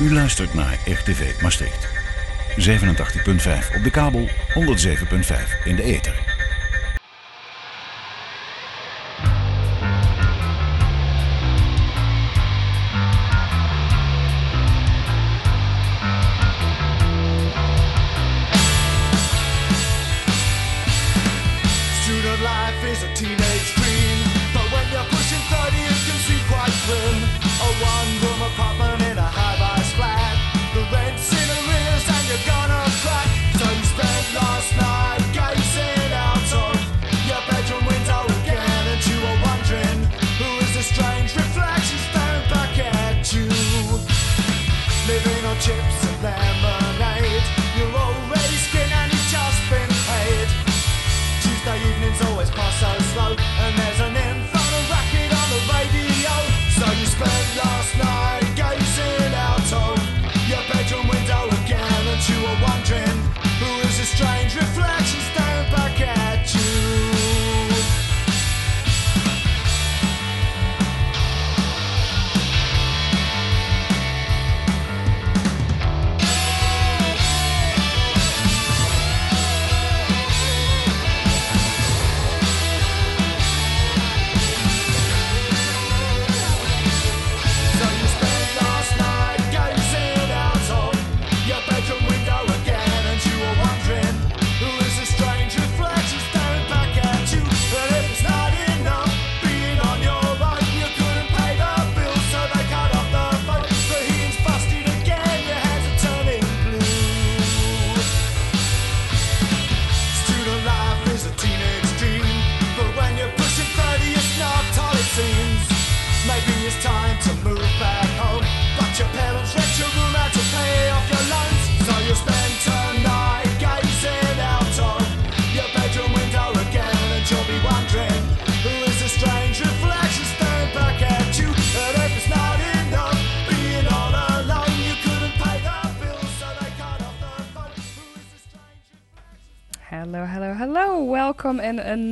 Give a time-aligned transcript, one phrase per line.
[0.00, 1.88] U luistert naar RTV Maastricht.
[2.58, 6.31] 87.5 op de kabel, 107.5 in de ether.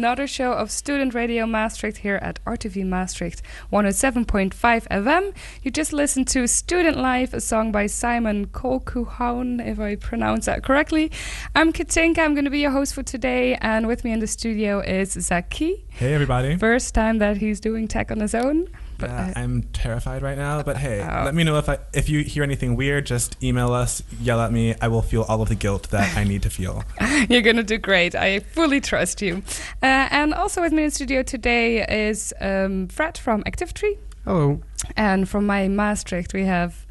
[0.01, 4.55] Another show of Student Radio Maastricht here at RTV Maastricht 107.5
[4.89, 5.35] FM.
[5.63, 10.63] You just listened to Student Life, a song by Simon Kolkuhaun, if I pronounce that
[10.63, 11.13] correctly.
[11.55, 14.27] I'm Katinka, I'm going to be your host for today, and with me in the
[14.27, 15.85] studio is Zaki.
[15.91, 16.57] Hey everybody.
[16.57, 18.69] First time that he's doing tech on his own.
[19.01, 21.25] But, Yeah, uh, I'm terrified right now, but hey, Oh.
[21.25, 23.07] let me know if I if you hear anything weird.
[23.07, 24.75] Just email us, yell at me.
[24.81, 26.85] I will feel all of the guilt that I need to feel.
[27.29, 28.15] You're going to do great.
[28.15, 29.43] I fully trust you.
[29.83, 33.99] Uh, and also with me in studio today is um, Fred from Activity.
[34.25, 34.61] Hello.
[34.97, 36.87] And from my Maastricht, we have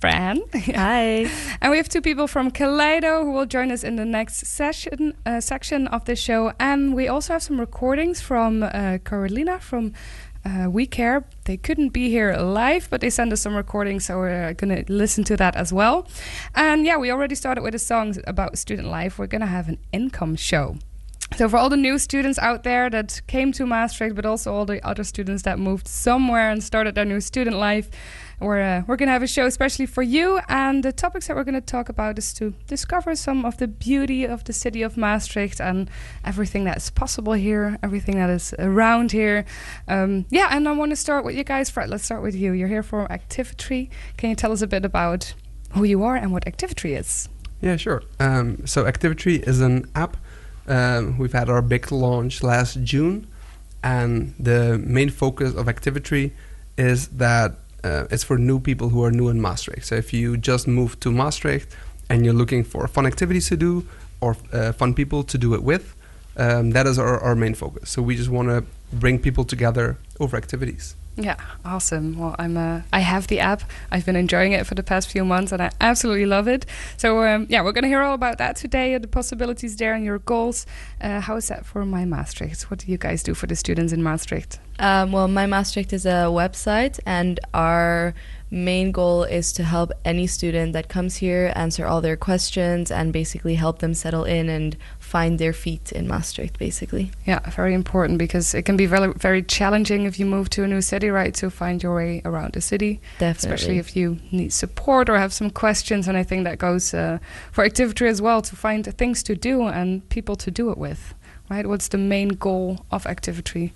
[0.00, 0.40] Fran.
[0.54, 1.28] Hi.
[1.60, 5.12] and we have two people from Kaleido who will join us in the next session
[5.26, 6.52] uh, section of the show.
[6.58, 9.92] And we also have some recordings from uh, Carolina from
[10.44, 11.24] uh, We Care.
[11.44, 14.92] They couldn't be here live, but they sent us some recordings, so we're going to
[14.92, 16.08] listen to that as well.
[16.54, 19.18] And yeah, we already started with a song about student life.
[19.18, 20.76] We're going to have an INKOM show.
[21.36, 24.66] So for all the new students out there that came to Maastricht, but also all
[24.66, 27.88] the other students that moved somewhere and started their new student life,
[28.40, 30.40] we're uh, we're gonna have a show especially for you.
[30.48, 34.24] And the topics that we're gonna talk about is to discover some of the beauty
[34.24, 35.90] of the city of Maastricht and
[36.24, 39.44] everything that's possible here, everything that is around here.
[39.88, 41.70] Um, yeah, and I want to start with you guys.
[41.70, 42.52] Fred, let's start with you.
[42.52, 43.90] You're here for Activity.
[44.16, 45.34] Can you tell us a bit about
[45.72, 47.28] who you are and what Activity is?
[47.60, 48.02] Yeah, sure.
[48.18, 50.16] Um, so Activity is an app.
[50.66, 53.26] Um, we've had our big launch last June,
[53.82, 56.32] and the main focus of Activity
[56.78, 59.86] is that uh, it's for new people who are new in Maastricht.
[59.86, 61.74] So if you just moved to Maastricht
[62.08, 63.86] and you're looking for fun activities to do
[64.20, 65.94] or uh, fun people to do it with,
[66.36, 67.90] um, that is our, our main focus.
[67.90, 70.94] So we just want to bring people together over activities.
[71.16, 72.18] Yeah, awesome.
[72.18, 73.62] Well, I'm uh, I have the app.
[73.90, 76.64] I've been enjoying it for the past few months, and I absolutely love it.
[76.96, 78.96] So um, yeah, we're gonna hear all about that today.
[78.96, 80.66] The possibilities there and your goals.
[81.00, 82.70] Uh, how is that for my Maastricht?
[82.70, 84.60] What do you guys do for the students in Maastricht?
[84.78, 88.14] Um, well, My Maastricht is a website, and our
[88.50, 93.12] main goal is to help any student that comes here answer all their questions and
[93.12, 94.76] basically help them settle in and
[95.10, 97.10] find their feet in Maastricht, basically.
[97.26, 100.68] Yeah, very important because it can be very very challenging if you move to a
[100.68, 101.34] new city, right?
[101.34, 103.36] To find your way around the city, Definitely.
[103.38, 106.08] especially if you need support or have some questions.
[106.08, 107.18] And I think that goes uh,
[107.50, 111.14] for activity as well to find things to do and people to do it with.
[111.50, 111.66] Right?
[111.66, 113.72] What's the main goal of activity?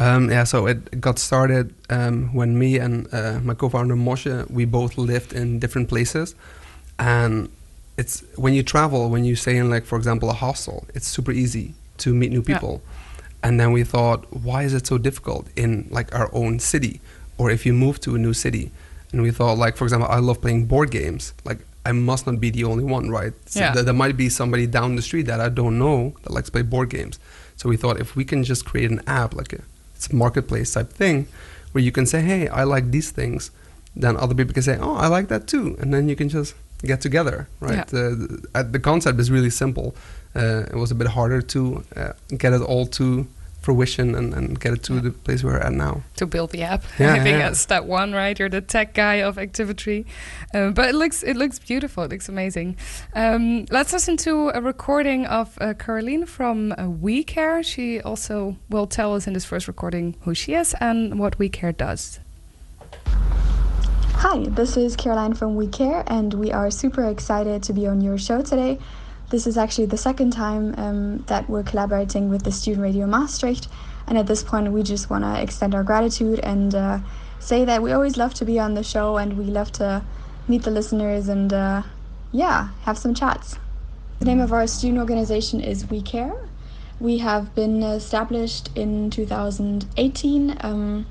[0.00, 4.64] Um, yeah, so it got started um, when me and uh, my co-founder Moshe, we
[4.64, 6.34] both lived in different places,
[6.98, 7.48] and
[8.00, 8.14] it's
[8.44, 11.66] when you travel, when you stay in like, for example, a hostel, it's super easy
[12.02, 12.52] to meet new Yeah.
[12.52, 12.74] people.
[13.44, 16.94] And then we thought, why is it so difficult in like our own city,
[17.38, 18.64] or if you move to a new city?
[19.12, 21.24] And we thought, like, for example, I love playing board games.
[21.48, 21.60] Like,
[21.90, 23.32] I must not be the only one, right?
[23.52, 23.72] So Yeah.
[23.74, 26.52] th- there might be somebody down the street that I don't know that likes to
[26.56, 27.14] play board games.
[27.58, 29.60] So we thought if we can just create an app, like a
[29.96, 31.16] it's a marketplace type thing,
[31.72, 33.50] where you can say, "Hey, I like these things,"
[34.02, 36.54] then other people can say, "Oh, I like that too," and then you can just
[36.82, 37.74] get together, right?
[37.92, 37.98] Yeah.
[38.00, 39.94] Uh, the, uh, the concept is really simple.
[40.34, 43.26] Uh, it was a bit harder to uh, get it all to
[43.62, 45.00] fruition and, and get it to Yeah.
[45.02, 46.00] the place we're at now.
[46.16, 46.82] to build the app.
[46.98, 47.48] Yeah, I think yeah.
[47.48, 48.38] that's step one, right?
[48.38, 50.06] You're the tech guy of Activity,
[50.54, 52.04] uh, but it looks it looks beautiful.
[52.04, 52.76] It looks amazing.
[53.14, 57.62] Um, let's listen to a recording of uh, Caroline from uh, We Care.
[57.62, 61.50] She also will tell us in this first recording who she is and what We
[61.50, 62.18] Care does.
[64.22, 68.02] Hi, this is Caroline from We Care, and we are super excited to be on
[68.02, 68.78] your show today.
[69.30, 73.68] This is actually the second time um, that we're collaborating with the Student Radio Maastricht,
[74.06, 76.98] and at this point, we just want to extend our gratitude and uh,
[77.38, 80.04] say that we always love to be on the show and we love to
[80.46, 81.82] meet the listeners and, uh,
[82.30, 83.56] yeah, have some chats.
[84.18, 86.36] The name of our student organization is We Care.
[87.00, 90.58] We have been established in 2018.
[90.60, 91.06] Um,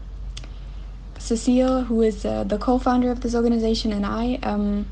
[1.19, 4.87] Cecile, who is uh, the co-founder of this organization, and I um,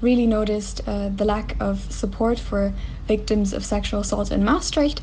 [0.00, 2.72] really noticed uh, the lack of support for
[3.08, 5.00] victims of sexual assault in Maastricht,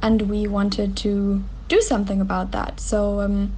[0.00, 2.80] and we wanted to do something about that.
[2.80, 3.54] So um,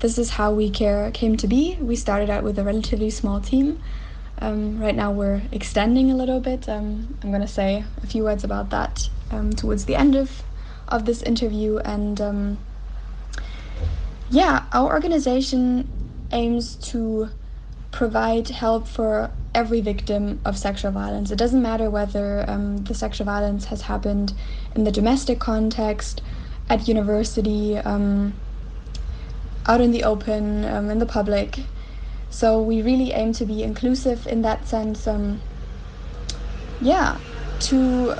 [0.00, 1.78] this is how We Care came to be.
[1.80, 3.80] We started out with a relatively small team.
[4.40, 6.68] Um, right now we're extending a little bit.
[6.68, 10.42] Um, I'm going to say a few words about that um, towards the end of
[10.88, 12.20] of this interview and.
[12.20, 12.58] Um,
[14.30, 15.88] yeah, our organization
[16.32, 17.30] aims to
[17.90, 21.30] provide help for every victim of sexual violence.
[21.30, 24.32] It doesn't matter whether um, the sexual violence has happened
[24.74, 26.22] in the domestic context,
[26.68, 28.32] at university, um,
[29.66, 31.58] out in the open, um, in the public.
[32.30, 35.06] So we really aim to be inclusive in that sense.
[35.08, 35.40] Um,
[36.80, 37.18] yeah,
[37.60, 38.14] to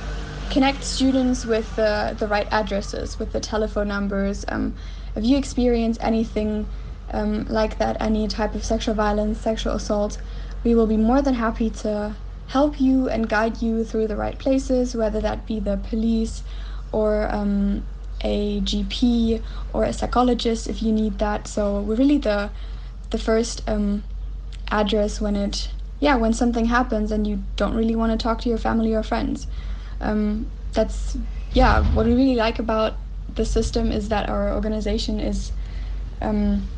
[0.50, 4.44] connect students with the, the right addresses, with the telephone numbers.
[4.48, 4.74] Um,
[5.14, 6.66] if you experience anything
[7.12, 10.18] um, like that, any type of sexual violence, sexual assault,
[10.64, 12.16] we will be more than happy to
[12.48, 16.42] help you and guide you through the right places, whether that be the police
[16.92, 17.84] or um,
[18.22, 19.42] a GP
[19.72, 21.46] or a psychologist if you need that.
[21.46, 22.50] So we're really the
[23.10, 24.04] the first um,
[24.70, 25.70] address when it
[26.00, 29.02] yeah when something happens and you don't really want to talk to your family or
[29.02, 29.46] friends.
[30.00, 31.16] Um, that's
[31.52, 32.96] yeah what we really like about
[33.34, 35.52] the system is that our organization is
[36.20, 36.68] um,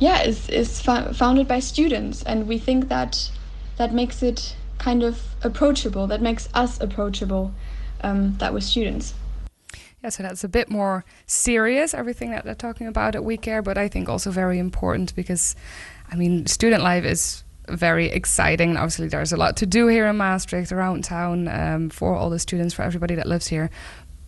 [0.00, 3.30] yeah is is fo- founded by students and we think that
[3.76, 7.52] that makes it kind of approachable that makes us approachable
[8.02, 9.14] um, that we're students
[10.02, 13.60] Yeah, so that's a bit more serious, everything that they're talking about at We Care,
[13.62, 15.54] but I think also very important because,
[16.10, 18.78] I mean, student life is very exciting.
[18.78, 22.38] Obviously, there's a lot to do here in Maastricht, around town, um, for all the
[22.38, 23.68] students, for everybody that lives here.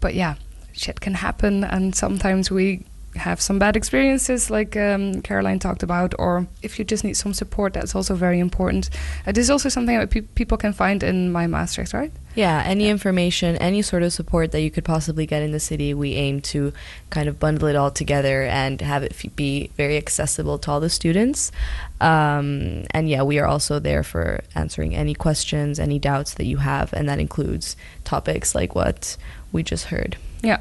[0.01, 0.35] But yeah,
[0.73, 2.85] shit can happen, and sometimes we
[3.17, 7.35] have some bad experiences, like um, Caroline talked about, or if you just need some
[7.35, 8.89] support, that's also very important.
[9.27, 12.13] Uh, this is also something that pe- people can find in my Maastricht, right?
[12.35, 15.93] Yeah, any information, any sort of support that you could possibly get in the city,
[15.93, 16.73] we aim to
[17.11, 20.81] kind of bundle it all together and have it f- be very accessible to all
[20.81, 21.53] the students.
[22.01, 26.57] Um, and yeah, we are also there for answering any questions, any doubts that you
[26.59, 29.19] have, and that includes topics like what
[29.53, 30.17] we just heard.
[30.43, 30.61] Yeah.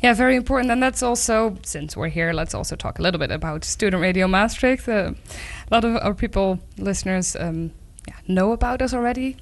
[0.00, 0.70] Yeah, very important.
[0.70, 4.28] And that's also, since we're here, let's also talk a little bit about Student Radio
[4.28, 4.88] Maastricht.
[4.88, 7.72] Uh, a lot of our people, listeners, um,
[8.06, 9.36] yeah, know about us already.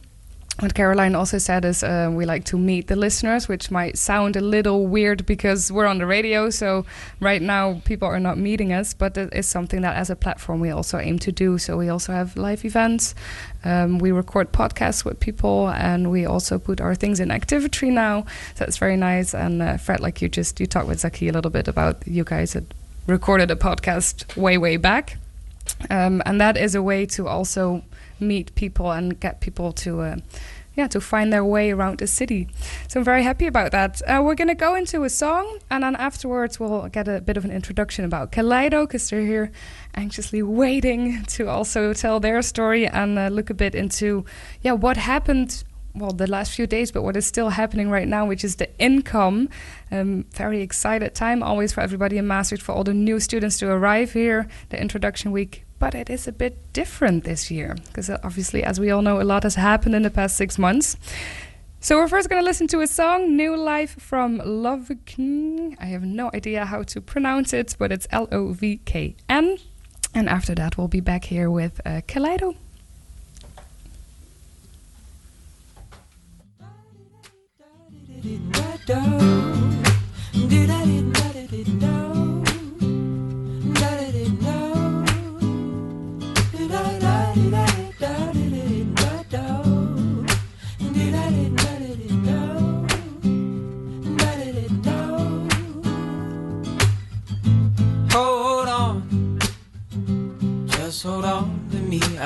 [0.61, 4.37] What Caroline also said is uh, we like to meet the listeners, which might sound
[4.37, 6.49] a little weird because we're on the radio.
[6.49, 6.87] So
[7.21, 10.61] right now people are not meeting us, but it is something that as a platform
[10.61, 11.59] we also aim to do.
[11.59, 13.15] So we also have live events,
[13.65, 18.23] um, we record podcasts with people, and we also put our things in Activity now.
[18.55, 19.35] So that's very nice.
[19.35, 22.25] And uh, Fred, like you just you talked with Zaki a little bit about you
[22.25, 22.65] guys had
[23.07, 25.19] recorded a podcast way way back,
[25.91, 27.83] um, and that is a way to also
[28.21, 30.01] meet people and get people to.
[30.01, 30.17] Uh,
[30.77, 32.49] yeah, to find their way around the city.
[32.87, 34.03] So I'm very happy about that.
[34.03, 37.39] Uh, we're going to go into a song, and then afterwards we'll get a bit
[37.39, 39.51] of an introduction about Kaleido, because they're here
[39.95, 44.27] anxiously waiting to also tell their story and uh, look a bit into,
[44.61, 45.65] yeah, what happened
[45.97, 48.69] well the last few days, but what is still happening right now, which is the
[48.79, 49.49] INKOM.
[49.91, 53.71] Um, very excited time always for everybody in Maastricht for all the new students to
[53.71, 54.47] arrive here.
[54.69, 55.66] The introduction week.
[55.79, 59.25] But it is a bit different this year because obviously, as we all know, a
[59.25, 60.97] lot has happened in the past six months.
[61.81, 65.77] So we're first going to listen to a song, New Life from Lovekn.
[65.79, 69.59] I have no idea how to pronounce it, but it's L O V K N.
[70.15, 72.57] And after that, we'll be back here with uh, Kaleido.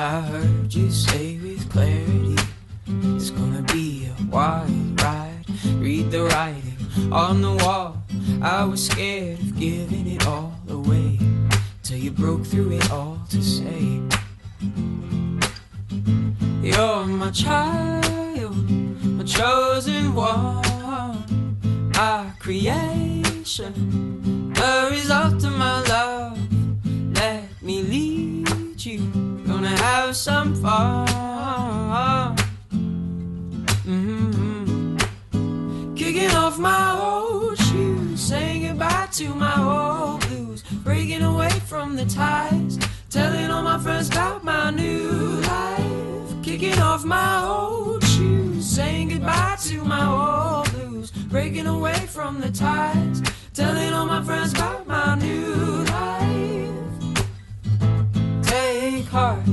[0.01, 2.35] I heard you say with clarity,
[3.15, 5.45] it's gonna be a wild ride.
[5.75, 8.01] Read the writing on the wall.
[8.41, 11.19] I was scared of giving it all away
[11.83, 14.01] till you broke through it all to say,
[16.63, 18.71] You're my child,
[19.03, 23.71] my chosen one, my creation,
[24.55, 25.90] the result of my love.
[42.05, 42.79] Ties,
[43.09, 45.09] telling all my friends about my new
[45.41, 46.43] life.
[46.43, 52.51] Kicking off my old shoes, saying goodbye to my old blues, breaking away from the
[52.51, 53.21] ties,
[53.53, 56.71] telling all my friends about my new life.
[58.43, 59.45] Take heart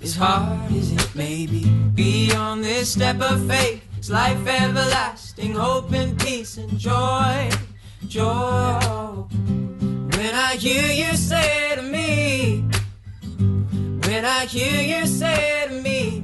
[0.00, 1.64] as hard as it may be.
[1.94, 3.82] Be on this step of faith.
[3.98, 7.50] It's life everlasting, hope and peace and joy,
[8.08, 9.28] joy.
[10.22, 12.62] When I hear you say to me,
[14.06, 16.22] when I hear you say to me,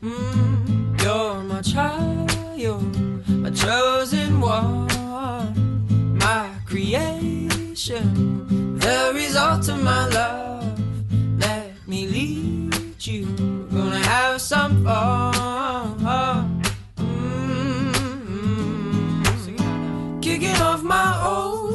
[0.00, 2.78] mm, you're my child, you're
[3.26, 4.86] my chosen one,
[6.20, 10.78] my creation, the result of my love.
[11.40, 13.26] Let me lead you.
[13.72, 16.62] Gonna have some fun.
[16.96, 18.20] Mm-hmm.
[20.20, 21.65] Kicking off my old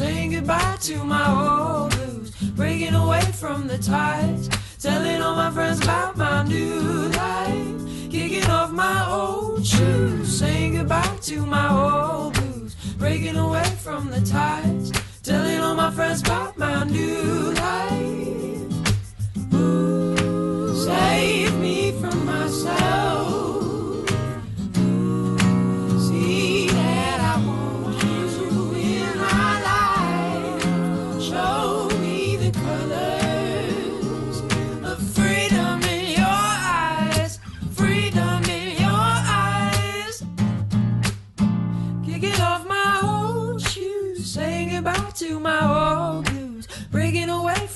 [0.00, 5.78] saying goodbye to my old blues, breaking away from the tides, telling all my friends
[5.82, 8.10] about my new life.
[8.10, 14.22] Kicking off my old shoes, saying goodbye to my old blues, breaking away from the
[14.22, 14.90] tides,
[15.22, 18.72] telling all my friends about my new life.
[19.52, 23.29] Ooh, save me from myself.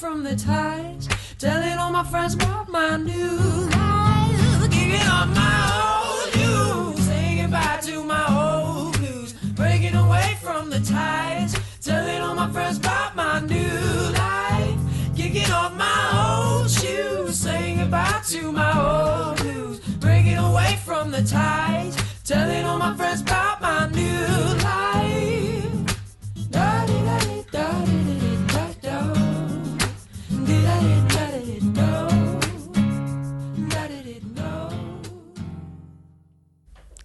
[0.05, 1.09] From the ties,
[1.39, 3.39] telling all my friends about my new
[3.73, 4.71] life.
[4.71, 10.81] Kicking off my old shoes, saying goodbye to my old blues, breaking away from the
[10.81, 14.79] ties, telling all my friends about my new life.
[15.17, 21.23] Kicking off my old shoes, saying goodbye to my old blues, breaking away from the
[21.23, 25.14] ties, telling all my friends about my new life.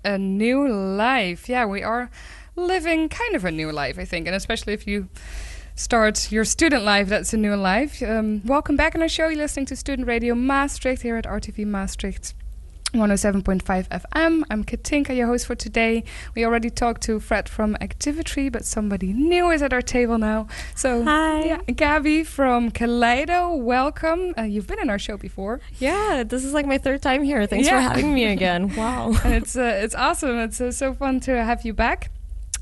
[0.09, 1.47] A new life.
[1.47, 2.09] Yeah, we are
[2.55, 5.07] living kind of a new life, I think, and especially if you
[5.75, 8.01] start your student life, that's a new life.
[8.01, 9.27] Um, welcome back on our show.
[9.27, 12.33] You're listening to Student Radio Maastricht here at RTV Maastricht.
[12.93, 14.41] 107.5 FM.
[14.49, 16.03] I'm Katinka, your host for today.
[16.35, 20.47] We already talked to Fred from Activity, but somebody new is at our table now.
[20.75, 21.43] So, Hi.
[21.45, 24.33] yeah, Gabby from Kaleido, welcome.
[24.37, 25.59] Uh, you've been in our show before.
[25.77, 27.45] Yeah, this is like my third time here.
[27.45, 27.75] Thanks Yeah.
[27.75, 28.73] for having me again.
[28.79, 29.13] Wow.
[29.23, 30.37] and it's uh, it's awesome.
[30.39, 32.09] It's uh, so fun to have you back.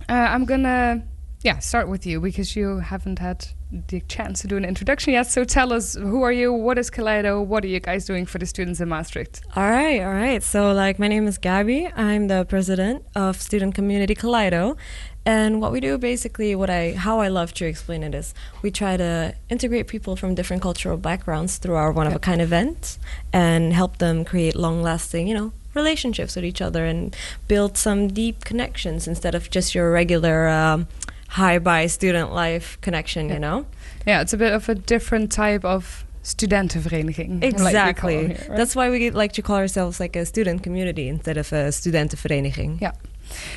[0.09, 1.03] Uh, I'm gonna
[1.41, 5.27] yeah, start with you because you haven't had the chance to do an introduction yet.
[5.27, 6.53] So tell us, who are you?
[6.53, 7.45] What is Kaleido?
[7.45, 9.41] What are you guys doing for the students in Maastricht?
[9.55, 10.41] All right, all right.
[10.41, 11.87] So, like, my name is Gabby.
[11.95, 14.77] I'm the president of Student Community Kaleido.
[15.25, 18.71] And what we do basically, what I how I love to explain it is, we
[18.71, 22.97] try to integrate people from different cultural backgrounds through our one of a kind events
[23.33, 27.13] and help them create long lasting, you know, relationships with each other and
[27.49, 30.87] build some deep connections instead of just your regular um,
[31.29, 33.65] high by student life connection, you know?
[34.05, 37.41] Yeah, it's a bit of a different type of studentenvereniging.
[37.41, 38.15] like Exactly.
[38.15, 38.57] it here, right?
[38.57, 42.81] That's why we like to call ourselves like a student community instead of a studentenvereniging.
[42.81, 42.91] Yeah.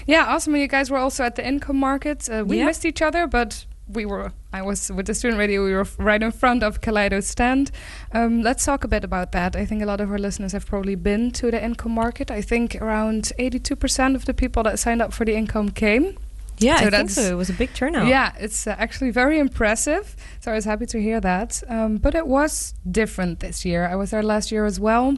[0.06, 0.56] Yeah, awesome.
[0.56, 2.28] You guys were also at the INKOM market.
[2.28, 2.66] Uh, we Yeah.
[2.66, 4.32] missed each other, but we were.
[4.52, 5.64] I was with the student radio.
[5.64, 7.70] We were right in front of Kaleido's stand.
[8.12, 9.54] Um, let's talk a bit about that.
[9.56, 12.30] I think a lot of our listeners have probably been to the INKOM market.
[12.30, 16.16] I think around 82% of the people that signed up for the INKOM came.
[16.60, 17.22] Yeah, So I think so.
[17.22, 18.06] It was a big turnout.
[18.06, 20.14] Yeah, it's uh, actually very impressive.
[20.40, 21.62] So I was happy to hear that.
[21.68, 23.88] Um, but it was different this year.
[23.92, 25.16] I was there last year as well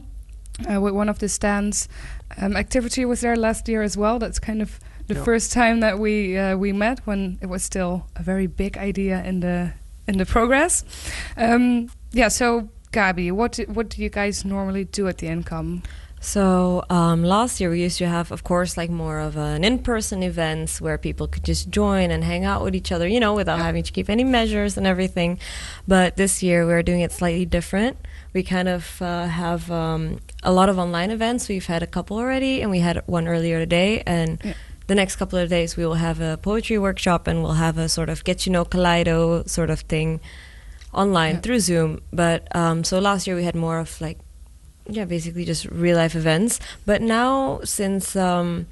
[0.73, 1.87] uh, with one of the stands.
[2.41, 4.19] Um, Activity was there last year as well.
[4.19, 5.23] That's kind of the Yeah.
[5.25, 9.21] first time that we uh, we met when it was still a very big idea
[9.25, 9.73] in the
[10.07, 10.83] in the progress.
[11.37, 12.29] Um, yeah.
[12.29, 15.83] So Gabi, what do, what do you guys normally do at the INKOM?
[16.23, 20.23] So um, last year we used to have, of course, like more of an in-person
[20.23, 23.59] events where people could just join and hang out with each other, you know, without
[23.59, 25.37] having to keep any measures and everything.
[25.85, 27.97] But this year we're doing it slightly different.
[28.33, 31.49] We kind of uh, have um, a lot of online events.
[31.49, 34.01] We've had a couple already, and we had one earlier today.
[34.07, 34.53] And Yeah.
[34.87, 37.89] the next couple of days we will have a poetry workshop, and we'll have a
[37.89, 40.21] sort of get you know Kaleido sort of thing
[40.93, 41.41] online Yeah.
[41.41, 41.99] through Zoom.
[42.13, 44.19] But um, so last year we had more of like
[44.87, 46.59] yeah, basically just real life events.
[46.85, 48.67] But now, since um,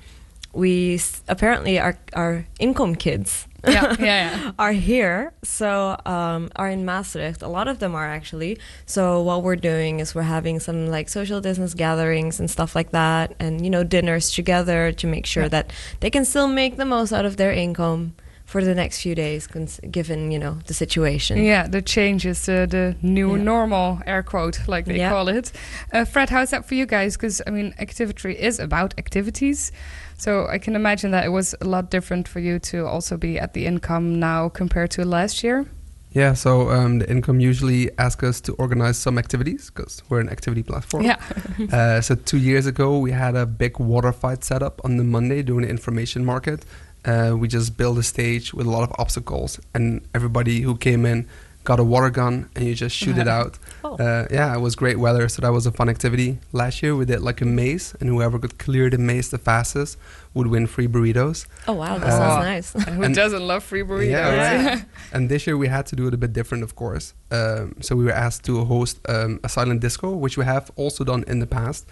[0.54, 4.06] we s- apparently our our INKOM kids Yeah, yeah,
[4.42, 4.52] yeah.
[4.58, 7.42] are here, so um, are in Maastricht.
[7.44, 8.58] A lot of them are actually.
[8.86, 12.90] So what we're doing is we're having some like social distance gatherings and stuff like
[12.92, 15.50] that, and you know dinners together to make sure Yeah.
[15.62, 18.12] that they can still make the most out of their INKOM
[18.52, 21.38] for the next few days, cons- given you know the situation.
[21.44, 23.44] Yeah, the changes, uh, the new Yeah.
[23.44, 25.10] normal, air quote, like they Yeah.
[25.14, 25.52] call it.
[25.94, 27.16] Uh, Fred, how's that for you guys?
[27.18, 29.72] Because, I mean, activity is about activities.
[30.18, 33.40] So I can imagine that it was a lot different for you to also be
[33.40, 35.66] at the INKOM now compared to last year.
[36.14, 40.30] Yeah, so um, the INKOM usually ask us to organize some activities because we're an
[40.30, 41.04] activity platform.
[41.06, 41.16] Yeah.
[41.72, 45.04] Uh, so two years ago, we had a big water fight set up on the
[45.04, 46.66] Monday during the information market.
[47.06, 51.06] Uh, we just built a stage with a lot of obstacles, and everybody who came
[51.06, 51.28] in
[51.64, 53.58] got a water gun, and you just shoot it out.
[53.84, 53.96] Oh.
[53.98, 56.40] Uh, yeah, it was great weather, so that was a fun activity.
[56.54, 59.98] Last year, we did like a maze, and whoever could clear the maze the fastest
[60.34, 61.46] would win free burritos.
[61.68, 62.76] Oh wow, that Uh, sounds nice.
[62.88, 64.10] And who doesn't love free burritos?
[64.12, 64.86] Yeah, right.
[65.14, 67.14] and this year we had to do it a bit different, of course.
[67.32, 71.04] Um, so we were asked to host um, a silent disco, which we have also
[71.04, 71.86] done in the past.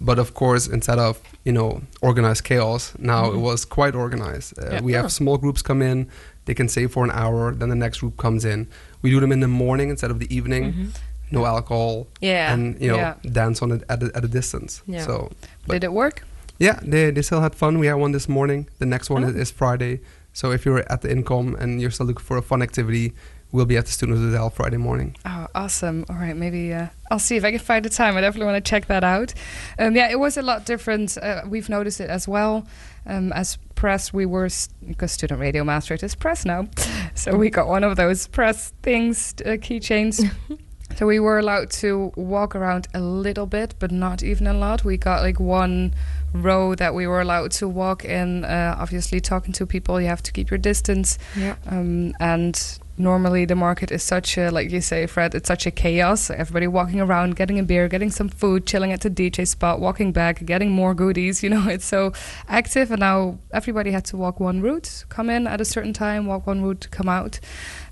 [0.00, 4.58] But of course, instead of you know organized chaos, now it was quite organized.
[4.58, 4.80] Uh, Yeah.
[4.82, 6.06] We have small groups come in;
[6.44, 7.52] they can stay for an hour.
[7.54, 8.66] Then the next group comes in.
[9.02, 10.92] We do them in the morning instead of the evening.
[11.30, 12.52] No alcohol, Yeah.
[12.54, 13.14] and you know Yeah.
[13.32, 14.82] dance on it at a, at a distance.
[14.86, 15.04] Yeah.
[15.06, 15.30] So
[15.68, 16.22] Did it work?
[16.58, 17.78] yeah, they, they still had fun.
[17.78, 18.66] We had one this morning.
[18.78, 19.28] The next one Oh.
[19.28, 20.00] is, is Friday.
[20.32, 23.12] So if you're at the INKOM and you're still looking for a fun activity,
[23.52, 25.16] we'll be at the Student Hotel Friday morning.
[25.24, 26.04] Oh, awesome.
[26.08, 28.16] All right, maybe uh, I'll see if I can find the time.
[28.16, 29.34] I definitely want to check that out.
[29.78, 31.16] Um, yeah, it was a lot different.
[31.18, 32.66] Uh, we've noticed it as well.
[33.06, 36.66] Um, as press, we were, s- because Student Radio Maastricht is press now.
[37.14, 40.22] So we got one of those press things, uh, keychains.
[40.96, 44.84] so we were allowed to walk around a little bit, but not even a lot.
[44.84, 45.94] We got like one
[46.32, 48.44] row that we were allowed to walk in.
[48.44, 51.18] Uh, obviously, talking to people, you have to keep your distance.
[51.36, 51.56] Yeah.
[51.66, 55.70] Um, and normally the market is such a, like you say, Fred, it's such a
[55.70, 56.30] chaos.
[56.30, 60.12] Everybody walking around, getting a beer, getting some food, chilling at the DJ spot, walking
[60.12, 61.42] back, getting more goodies.
[61.48, 62.12] You know, it's so
[62.48, 62.90] active.
[62.90, 66.46] And now everybody had to walk one route, come in at a certain time, walk
[66.46, 67.40] one route, come out.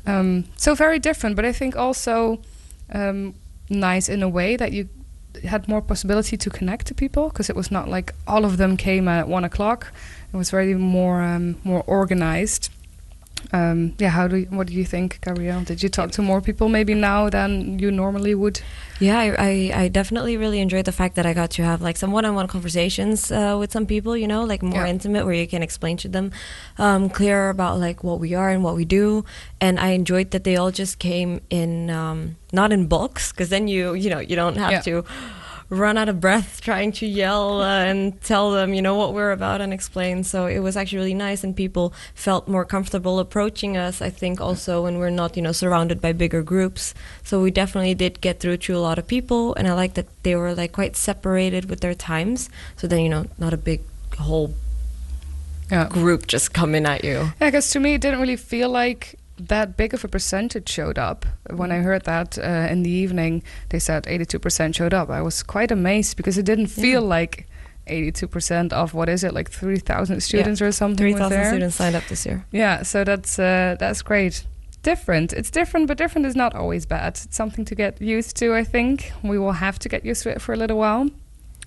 [0.04, 2.40] Um, so very different, but I think also
[2.92, 3.34] um,
[3.70, 4.88] nice in a way that you
[5.44, 8.76] had more possibility to connect to people because it was not like all of them
[8.76, 9.92] came at one o'clock.
[10.32, 12.70] It was very more um, more organized.
[13.52, 15.62] Um, yeah, how do you, what do you think, Gabrielle?
[15.62, 18.60] Did you talk to more people maybe now than you normally would?
[18.98, 21.96] Yeah, I, I, I definitely really enjoyed the fact that I got to have like
[21.96, 24.88] some one-on-one conversations uh, with some people, you know, like more Yeah.
[24.90, 26.32] intimate, where you can explain to them
[26.78, 29.24] um, clearer about like what we are and what we do.
[29.60, 33.68] And I enjoyed that they all just came in, um, not in bulks, because then
[33.68, 34.80] you you know you don't have Yeah.
[34.82, 35.04] to
[35.68, 39.32] run out of breath trying to yell uh, and tell them, you know, what we're
[39.32, 40.22] about and explain.
[40.24, 44.00] So it was actually really nice, and people felt more comfortable approaching us.
[44.00, 46.94] I think also when we're not, you know, surrounded by bigger groups.
[47.24, 50.06] So we definitely did get through to a lot of people, and I like that
[50.22, 52.48] they were like quite separated with their times.
[52.76, 53.80] So then, you know, not a big
[54.18, 54.54] whole
[55.70, 55.88] Yeah.
[55.88, 57.32] group just coming at you.
[57.40, 60.98] Yeah, because to me, it didn't really feel like that big of a percentage showed
[60.98, 61.26] up.
[61.50, 65.10] When I heard that uh, in the evening, they said 82% showed up.
[65.10, 67.46] I was quite amazed because it didn't feel like
[67.86, 70.96] 82% of what is it, like 3,000 students or something.
[70.96, 71.50] Three was thousand there.
[71.50, 72.44] students signed up this year.
[72.50, 74.44] Yeah, so that's uh, that's great.
[74.82, 75.32] Different.
[75.32, 77.14] It's different, but different is not always bad.
[77.14, 78.54] It's something to get used to.
[78.54, 81.10] I think we will have to get used to it for a little while.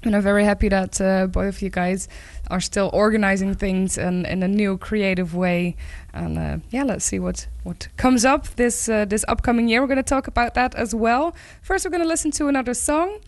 [0.03, 2.07] And I'm very happy that uh, both of you guys
[2.49, 5.75] are still organizing things in, in a new creative way.
[6.13, 9.81] And uh, yeah, let's see what, what comes up this uh, this upcoming year.
[9.81, 11.35] We're going to talk about that as well.
[11.61, 13.19] First, we're going to listen to another song,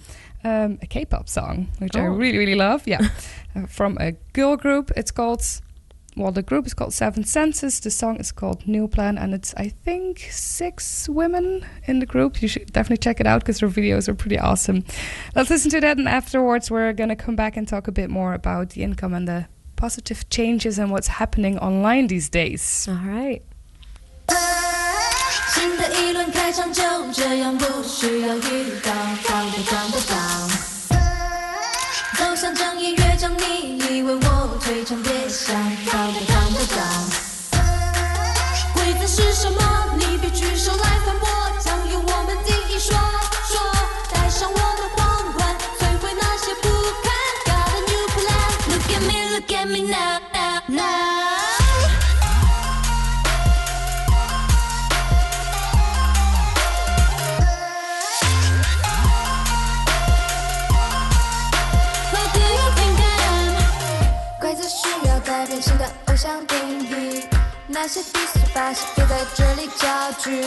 [0.45, 2.13] um, a K-pop song, which I Oh.
[2.15, 2.88] really really love.
[2.88, 3.10] Yeah,
[3.55, 4.91] uh, from a girl group.
[4.95, 5.43] It's called
[6.17, 7.80] well, the group is called Seven Senses.
[7.80, 12.41] The song is called New Plan, and it's I think six women in the group.
[12.41, 14.84] You should definitely check it out because their videos are pretty awesome.
[15.36, 18.34] Let's listen to that, and afterwards we're gonna come back and talk a bit more
[18.34, 19.47] about the INKOM and the
[19.78, 22.88] positive changes and what's happening online these days.
[22.89, 23.41] All right.
[34.71, 35.53] 非常别想
[35.86, 36.81] 躺都躺不到
[38.73, 39.80] 规则是什么？
[66.12, 67.26] 变新的偶像定义，
[67.67, 70.43] 那些低俗把戏别在这里搅局，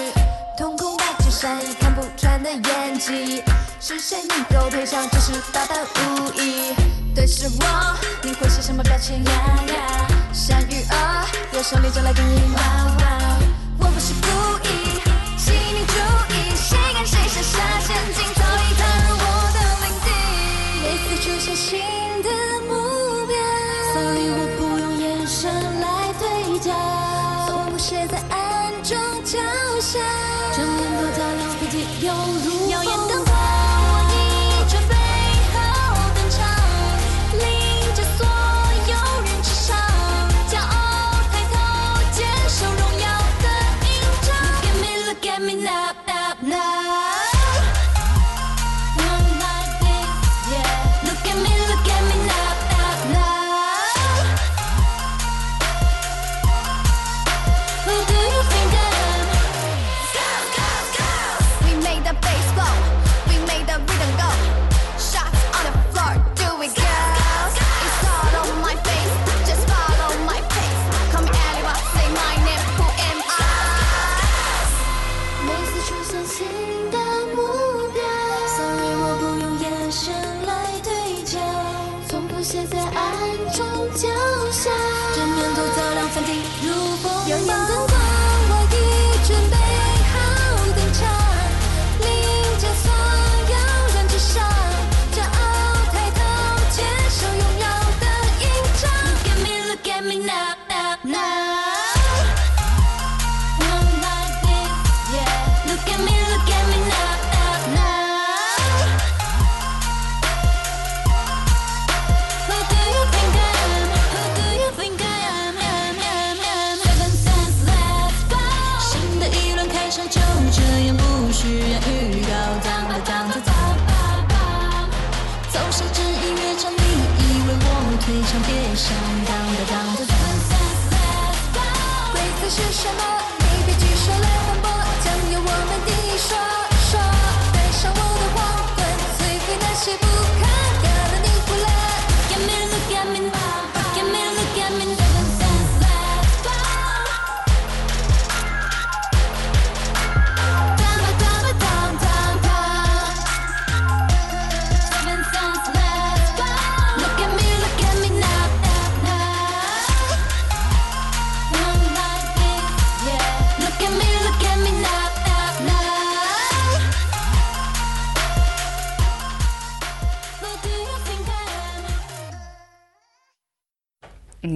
[0.59, 3.43] 瞳孔白纸善意看不穿的演技，
[3.81, 6.75] 是谁能够配上这是大胆无疑？
[7.15, 9.33] 对视我，你会是什么表情呀
[9.69, 10.07] 呀？
[10.35, 12.41] 善与恶，有手里就来定义。
[12.55, 12.61] 哇
[12.99, 13.39] 哇，
[13.79, 14.29] 我不是故
[14.69, 15.01] 意，
[15.39, 15.95] 吸引你注
[16.35, 19.25] 意，谁跟谁设下陷阱，早已踏入我
[19.55, 20.09] 的领地。
[20.83, 22.04] 每次出现新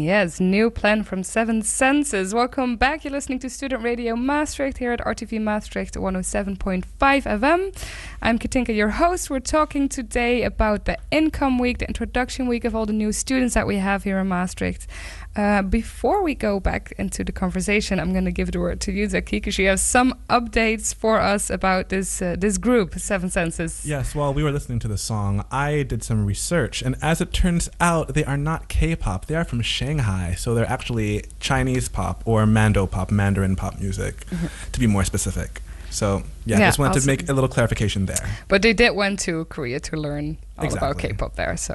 [0.09, 2.33] Yes, new plan from Seven Senses.
[2.33, 3.05] Welcome back.
[3.05, 7.85] You're listening to Student Radio Maastricht here at RTV Maastricht 107.5 FM.
[8.23, 9.29] I'm Katinka, your host.
[9.29, 13.53] We're talking today about the INKOM week, the introduction week of all the new students
[13.53, 14.87] that we have here in Maastricht.
[15.39, 18.93] Uh, before we go back into the conversation, I'm going to give the word to
[18.93, 23.31] you, Zaki, because you have some updates for us about this uh, this group, Seven
[23.31, 23.87] Senses.
[23.87, 27.33] Yes, while we were listening to the song, I did some research, and as it
[27.33, 29.27] turns out, they are not K-pop.
[29.27, 34.25] They are from Shanghai, so they're actually Chinese pop or Mando pop, Mandarin pop music,
[34.73, 35.63] to be more specific.
[35.91, 37.03] So yeah, Yeah, just wanted awesome.
[37.03, 38.29] to make a little clarification there.
[38.49, 41.57] But they did went to Korea to learn all about K-pop there.
[41.57, 41.75] So,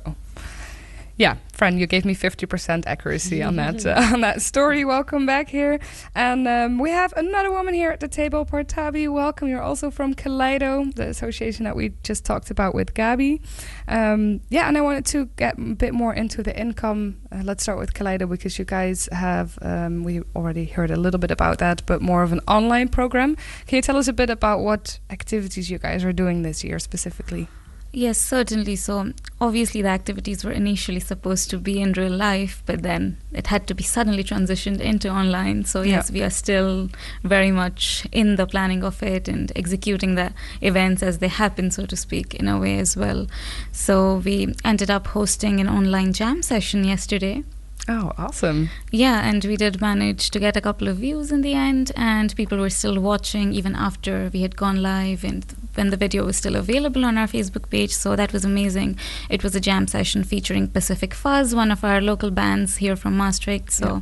[1.15, 4.83] yeah, friend, you gave me fifty percent accuracy on that uh, on that story.
[4.83, 5.79] Welcome back here,
[6.15, 9.11] and um, we have another woman here at the table, Portabi.
[9.11, 9.47] Welcome.
[9.47, 13.41] You're also from Kaleido, the association that we just talked about with Gabi.
[13.87, 17.15] Um, yeah, and I wanted to get a bit more into the INKOM.
[17.31, 21.19] Uh, let's start with Kaleido because you guys have um, we already heard a little
[21.19, 23.35] bit about that, but more of an online program.
[23.67, 26.79] Can you tell us a bit about what activities you guys are doing this year
[26.79, 27.47] specifically?
[27.95, 28.75] Yes, certainly.
[28.75, 33.47] So, obviously, the activities were initially supposed to be in real life, but then it
[33.47, 35.65] had to be suddenly transitioned into online.
[35.65, 35.97] So, Yeah.
[35.97, 36.89] yes, we are still
[37.23, 41.85] very much in the planning of it and executing the events as they happen, so
[41.85, 43.27] to speak, in a way as well.
[43.71, 47.43] So, we ended up hosting an online jam session yesterday.
[47.89, 48.69] Oh, awesome.
[48.91, 52.33] Yeah, and we did manage to get a couple of views in the end, and
[52.37, 56.37] people were still watching even after we had gone live and when the video was
[56.37, 57.91] still available on our Facebook page.
[57.93, 58.97] So that was amazing.
[59.29, 63.17] It was a jam session featuring Pacific Fuzz, one of our local bands here from
[63.17, 63.69] Maastricht.
[63.71, 64.01] So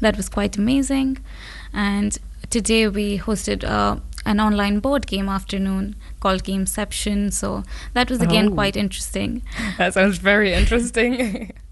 [0.00, 1.18] that was quite amazing.
[1.72, 2.18] And
[2.50, 7.32] today we hosted uh, an online board game afternoon called Gameception.
[7.32, 8.54] So that was again Oh.
[8.54, 9.42] quite interesting.
[9.78, 11.52] That sounds very interesting.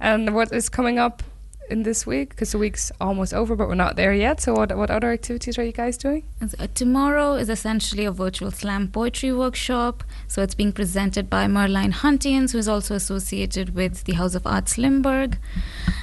[0.00, 1.22] and what is coming up
[1.68, 2.30] in this week?
[2.30, 4.40] Because the week's almost over, but we're not there yet.
[4.40, 6.24] So, what what other activities are you guys doing?
[6.40, 10.04] Uh, tomorrow is essentially a virtual slam poetry workshop.
[10.28, 14.46] So it's being presented by Merline Huntians, who is also associated with the House of
[14.46, 15.38] Arts Limburg.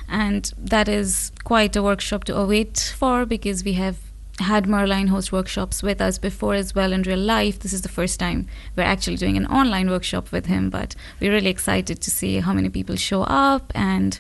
[0.08, 3.97] And that is quite a workshop to await for because we have
[4.39, 7.60] had Merline host workshops with us before as well in real life.
[7.60, 11.32] This is the first time we're actually doing an online workshop with him, but we're
[11.32, 14.19] really excited to see how many people show up and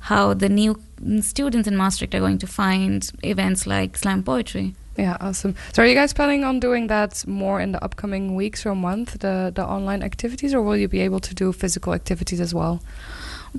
[0.00, 0.80] how the new
[1.20, 4.74] students in Maastricht are going to find events like slam poetry.
[4.96, 5.54] Yeah, awesome.
[5.72, 9.18] So, are you guys planning on doing that more in the upcoming weeks or month,
[9.18, 12.80] the the online activities, or will you be able to do physical activities as well?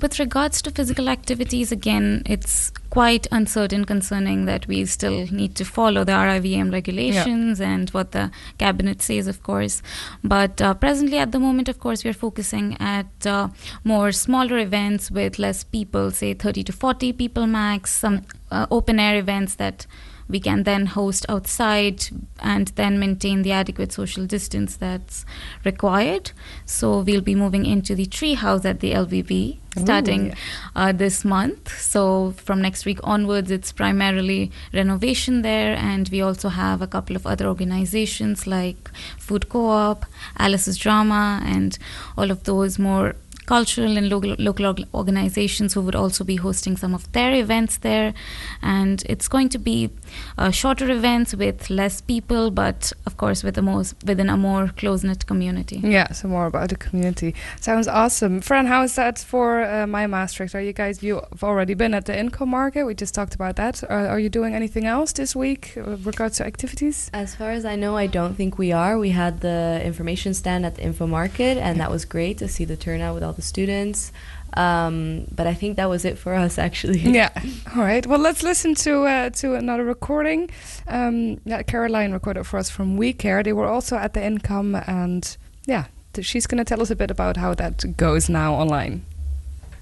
[0.00, 5.64] With regards to physical activities, again, it's quite uncertain concerning that we still need to
[5.64, 9.82] follow the RIVM regulations and what the cabinet says, of course.
[10.22, 13.48] But uh, presently, at the moment, of course, we are focusing at uh,
[13.84, 18.98] more smaller events with less people, say 30 to 40 people max, some uh, open
[18.98, 19.86] air events that
[20.28, 22.06] we can then host outside
[22.40, 25.24] and then maintain the adequate social distance that's
[25.64, 26.32] required.
[26.66, 30.34] So we'll be moving into the tree house at the LVB starting
[30.74, 31.80] uh, this month.
[31.80, 37.16] So from next week onwards, it's primarily renovation there, and we also have a couple
[37.16, 40.04] of other organizations like Food Co-op,
[40.38, 41.78] Alice's Drama, and
[42.16, 43.14] all of those more
[43.48, 48.12] cultural and local, local organizations who would also be hosting some of their events there.
[48.60, 49.88] And it's going to be
[50.36, 54.68] uh, shorter events with less people, but of course with a more, within a more
[54.76, 55.80] close-knit community.
[55.82, 57.34] Yeah, so more about the community.
[57.60, 58.42] Sounds awesome.
[58.42, 60.54] Fran, how is that for uh, my Maastricht?
[60.54, 62.84] Are you guys, you've already been at the INKOM market.
[62.84, 63.82] We just talked about that.
[63.88, 67.10] Are, are you doing anything else this week uh, with regards to activities?
[67.14, 68.98] As far as I know, I don't think we are.
[68.98, 72.66] We had the information stand at the info market, and that was great to see
[72.66, 74.12] the turnout with all the students.
[74.54, 76.98] Um, but I think that was it for us, actually.
[76.98, 77.30] yeah.
[77.76, 78.04] All right.
[78.06, 80.50] Well, let's listen to uh, to another recording.
[80.88, 83.42] Um, yeah, Caroline recorded for us from We Care.
[83.42, 86.96] They were also at the INKOM, and yeah, th- she's going to tell us a
[86.96, 89.04] bit about how that goes now online.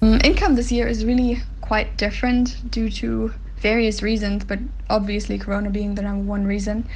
[0.01, 5.69] Um, INKOM this year is really quite different due to various reasons, but obviously Corona
[5.71, 6.87] being the number one reason.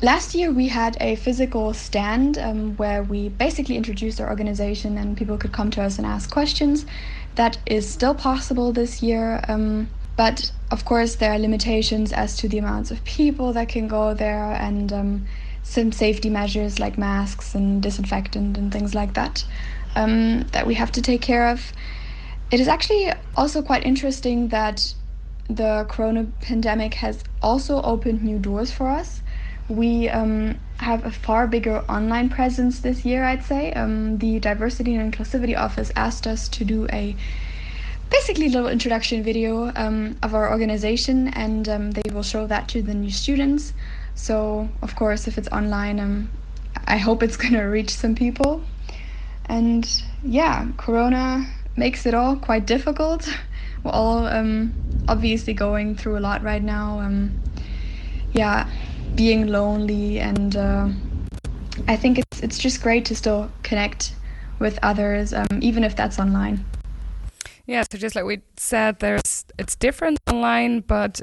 [0.00, 5.16] Last year we had a physical stand um, where we basically introduced our organization and
[5.16, 6.86] people could come to us and ask questions.
[7.34, 12.48] That is still possible this year, um, but of course there are limitations as to
[12.48, 15.26] the amounts of people that can go there and um,
[15.64, 19.44] some safety measures like masks and disinfectant and things like that
[19.96, 21.72] um, that we have to take care of.
[22.52, 24.94] It is actually also quite interesting that
[25.48, 29.22] the corona pandemic has also opened new doors for us.
[29.68, 33.72] We um, have a far bigger online presence this year, I'd say.
[33.72, 37.14] Um, the Diversity and Inclusivity Office asked us to do a
[38.10, 42.82] basically little introduction video um, of our organization, and um, they will show that to
[42.82, 43.74] the new students.
[44.14, 46.30] So, of course, if it's online, um,
[46.86, 48.62] I hope it's going to reach some people.
[49.46, 53.28] And yeah, Corona makes it all quite difficult.
[53.84, 54.74] We're all um,
[55.08, 57.00] obviously going through a lot right now.
[58.32, 58.68] Yeah,
[59.18, 60.88] being lonely, and uh,
[61.88, 64.14] I think it's it's just great to still connect
[64.60, 66.64] with others, um, even if that's online.
[67.66, 71.20] Yeah, so just like we said, there's it's different online, but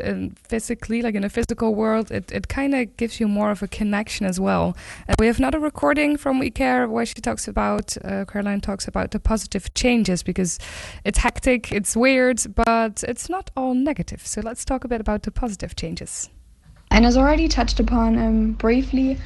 [0.50, 3.68] physically, like in a physical world, it, it kind of gives you more of a
[3.68, 4.76] connection as well.
[5.08, 8.88] And we have another recording from We Care where she talks about, uh, Caroline talks
[8.88, 10.60] about the positive changes because
[11.06, 14.28] it's hectic, it's weird, but it's not all negative.
[14.28, 16.30] So let's talk a bit about the positive changes.
[16.92, 19.18] And as already touched upon um, briefly,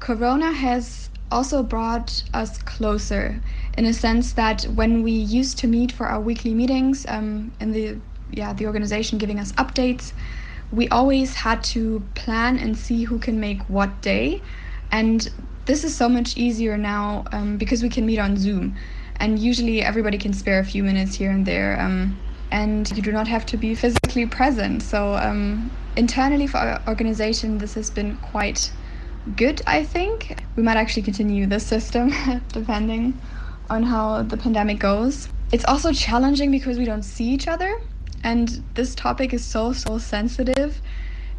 [0.00, 3.40] Corona has also brought us closer
[3.78, 7.72] in a sense that when we used to meet for our weekly meetings um, in
[7.72, 7.96] the
[8.30, 10.12] yeah the organization giving us updates
[10.74, 14.42] we always had to plan and see who can make what day.
[14.90, 15.28] And
[15.66, 18.76] this is so much easier now um, because we can meet on zoom.
[19.16, 22.18] And usually everybody can spare a few minutes here and there um,
[22.50, 24.82] and you do not have to be physically present.
[24.82, 28.70] So um, internally for our organization this has been quite
[29.36, 32.12] good i think we might actually continue this system
[32.48, 33.18] depending
[33.70, 35.28] on how the pandemic goes.
[35.52, 37.80] It's also challenging because we don't see each other,
[38.22, 40.80] and this topic is so, so sensitive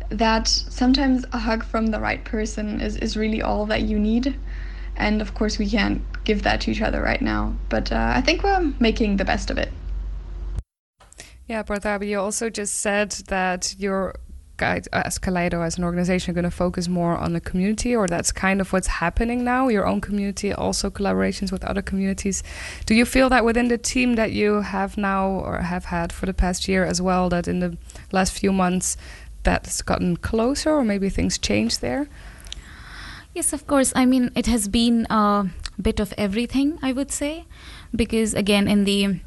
[0.10, 4.38] that sometimes a hug from the right person is, is really all that you need.
[4.98, 8.22] And of course, we can't give that to each other right now, but uh, I
[8.22, 9.72] think we're making the best of it.
[11.48, 14.25] Yeah, Barthabi, you also just said that you're guide
[14.62, 18.32] as uh, Kaleido as an organization going to focus more on the community or that's
[18.32, 22.44] kind of what's happening now your own community also collaborations with other communities?
[22.86, 26.26] Do you feel that within the team that you have now or have had for
[26.26, 27.78] the past year as well that in the
[28.12, 28.98] last few months
[29.44, 32.08] that's gotten closer or maybe things changed there?
[33.34, 33.91] Yes of course.
[33.96, 35.50] I mean it has been a
[35.82, 37.46] bit of everything i would say
[37.94, 39.20] because again in the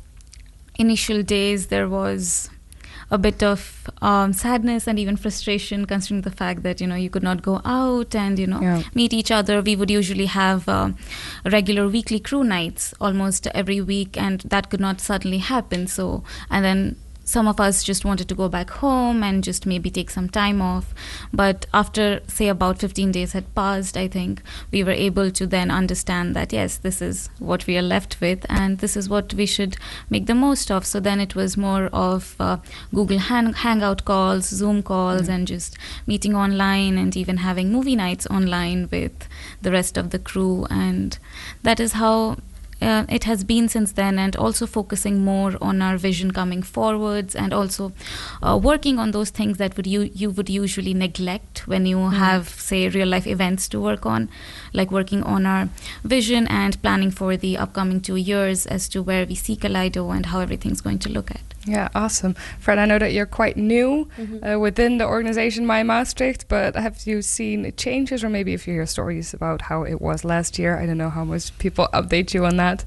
[0.78, 2.50] initial days there was
[3.10, 7.08] a bit of um, sadness and even frustration considering the fact that you know you
[7.08, 8.82] could not go out and you know Yeah.
[8.94, 10.96] meet each other we would usually have um,
[11.44, 16.64] regular weekly crew nights almost every week and that could not suddenly happen so and
[16.64, 16.96] then
[17.28, 20.62] some of us just wanted to go back home and just maybe take some time
[20.62, 20.94] off.
[21.30, 25.70] But after say about 15 days had passed i think we were able to then
[25.70, 29.44] understand that yes this is what we are left with and this is what we
[29.44, 29.76] should
[30.08, 30.86] make the most of.
[30.86, 32.56] So then it was more of uh,
[32.94, 38.26] google hang- hangout calls zoom calls and just meeting online and even having movie nights
[38.30, 39.28] online with
[39.60, 40.66] the rest of the crew.
[40.70, 41.18] And
[41.62, 42.38] that is how
[42.80, 47.34] uh, it has been since then and also focusing more on our vision coming forwards
[47.34, 47.92] and also
[48.42, 52.48] uh, working on those things that would you you would usually neglect when you have
[52.48, 54.28] say real life events to work on
[54.72, 55.68] like working on our
[56.04, 60.26] vision and planning for the upcoming two years as to where we see Kaleido and
[60.26, 62.34] how everything's going to look at Yeah, awesome.
[62.58, 64.08] Fred, I know that you're quite new
[64.42, 68.72] uh, within the organization My Maastricht, but have you seen changes, or maybe if you
[68.72, 70.78] hear stories about how it was last year?
[70.78, 72.84] I don't know how much people update you on that.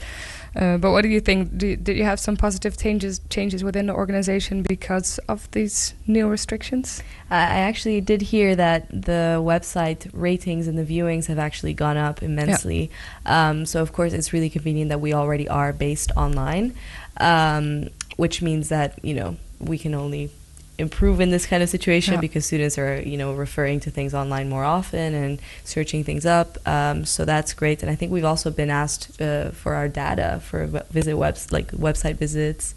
[0.54, 1.58] Uh, but what do you think?
[1.58, 6.28] Do, did you have some positive changes changes within the organization because of these new
[6.28, 7.02] restrictions?
[7.30, 11.96] I I actually did hear that the website ratings and the viewings have actually gone
[11.96, 12.92] up immensely.
[13.26, 16.74] Um, so, of course, it's really convenient that we already are based online,
[17.18, 17.88] um,
[18.18, 20.30] which means that, you know, we can only
[20.78, 22.22] improve in this kind of situation Yeah.
[22.22, 26.58] because students are, you know, referring to things online more often and searching things up.
[26.68, 27.84] Um, so that's great.
[27.84, 31.72] And I think we've also been asked uh, for our data for visit webs like
[31.72, 32.74] website visits.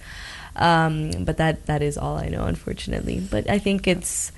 [0.57, 3.21] Um, but that that is all I know, unfortunately.
[3.31, 4.31] But I think it's,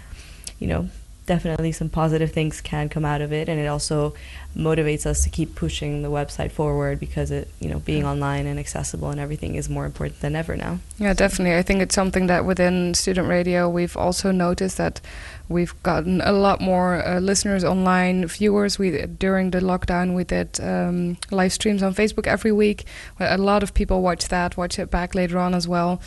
[0.60, 0.88] you know,
[1.26, 4.14] definitely some positive things can come out of it, and it also
[4.56, 8.58] motivates us to keep pushing the website forward because it, you know, being online and
[8.58, 10.78] accessible and everything is more important than ever now.
[10.98, 11.56] Yeah, definitely.
[11.56, 15.00] I think it's something that within student radio we've also noticed that
[15.48, 18.78] we've gotten a lot more uh, listeners online, viewers.
[18.78, 22.86] We during the lockdown we did um, live streams on Facebook every week.
[23.20, 26.00] A lot of people watch that, watch it back later on as well.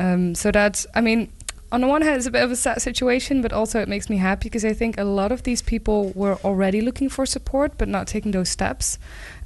[0.00, 1.30] Um, so that's, I mean.
[1.72, 4.10] On the one hand, it's a bit of a sad situation, but also it makes
[4.10, 7.78] me happy because I think a lot of these people were already looking for support,
[7.78, 8.98] but not taking those steps,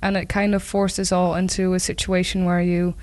[0.03, 2.95] and it kind of forced us all into a situation where you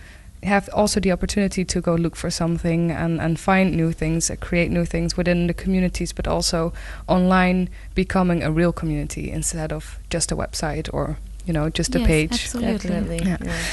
[0.44, 4.36] have also the opportunity to go look for something and, and find new things, uh,
[4.42, 6.74] create new things within the communities, but also
[7.08, 12.00] online becoming a real community instead of just a website or you know just a
[12.00, 12.32] page.
[12.56, 13.20] absolutely.
[13.20, 13.38] Yeah.
[13.42, 13.64] yeah.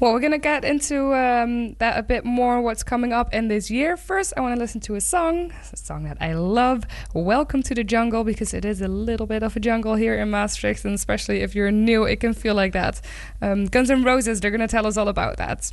[0.00, 2.60] Well, we're gonna get into um, that a bit more.
[2.62, 3.96] What's coming up in this year?
[3.96, 6.84] First, I want to listen to a song, a song that I love.
[7.14, 10.30] "Welcome to the Jungle" because it is a little bit of a jungle here in
[10.30, 13.00] Maastricht, and especially if you're new, it can feel like that.
[13.42, 15.72] Um, Guns N' Roses, they're gonna tell us all about that.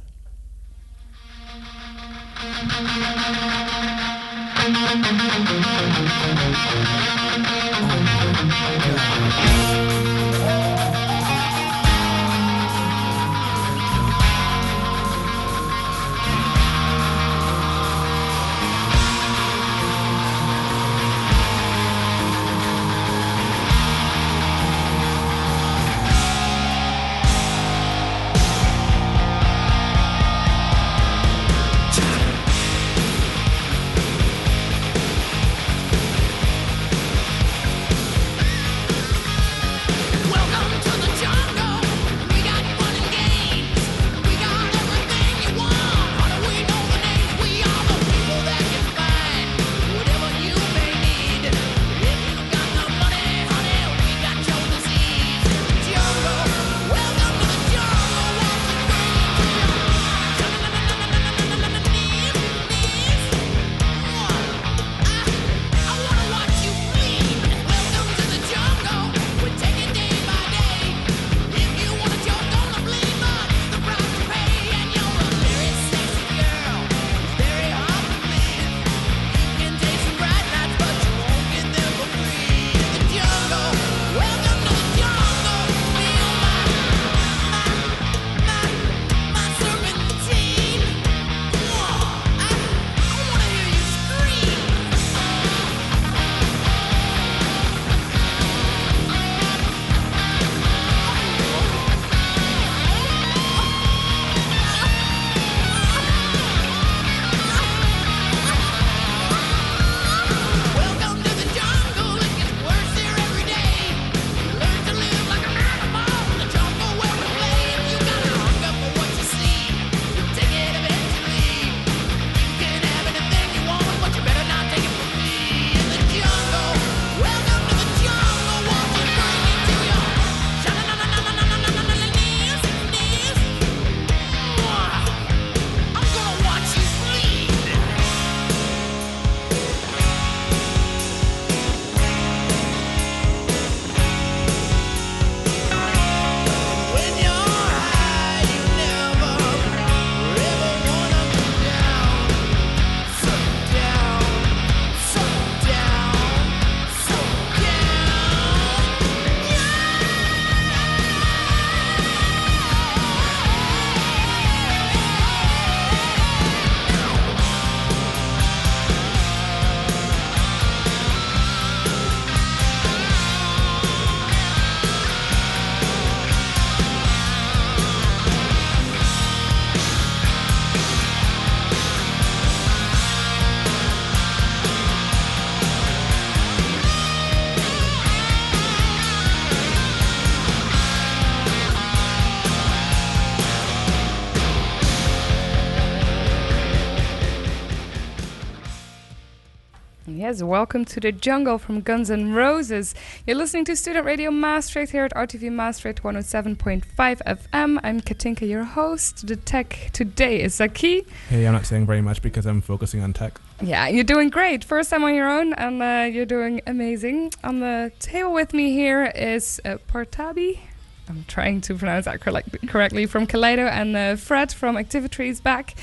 [200.44, 202.94] Welcome to the jungle from Guns N' Roses.
[203.26, 207.80] You're listening to Student Radio Maastricht here at RTV Maastricht 107.5 FM.
[207.84, 209.28] I'm Katinka, your host.
[209.28, 211.06] The tech today is Zaki.
[211.30, 213.40] Hey, I'm not saying very much because I'm focusing on tech.
[213.62, 214.64] Yeah, you're doing great.
[214.64, 217.32] First time on your own, and uh, you're doing amazing.
[217.44, 220.60] On the table with me here is uh, Partabi.
[221.08, 225.40] I'm trying to pronounce that correct- correctly from Kaleido, and uh, Fred from Activity is
[225.40, 225.76] back.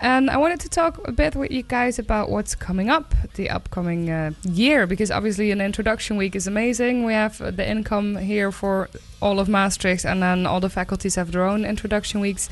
[0.00, 3.50] And I wanted to talk a bit with you guys about what's coming up, the
[3.50, 7.04] upcoming uh, year, because obviously an introduction week is amazing.
[7.04, 8.88] We have uh, the INKOM here for
[9.20, 12.48] all of Maastricht, and then all the faculties have their own introduction weeks.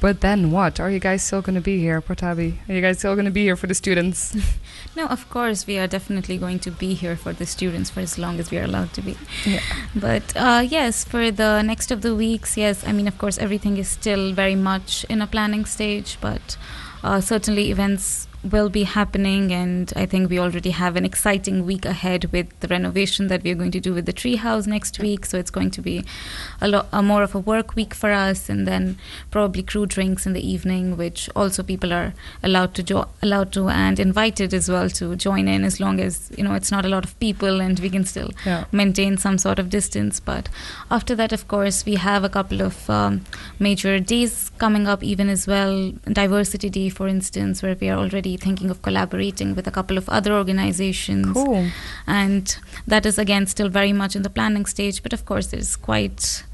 [0.00, 0.80] But then what?
[0.80, 2.56] Are you guys still going to be here, Portabi?
[2.68, 4.36] Are you guys still going to be here for the students?
[4.96, 8.18] No, of course, we are definitely going to be here for the students for as
[8.18, 9.16] long as we are allowed to be.
[9.46, 9.60] Yeah.
[9.94, 13.76] But uh, yes, for the next of the weeks, yes, I mean, of course, everything
[13.76, 16.56] is still very much in a planning stage, but
[17.04, 21.84] uh, certainly events will be happening, and I think we already have an exciting week
[21.84, 25.26] ahead with the renovation that we are going to do with the treehouse next week.
[25.26, 26.04] So it's going to be
[26.60, 28.98] a lot a more of a work week for us, and then
[29.30, 33.68] probably crew drinks in the evening, which also people are allowed to jo- allowed to
[33.68, 36.88] and invited as well to join in, as long as you know it's not a
[36.88, 38.64] lot of people and we can still Yeah.
[38.72, 40.18] maintain some sort of distance.
[40.18, 40.48] But
[40.90, 43.20] after that, of course, we have a couple of um,
[43.58, 45.92] major days coming up, even as well.
[46.10, 50.08] Diversity Day, for instance, where we are already thinking of collaborating with a couple of
[50.08, 51.32] other organizations.
[51.32, 51.68] Cool.
[52.06, 52.56] And
[52.86, 55.02] that is, again, still very much in the planning stage.
[55.02, 56.44] But of course, there's quite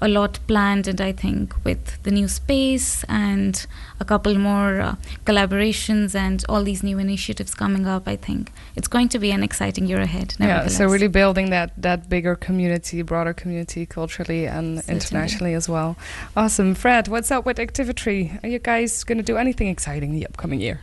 [0.00, 3.66] a lot planned, and I think with the new space and
[3.98, 8.88] a couple more uh, collaborations and all these new initiatives coming up, I think it's
[8.88, 10.34] going to be an exciting year ahead.
[10.38, 14.94] Yeah, so really building that that bigger community, broader community, culturally and Certainly.
[14.94, 15.96] internationally as well.
[16.36, 17.08] Awesome, Fred.
[17.08, 18.38] What's up with Activity?
[18.42, 20.80] Are you guys going to do anything exciting the upcoming year?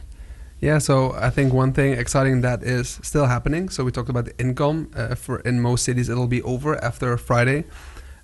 [0.64, 3.68] Yeah, so I think one thing exciting that is still happening.
[3.68, 4.98] So we talked about the INKOM.
[4.98, 7.66] Uh, for in most cities, it'll be over after Friday.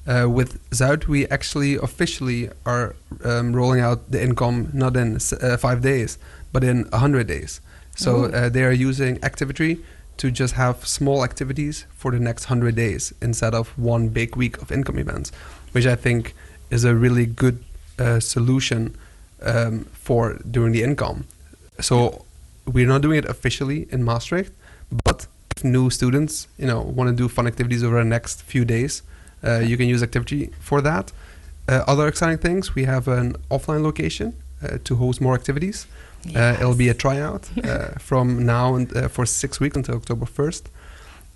[0.07, 5.57] Uh, with Zuyd, we actually officially are um, rolling out the INKOM not in uh,
[5.57, 6.17] five days,
[6.53, 7.59] but in hundred days.
[7.97, 9.83] So uh, they are using Activity
[10.15, 14.61] to just have small activities for the next hundred days instead of one big week
[14.61, 15.33] of INKOM events,
[15.73, 16.33] which I think
[16.69, 17.61] is a really good
[17.99, 18.95] uh, solution
[19.43, 21.25] um, for during the INKOM.
[21.81, 22.25] So
[22.73, 24.53] we're not doing it officially in Maastricht,
[25.03, 28.65] but if new students, you know, want to do fun activities over the next few
[28.65, 29.03] days,
[29.43, 31.11] uh, you can use activity for that.
[31.67, 35.87] Uh, other exciting things, we have an offline location uh, to host more activities.
[36.35, 40.25] Uh, it'll be a tryout uh, from now and uh, for six weeks until October
[40.25, 40.63] 1st.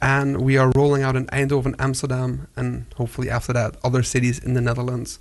[0.02, 4.54] And we are rolling out in Eindhoven, Amsterdam, and hopefully after that, other cities in
[4.54, 5.20] the Netherlands.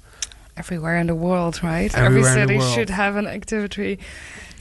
[0.57, 1.95] Everywhere in the world, right?
[1.95, 4.01] Everywhere Every city should have an activity.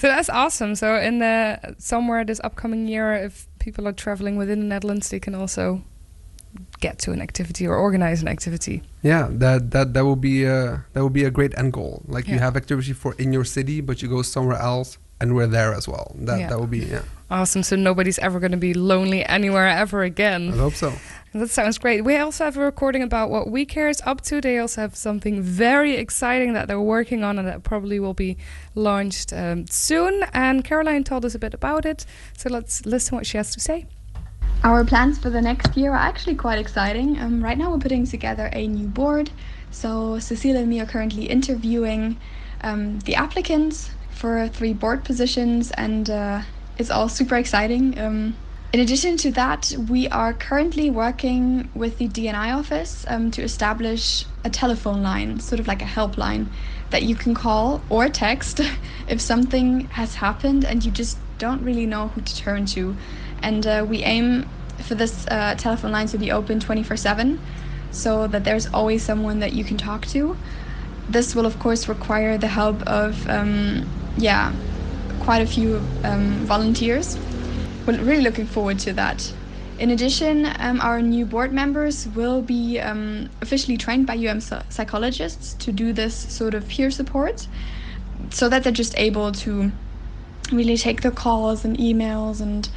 [0.02, 0.74] So that's awesome.
[0.74, 5.20] So in the somewhere this upcoming year, if people are traveling within the Netherlands, they
[5.20, 5.84] can also
[6.80, 8.82] get to an activity or organize an activity.
[9.04, 12.02] Yeah, that that that would be a that would be a great end goal.
[12.08, 15.46] Like you have activity for in your city, but you go somewhere else, and we're
[15.46, 16.16] there as well.
[16.16, 16.50] That Yeah.
[16.50, 17.04] that would be yeah.
[17.30, 17.62] Awesome.
[17.62, 20.50] So nobody's ever going to be lonely anywhere ever again.
[20.52, 20.94] I hope so.
[21.34, 22.04] That sounds great.
[22.04, 24.42] We also have a recording about what We Care is up to.
[24.42, 28.36] They also have something very exciting that they're working on and that probably will be
[28.76, 30.26] launched um, soon.
[30.34, 32.06] And Caroline told us a bit about it.
[32.38, 33.86] So let's listen what she has to say.
[34.66, 37.18] Our plans for the next year are actually quite exciting.
[37.18, 39.32] Um, right now, we're putting together a new board.
[39.72, 42.18] So, Cecile and me are currently interviewing
[42.62, 46.42] um, the applicants for three board positions, and uh,
[46.78, 47.98] it's all super exciting.
[48.74, 54.26] In addition to that, we are currently working with the DNI office um, to establish
[54.46, 56.48] a telephone line, sort of like a helpline
[56.90, 58.62] that you can call or text
[59.10, 62.96] if something has happened and you just don't really know who to turn to.
[63.42, 64.48] And uh, we aim
[64.78, 67.42] for this uh, telephone line to be open 24 7
[67.92, 70.38] so that there's always someone that you can talk to.
[71.10, 74.54] This will, of course, require the help of, um, yeah,
[75.20, 77.18] quite a few um, volunteers.
[77.86, 79.34] We're really looking forward to that.
[79.80, 85.56] In addition, um, our new board members will be um, officially trained by UM psychologists
[85.56, 87.48] to do this sort of peer support
[88.30, 89.72] so that they're just able to
[90.52, 92.70] really take the calls and emails and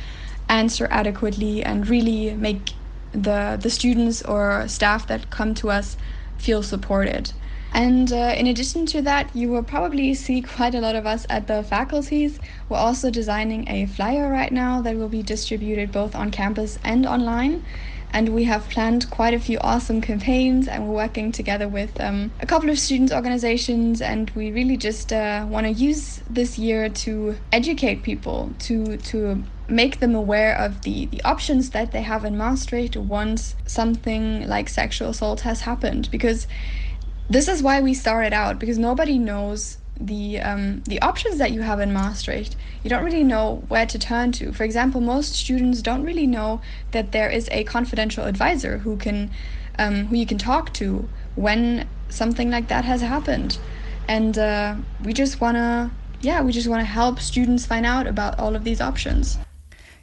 [0.49, 2.73] answer adequately and really make
[3.13, 5.97] the the students or staff that come to us
[6.39, 7.33] feel supported.
[7.75, 11.27] And uh, in addition to that, you will probably see quite a lot of us
[11.29, 12.39] at the faculties.
[12.69, 17.05] We're also designing a flyer right now that will be distributed both on campus and
[17.05, 17.65] online.
[18.13, 22.31] And we have planned quite a few awesome campaigns, and we're working together with um,
[22.39, 24.01] a couple of students' organizations.
[24.01, 29.43] And we really just uh, want to use this year to educate people, to to
[29.69, 34.69] make them aware of the, the options that they have in Maastricht once something like
[34.69, 36.09] sexual assault has happened.
[36.13, 36.47] Because
[37.29, 41.63] this is why we started out because nobody knows the um, the options that you
[41.63, 42.57] have in Maastricht.
[42.83, 44.53] You don't really know where to turn to.
[44.53, 46.61] For example, most students don't really know
[46.91, 49.31] that there is a confidential advisor who can
[49.79, 53.59] um, who you can talk to when something like that has happened.
[54.09, 58.57] And uh, we just wanna yeah we just wanna help students find out about all
[58.57, 59.39] of these options.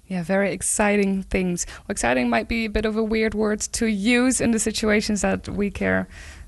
[0.08, 1.66] Yeah, very exciting things.
[1.70, 5.22] Well, exciting might be a bit of a weird word to use in the situations
[5.22, 6.06] that we care,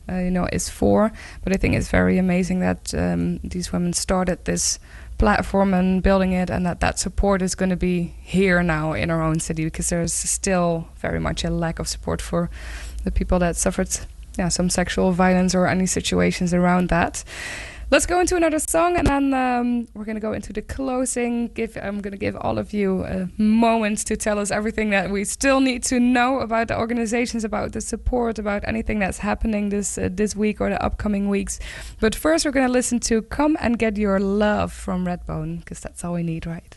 [0.09, 1.11] uh, you know, is for.
[1.43, 4.79] But I think it's very amazing that um, these women started this
[5.17, 9.09] platform and building it, and that that support is going to be here now in
[9.09, 12.49] our own city because there's still very much a lack of support for
[13.03, 13.89] the people that suffered,
[14.37, 17.23] yeah, some sexual violence or any situations around that.
[17.93, 21.49] Let's go into another song, and then um, we're gonna go into the closing.
[21.49, 25.23] Give I'm gonna give all of you a moment to tell us everything that we
[25.25, 29.99] still need to know about the organizations, about the support, about anything that's happening this
[29.99, 31.59] uh, this week or the upcoming weeks.
[31.99, 36.03] But first, we're gonna listen to "Come and Get Your Love" from Redbone, because that's
[36.03, 36.75] all we need, right?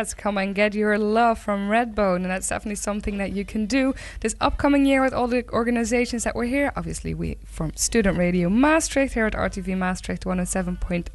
[0.00, 3.66] Yes, come and get your love from Redbone, and that's definitely something that you can
[3.66, 6.72] do this upcoming year with all the organizations that were here.
[6.74, 11.10] Obviously, we from Student Radio Maastricht here at RTV Maastricht 107.5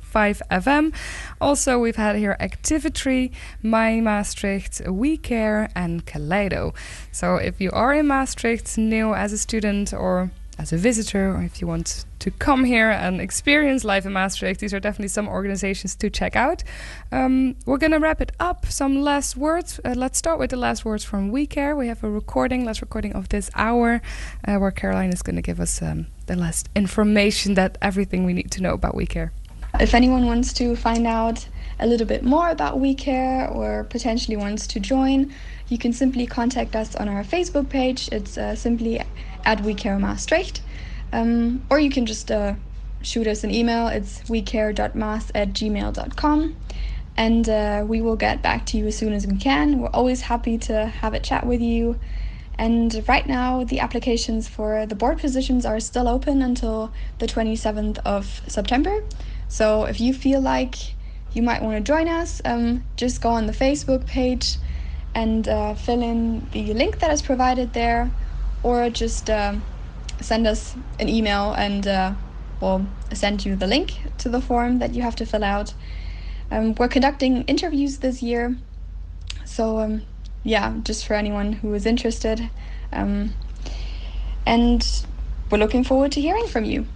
[0.52, 0.94] FM.
[1.42, 3.32] Also, we've had here Activity,
[3.64, 6.76] My Maastricht, We Care, and Kaleido.
[7.12, 11.44] So, if you are in Maastricht, new as a student or as a visitor, or
[11.44, 15.28] if you want to come here and experience life in Maastricht, these are definitely some
[15.28, 16.64] organizations to check out.
[17.12, 18.66] Um, we're going to wrap it up.
[18.68, 19.80] Some last words.
[19.84, 21.76] Uh, let's start with the last words from We Care.
[21.76, 24.02] We have a recording, last recording of this hour,
[24.48, 28.34] uh, where Caroline is going to give us um, the last information that everything we
[28.34, 29.34] need to know about We Care.
[29.80, 31.46] If anyone wants to find out
[31.80, 35.34] a little bit more about We Care or potentially wants to join,
[35.68, 38.08] you can simply contact us on our Facebook page.
[38.12, 39.02] It's uh, simply
[39.46, 40.62] at We Care Maastricht.
[41.14, 42.56] Um, or you can just uh,
[43.02, 43.88] shoot us an email.
[43.88, 46.56] It's wecare.maas at gmail.com.
[47.18, 49.80] And uh, we will get back to you as soon as we can.
[49.80, 51.98] We're always happy to have a chat with you.
[52.58, 58.00] And right now, the applications for the board positions are still open until the 27th
[58.06, 59.04] of September.
[59.48, 60.76] So if you feel like
[61.34, 64.58] you might want to join us, um, just go on the Facebook page
[65.14, 68.10] and uh, fill in the link that is provided there,
[68.66, 69.64] or just um,
[70.20, 72.16] send us an email and uh,
[72.60, 75.76] we'll send you the link to the form that you have to fill out.
[76.50, 78.58] Um, we're conducting interviews this year,
[79.46, 80.02] so um,
[80.44, 82.50] yeah, just for anyone who is interested.
[82.92, 83.36] Um,
[84.48, 84.84] and
[85.52, 86.88] we're looking forward to hearing from you.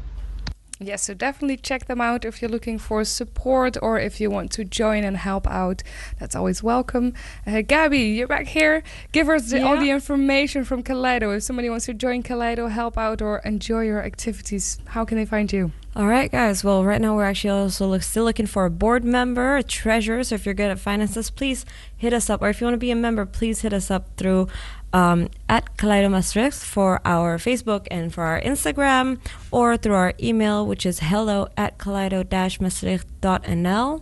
[0.81, 4.49] Yes, so definitely check them out if you're looking for support or if you want
[4.53, 5.83] to join and help out.
[6.19, 7.13] That's always welcome.
[7.45, 8.81] Uh, Gabby, you're back here.
[9.11, 11.35] Give us the, all the information from Kaleido.
[11.35, 15.25] If somebody wants to join Kaleido, help out, or enjoy your activities, how can they
[15.25, 15.73] find you?
[15.97, 16.63] All right, guys.
[16.63, 20.23] Well, right now we're actually also look, still looking for a board member, a treasurer.
[20.23, 21.65] So if you're good at finances, please
[21.97, 22.41] hit us up.
[22.41, 24.47] Or if you want to be a member, please hit us up through
[24.93, 29.19] um, at Kaleido Maastricht for our Facebook and for our Instagram,
[29.51, 34.01] or through our email, which is hello at kaleido-maastricht.nl.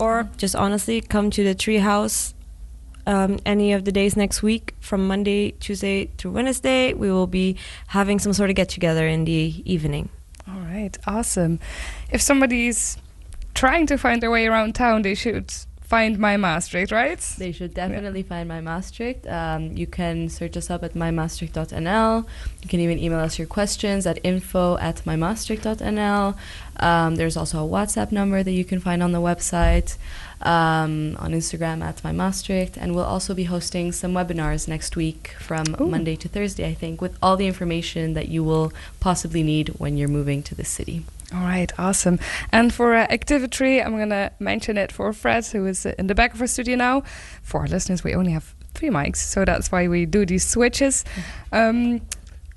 [0.00, 2.34] Or just honestly, come to the treehouse
[3.06, 6.94] um, any of the days next week from Monday, Tuesday through Wednesday.
[6.94, 7.56] We will be
[7.88, 10.08] having some sort of get together in the evening.
[10.48, 11.58] All right, awesome.
[12.10, 12.98] If somebody's
[13.54, 15.52] trying to find their way around town, they should
[15.94, 17.20] find my Maastricht, right?
[17.38, 19.28] They should definitely find My Maastricht.
[19.28, 22.26] Um, you can search us up at mymaastricht.nl.
[22.62, 26.36] You can even email us your questions at info at mymaastricht.nl.
[26.80, 29.96] Um, there's also a WhatsApp number that you can find on the website,
[30.44, 32.76] um, on Instagram at My Maastricht.
[32.76, 35.86] And we'll also be hosting some webinars next week from Ooh.
[35.86, 39.96] Monday to Thursday, I think, with all the information that you will possibly need when
[39.96, 41.04] you're moving to the city.
[41.32, 42.20] All right, awesome.
[42.52, 46.14] And for uh, Activity, I'm going to mention it for Fred, who is in the
[46.14, 47.02] back of our studio now.
[47.42, 51.04] For our listeners, we only have three mics, so that's why we do these switches.
[51.50, 52.02] Um,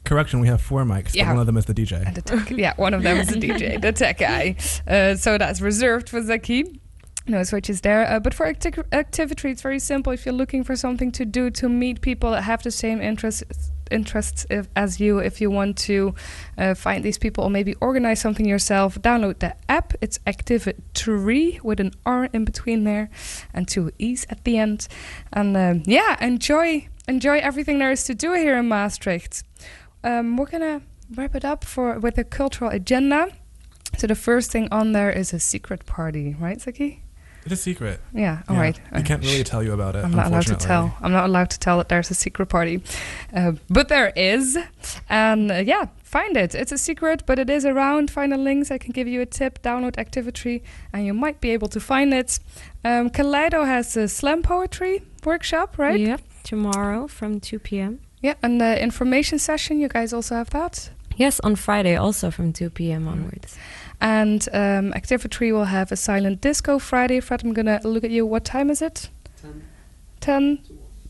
[0.03, 1.25] Correction, we have four mics, Yeah.
[1.25, 2.05] but one of them is the DJ.
[2.05, 4.55] and the tech, yeah, one of them is the DJ, the tech guy.
[4.87, 6.79] Uh, so that's reserved for Zaki.
[7.27, 8.09] No switches there.
[8.09, 10.13] Uh, but for acti- activity, it's very simple.
[10.13, 13.43] If you're looking for something to do to meet people that have the same interests
[13.91, 16.13] interests if, as you, if you want to
[16.57, 19.93] uh, find these people or maybe organize something yourself, download the app.
[20.01, 23.09] It's Activity with an R in between there
[23.53, 24.87] and two E's at the end.
[25.31, 29.43] And um, yeah, enjoy enjoy everything there is to do here in Maastricht.
[30.03, 30.81] Um, we're gonna
[31.15, 33.29] wrap it up for with a cultural agenda.
[33.97, 37.03] So the first thing on there is a secret party, right, Zaki?
[37.51, 38.01] It's a secret.
[38.13, 38.41] Yeah.
[38.49, 38.81] All Yeah, right.
[38.93, 40.03] We can't really tell you about it.
[40.03, 40.97] I'm not allowed to tell.
[41.01, 42.81] I'm not allowed to tell that there's a secret party,
[43.33, 44.57] uh, but there is,
[45.09, 46.53] and uh, yeah, find it.
[46.55, 48.11] It's a secret, but it is around.
[48.11, 48.69] Find the links.
[48.69, 49.61] I can give you a tip.
[49.61, 52.39] Download Activity, and you might be able to find it.
[52.83, 55.99] Um, Kaleido has a slam poetry workshop, right?
[55.99, 56.21] Yep.
[56.43, 57.99] Tomorrow from 2 p.m.
[58.21, 59.79] Yeah, and the information session.
[59.79, 60.89] You guys also have that.
[61.17, 63.07] Yes, on Friday also from 2 p.m.
[63.07, 63.57] onwards.
[63.99, 67.19] And um, Activity will have a silent disco Friday.
[67.19, 68.25] Fred, I'm gonna look at you.
[68.25, 69.09] What time is it?
[70.19, 70.59] 10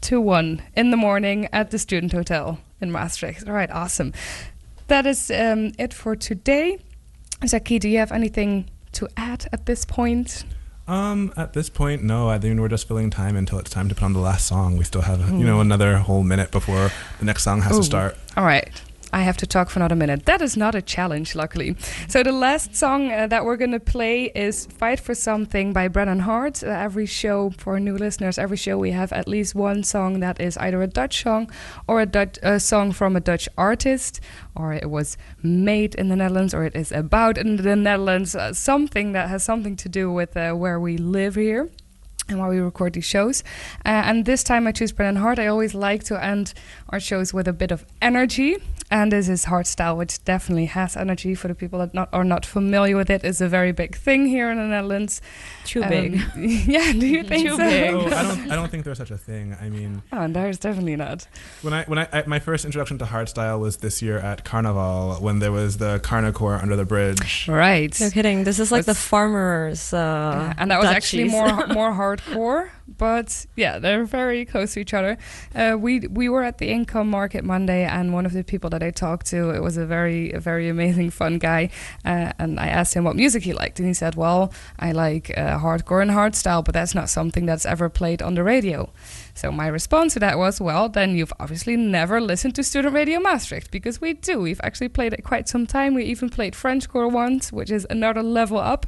[0.01, 3.47] to 1 in the morning at the Student Hotel in Maastricht.
[3.47, 4.13] All right, awesome.
[4.87, 6.79] That is um, it for today.
[7.45, 10.45] Zaki, do you have anything to add at this point?
[10.87, 12.29] Um, at this point, no.
[12.29, 14.77] I think we're just filling time until it's time to put on the last song.
[14.77, 17.79] We still have, you know, another whole minute before the next song has Ooh.
[17.79, 18.17] to start.
[18.37, 18.81] All right.
[19.13, 20.25] I have to talk for another minute.
[20.25, 21.75] That is not a challenge, luckily.
[22.07, 25.87] So the last song uh, that we're going to play is "Fight for Something" by
[25.87, 26.63] Brennan Heart.
[26.63, 30.41] Uh, every show, for new listeners, every show we have at least one song that
[30.41, 31.49] is either a Dutch song
[31.87, 34.19] or a Dutch song from a Dutch artist,
[34.55, 38.35] or it was made in the Netherlands, or it is about in the Netherlands.
[38.35, 41.69] Uh, something that has something to do with uh, where we live here
[42.29, 43.43] and while we record these shows.
[43.85, 45.39] Uh, and this time I choose Brennan Heart.
[45.39, 46.53] I always like to end
[46.89, 48.57] our shows with a bit of energy.
[48.89, 52.45] And this is Hardstyle, which definitely has energy for the people that not are not
[52.45, 53.21] familiar with it.
[53.25, 55.19] It's a very big thing here in the Netherlands.
[55.65, 56.13] Too Um, big.
[56.37, 57.57] yeah, do you think Too so?
[57.57, 57.93] big.
[57.93, 58.51] Oh, I don't.
[58.51, 59.57] I don't think there's such a thing.
[59.59, 61.27] I mean, Oh, there's definitely not.
[61.63, 65.17] when I when I, I my first introduction to hardstyle was this year at Carnival
[65.19, 67.45] when there was the Carnicore under the bridge.
[67.49, 67.93] Right.
[67.99, 68.45] No kidding.
[68.45, 69.93] This is like the farmers.
[69.93, 74.79] Uh, Yeah, and that was actually more more hardcore, but yeah, they're very close to
[74.79, 75.17] each other.
[75.53, 78.81] Uh, we we were at the INKOM market Monday, and one of the people that
[78.81, 81.69] I talked to, it was a very a very amazing, fun guy,
[82.05, 85.31] uh, and I asked him what music he liked, and he said, "Well, I like
[85.37, 88.89] uh, hardcore and hardstyle, but that's not something that's ever played on the radio."
[89.37, 93.19] So my response to that was, "Well, then you've obviously never listened to Student Radio
[93.19, 94.41] Maastricht, because we do.
[94.41, 95.93] We've actually played it quite some time.
[95.93, 98.87] We even played Frenchcore once, which is another level up."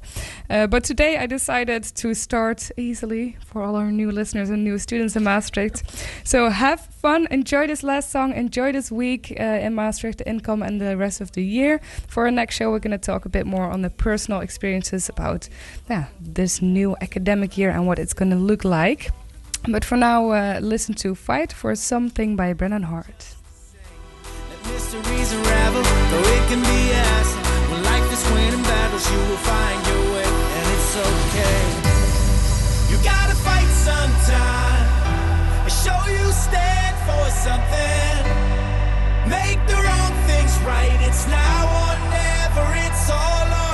[0.50, 4.80] Uh, but today I decided to start easily for all our new listeners and new
[4.80, 5.84] students in Maastricht.
[6.24, 10.66] So have fun, enjoy this last song, enjoy this week uh, in Maastricht, the INKOM,
[10.66, 11.80] and the rest of the year.
[12.08, 15.10] For our next show, we're going to talk a bit more on the personal experiences
[15.10, 15.48] about
[15.90, 19.12] yeah, this new academic year and what it's going to look like.
[19.68, 23.36] But for now, uh, listen to Fight for Something by Brennan Heart.
[39.30, 43.69] Make the wrong things right, it's now or never, it's some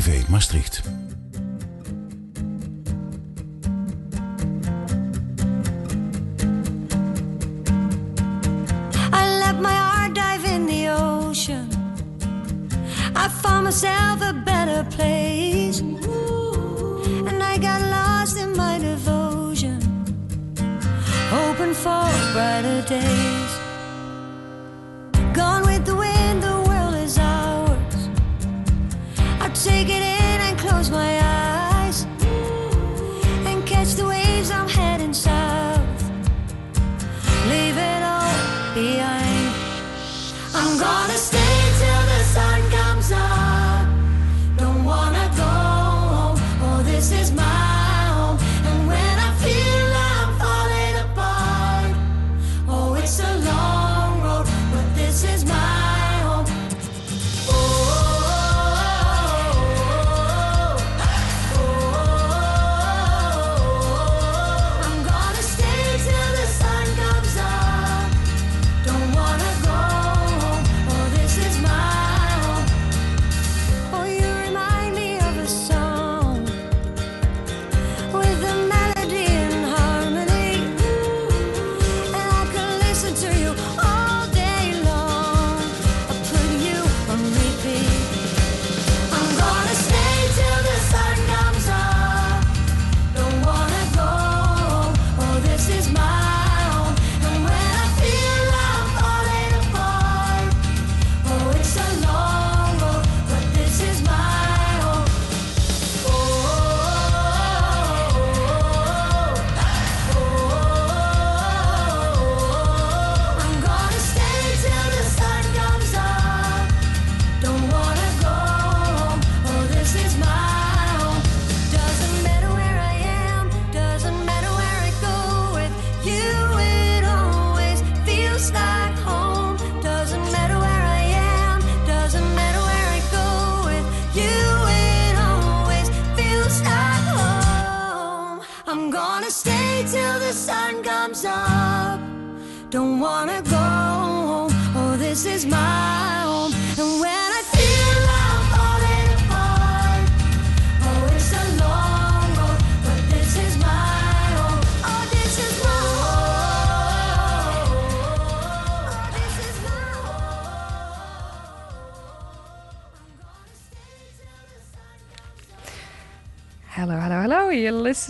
[0.00, 0.82] RTV Maastricht.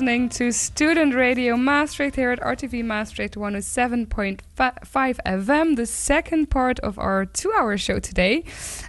[0.01, 6.99] Listening to Student Radio Maastricht here at RTV Maastricht 107.5 FM, the second part of
[6.99, 8.45] our two hour show today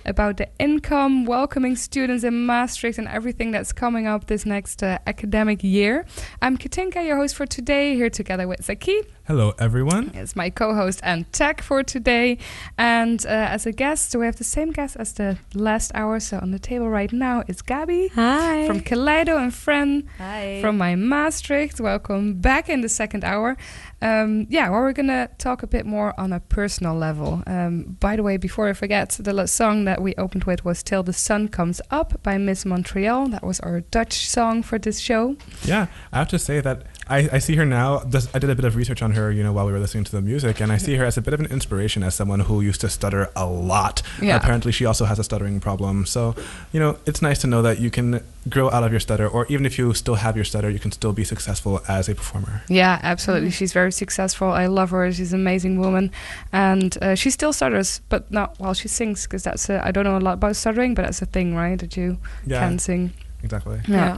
[0.06, 5.00] about the INKOM, welcoming students in Maastricht, and everything that's coming up this next uh,
[5.08, 6.06] academic year.
[6.42, 9.02] I'm Katinka, your host for today, here together with Zaki.
[9.28, 10.12] Hello, everyone.
[10.14, 12.38] It's my co-host and tech for today,
[12.78, 16.20] and uh, as a guest, so we have the same guest as the last hour.
[16.20, 18.68] So on the table right now is Gabi Hi.
[18.68, 20.60] from Kaleido and Fren Hi.
[20.60, 21.80] from my Maastricht.
[21.80, 23.56] Welcome back in the second hour.
[24.02, 27.44] Um, yeah, well, we're gonna talk a bit more on a personal level.
[27.46, 31.04] Um, by the way, before I forget, the song that we opened with was "Till
[31.04, 33.28] the Sun Comes Up" by Miss Montreal.
[33.28, 35.36] That was our Dutch song for this show.
[35.64, 38.00] Yeah, I have to say that I, I see her now.
[38.00, 40.06] This, I did a bit of research on her, you know, while we were listening
[40.06, 42.40] to the music, and I see her as a bit of an inspiration as someone
[42.42, 44.02] who used to stutter a lot.
[44.22, 44.38] Yeah.
[44.38, 46.06] Apparently, she also has a stuttering problem.
[46.06, 46.36] So,
[46.74, 49.46] you know, it's nice to know that you can grow out of your stutter, or
[49.50, 52.64] even if you still have your stutter, you can still be successful as a performer.
[52.70, 53.52] Yeah, absolutely.
[53.52, 54.48] She's very successful.
[54.50, 55.12] I love her.
[55.12, 56.12] She's an amazing woman,
[56.54, 60.06] and uh, she still stutters, but not while she sings, because that's a, I don't
[60.06, 61.78] know a lot about stuttering, but that's a thing, right?
[61.78, 62.60] That you Yeah.
[62.68, 63.12] can sing.
[63.44, 63.80] Exactly.
[63.88, 63.96] Yeah.
[63.96, 64.18] yeah.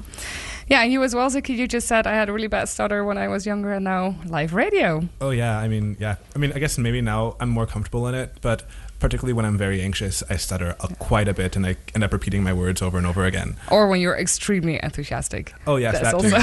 [0.70, 1.54] And you as well, Zaki.
[1.54, 4.16] You just said I had a really bad stutter when I was younger, and now
[4.26, 5.08] live radio.
[5.22, 6.16] Oh yeah, I mean, yeah.
[6.36, 8.64] I mean, I guess maybe now I'm more comfortable in it, but
[9.04, 12.14] particularly when I'm very anxious, I stutter a, quite a bit, and I end up
[12.14, 13.58] repeating my words over and over again.
[13.70, 15.54] Or when you're extremely enthusiastic.
[15.68, 16.38] Oh yes, That's that also.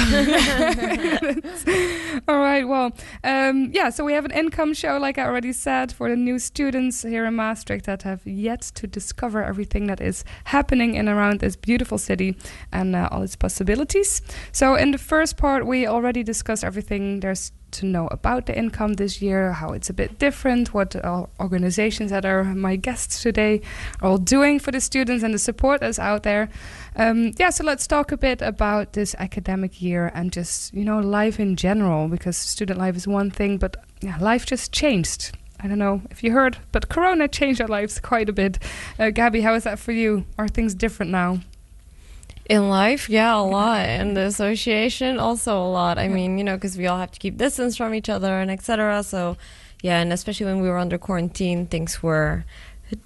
[2.27, 2.67] All right.
[2.67, 2.91] Well,
[3.23, 3.89] um, yeah.
[3.89, 7.25] So we have an INKOM show, like I already said, for the new students here
[7.25, 11.97] in Maastricht that have yet to discover everything that is happening in around this beautiful
[11.97, 12.37] city
[12.71, 14.21] and uh, all its possibilities.
[14.51, 18.97] So in the first part, we already discussed everything there's to know about the INKOM
[18.97, 20.95] this year, how it's a bit different, what
[21.39, 23.61] organizations that are my guests today
[24.01, 26.49] are all doing for the students and the support that's out there.
[26.95, 30.99] Um, yeah, so let's talk a bit about this academic year and just, you know,
[30.99, 35.37] life in general, because student life is one thing, but yeah, life just changed.
[35.63, 38.57] I don't know if you heard, but Corona changed our lives quite a bit.
[38.97, 40.25] Uh, Gabby, how is that for you?
[40.37, 41.41] Are things different now?
[42.51, 43.85] In life, yeah, a lot.
[43.99, 45.95] And the association, also a lot.
[45.97, 48.51] I mean, you know, because we all have to keep distance from each other and
[48.51, 49.03] etc.
[49.03, 49.37] So,
[49.81, 52.43] yeah, and especially when we were under quarantine, things were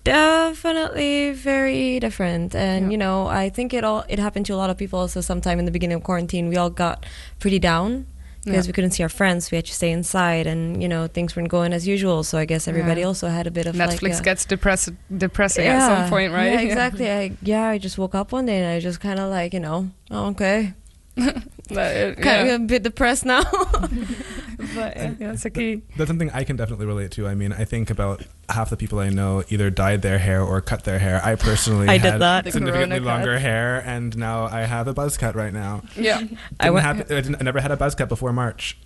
[0.04, 2.56] definitely very different.
[2.56, 2.92] And Yeah.
[2.94, 5.08] you know, I think it all it happened to a lot of people.
[5.08, 7.06] so sometime in the beginning of quarantine, we all got
[7.40, 8.08] pretty down
[8.46, 8.70] because Yeah.
[8.70, 9.52] we couldn't see our friends.
[9.52, 12.24] We had to stay inside, and you know, things weren't going as usual.
[12.24, 13.08] So I guess everybody Yeah.
[13.08, 16.52] also had a bit of Netflix like gets depress- depressing at some point, right?
[16.56, 17.12] Yeah, exactly.
[17.12, 19.60] I, yeah, I just woke up one day and I just kind of like, you
[19.60, 20.74] know, oh, okay.
[21.68, 22.56] But, uh, Kind yeah.
[22.56, 23.42] of a bit depressed now.
[23.52, 25.14] but yeah.
[25.20, 25.82] yeah, it's a key.
[25.98, 27.28] That's something I can definitely relate to.
[27.28, 30.62] I mean, I think about half the people I know either dyed their hair or
[30.62, 31.20] cut their hair.
[31.24, 32.44] I personally I did had that.
[32.44, 33.42] The significantly corona longer cut.
[33.42, 35.82] hair, and now I have a buzz cut right now.
[35.96, 36.22] Yeah.
[36.60, 38.78] I went- have- I, didn't, I never had a buzz cut before March.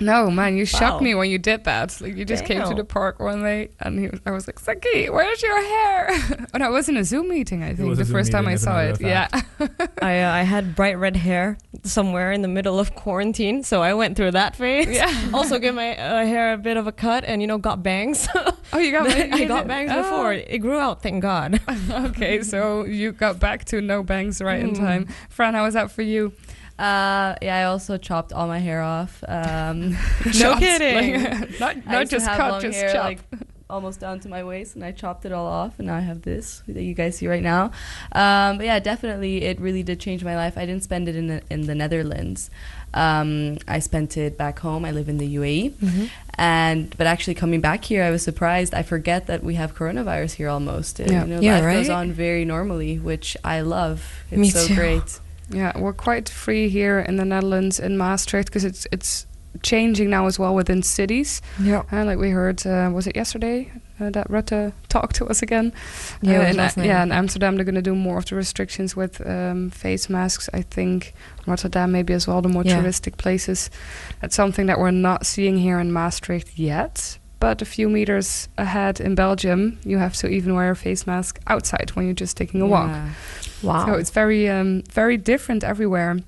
[0.00, 1.00] No, man, you shocked Wow.
[1.00, 2.00] me when you did that.
[2.00, 4.58] Like you just came to the park one day, and he was, I was like,
[4.60, 7.62] "Zaki, where's your hair?" and I was in a Zoom meeting.
[7.62, 8.90] I think the Zoom first time I saw it.
[8.92, 9.28] of Yeah.
[10.02, 13.94] I, uh, I had bright red hair somewhere in the middle of quarantine, so I
[13.94, 14.88] went through that phase.
[14.88, 15.12] Yeah.
[15.34, 18.28] also, gave my uh, hair a bit of a cut, and you know, got bangs.
[18.72, 20.02] Oh, you got I got did- bangs oh.
[20.02, 20.32] before.
[20.32, 21.60] It grew out, thank God.
[21.90, 24.76] okay, so you got back to no bangs right in Mm.
[24.78, 25.08] time.
[25.30, 26.32] Fran, how was that for you?
[26.78, 29.22] Uh, yeah, I also chopped all my hair off.
[29.26, 29.96] Um,
[30.38, 31.20] No kidding.
[31.58, 33.04] like, not not just cut, just hair, chop.
[33.04, 33.20] like
[33.68, 36.22] almost down to my waist, and I chopped it all off, and now I have
[36.22, 37.72] this that you guys see right now.
[38.12, 40.56] Um, but yeah, definitely, it really did change my life.
[40.58, 42.50] I didn't spend it in the, in the Netherlands.
[42.94, 44.84] Um, I spent it back home.
[44.84, 48.74] I live in the UAE, and but actually coming back here, I was surprised.
[48.74, 51.00] I forget that we have coronavirus here almost.
[51.00, 51.24] Uh, Yeah.
[51.24, 54.24] You know, Yeah, life goes on very normally, which I love.
[54.30, 54.74] It's Me so too.
[54.76, 55.20] great.
[55.50, 59.26] Yeah, we're quite free here in the Netherlands in Maastricht because it's it's
[59.62, 61.40] changing now as well within cities.
[61.62, 61.82] Yeah.
[61.90, 63.70] Uh, like we heard, uh, was it yesterday
[64.00, 65.72] uh, that Rutte talked to us again?
[66.20, 68.94] Yeah, Uh, in, last yeah, in Amsterdam they're going to do more of the restrictions
[68.96, 70.50] with um, face masks.
[70.52, 71.14] I think
[71.46, 72.82] Rotterdam maybe as well, the more Yeah.
[72.82, 73.70] touristic places.
[74.20, 77.18] That's something that we're not seeing here in Maastricht yet.
[77.40, 81.38] But a few meters ahead in Belgium, you have to even wear a face mask
[81.46, 82.90] outside when you're just taking a walk.
[83.62, 83.68] Yeah.
[83.68, 83.86] Wow.
[83.86, 86.18] So it's very um, very different everywhere.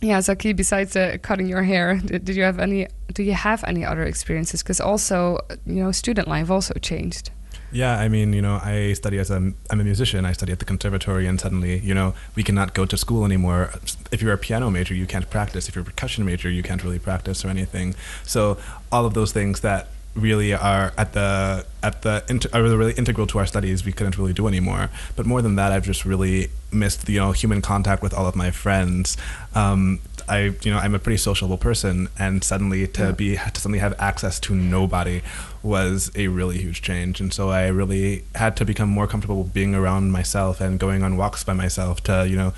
[0.00, 0.52] Yeah, Zaki.
[0.52, 2.88] Besides uh, cutting your hair, did, did you have any?
[3.12, 4.62] Do you have any other experiences?
[4.62, 7.30] Because also, uh, you know, student life also changed.
[7.74, 10.24] Yeah, I mean, you know, I study as a, I'm a musician.
[10.24, 13.72] I study at the conservatory, and suddenly, you know, we cannot go to school anymore.
[14.12, 15.68] If you're a piano major, you can't practice.
[15.68, 17.96] If you're a percussion major, you can't really practice or anything.
[18.22, 18.58] So
[18.92, 23.26] all of those things that really are at the at the inter, are really integral
[23.26, 24.88] to our studies, we couldn't really do anymore.
[25.16, 28.36] But more than that, I've just really missed, you know, human contact with all of
[28.36, 29.16] my friends.
[29.54, 33.80] Um, I, you know, I'm a pretty sociable person, and suddenly to be to suddenly
[33.80, 35.20] have access to nobody
[35.62, 37.20] was a really huge change.
[37.20, 41.16] And so I really had to become more comfortable being around myself and going on
[41.16, 42.54] walks by myself to, you know,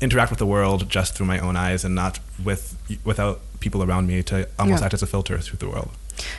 [0.00, 4.06] interact with the world just through my own eyes and not with without people around
[4.06, 4.86] me to almost Yeah.
[4.86, 5.90] act as a filter through the world.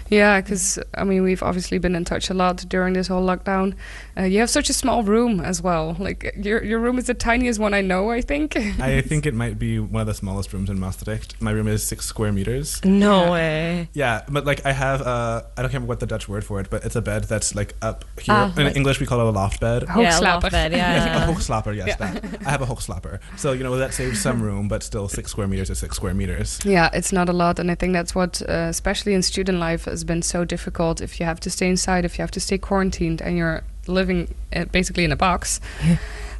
[0.09, 3.73] Yeah, because I mean, we've obviously been in touch a lot during this whole lockdown.
[4.17, 5.95] Uh, you have such a small room as well.
[5.99, 8.09] Like your your room is the tiniest one I know.
[8.11, 8.55] I think.
[8.79, 11.39] I think it might be one of the smallest rooms in Maastricht.
[11.41, 12.83] My room is six square meters.
[12.85, 13.31] No Yeah.
[13.31, 13.89] way.
[13.93, 16.69] Yeah, but like I have, uh, I don't remember what the Dutch word for it,
[16.69, 18.33] but it's a bed that's like up here.
[18.35, 19.83] Ah, in like- English, we call it a loft bed.
[19.83, 20.01] Hoogslaper.
[20.03, 21.23] Yeah, loft bed, Yes, yeah.
[21.29, 21.95] a hoogslaper, yes, Yeah.
[21.97, 22.47] that.
[22.47, 23.19] I have a hoogslaper.
[23.35, 26.13] So, you know, that saves some room, but still six square meters is six square
[26.13, 26.59] meters.
[26.65, 29.76] Yeah, it's not a lot, and I think that's what, uh, especially in student life,
[29.85, 31.01] has been so difficult.
[31.01, 34.33] If you have to stay inside, if you have to stay quarantined, and you're living
[34.55, 35.59] uh, basically in a box,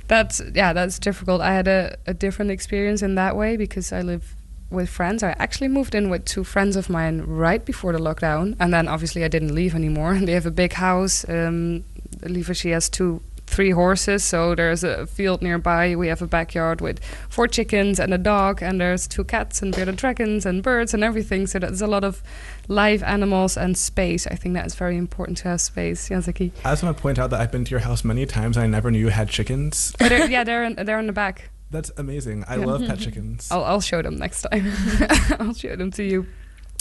[0.07, 1.41] that's yeah, that's difficult.
[1.41, 4.35] I had a, a different experience in that way because I live
[4.69, 5.23] with friends.
[5.23, 8.87] I actually moved in with two friends of mine right before the lockdown, and then
[8.87, 10.15] obviously I didn't leave anymore.
[10.27, 11.27] They have a big house.
[11.29, 11.83] Um,
[12.23, 13.21] Lieve, she has two,
[13.57, 15.95] three horses, so there's a field nearby.
[15.95, 19.75] We have a backyard with four chickens and a dog, and there's two cats and
[19.75, 21.47] bearded dragons and birds and everything.
[21.47, 22.21] So there's a lot of
[22.67, 24.27] live animals and space.
[24.27, 26.07] I think that is very important to have space.
[26.09, 26.51] Yazaki.
[26.63, 28.63] I just want to point out that I've been to your house many times and
[28.63, 29.91] I never knew you had chickens.
[29.99, 31.49] They're, yeah, they're in, they're in the back.
[31.71, 32.43] That's amazing.
[32.47, 32.65] I Yeah.
[32.65, 33.47] love pet chickens.
[33.49, 34.71] I'll, I'll show them next time.
[35.39, 36.27] I'll show them to you.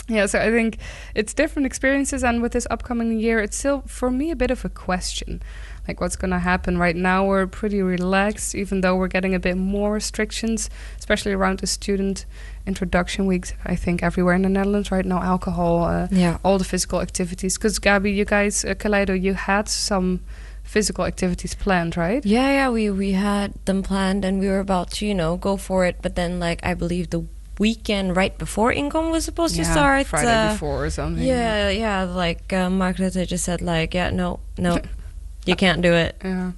[0.09, 0.77] Yeah, so I think
[1.17, 4.65] it's different experiences, and with this upcoming year, it's still for me a bit of
[4.65, 5.43] a question,
[5.89, 6.79] like what's going to happen.
[6.79, 10.69] Right now, we're pretty relaxed, even though we're getting a bit more restrictions,
[10.99, 12.27] especially around the student
[12.67, 13.55] introduction weeks.
[13.65, 16.39] I think everywhere in the Netherlands right now, alcohol, uh, Yeah.
[16.45, 17.57] all the physical activities.
[17.57, 20.21] Because Gabi, you guys, uh, Kaleido, you had some
[20.65, 22.25] physical activities planned, right?
[22.27, 25.57] Yeah, yeah, we we had them planned and we were about to, you know, go
[25.57, 25.97] for it.
[26.03, 27.23] But then, like, I believe the
[27.59, 30.07] weekend right before INKOM was supposed to start.
[30.07, 31.25] Friday uh, before or something.
[31.25, 32.03] Yeah, yeah.
[32.03, 34.79] Like uh, Margaret just said, like, yeah, no, no,
[35.47, 36.17] you can't do it.
[36.25, 36.53] Yeah.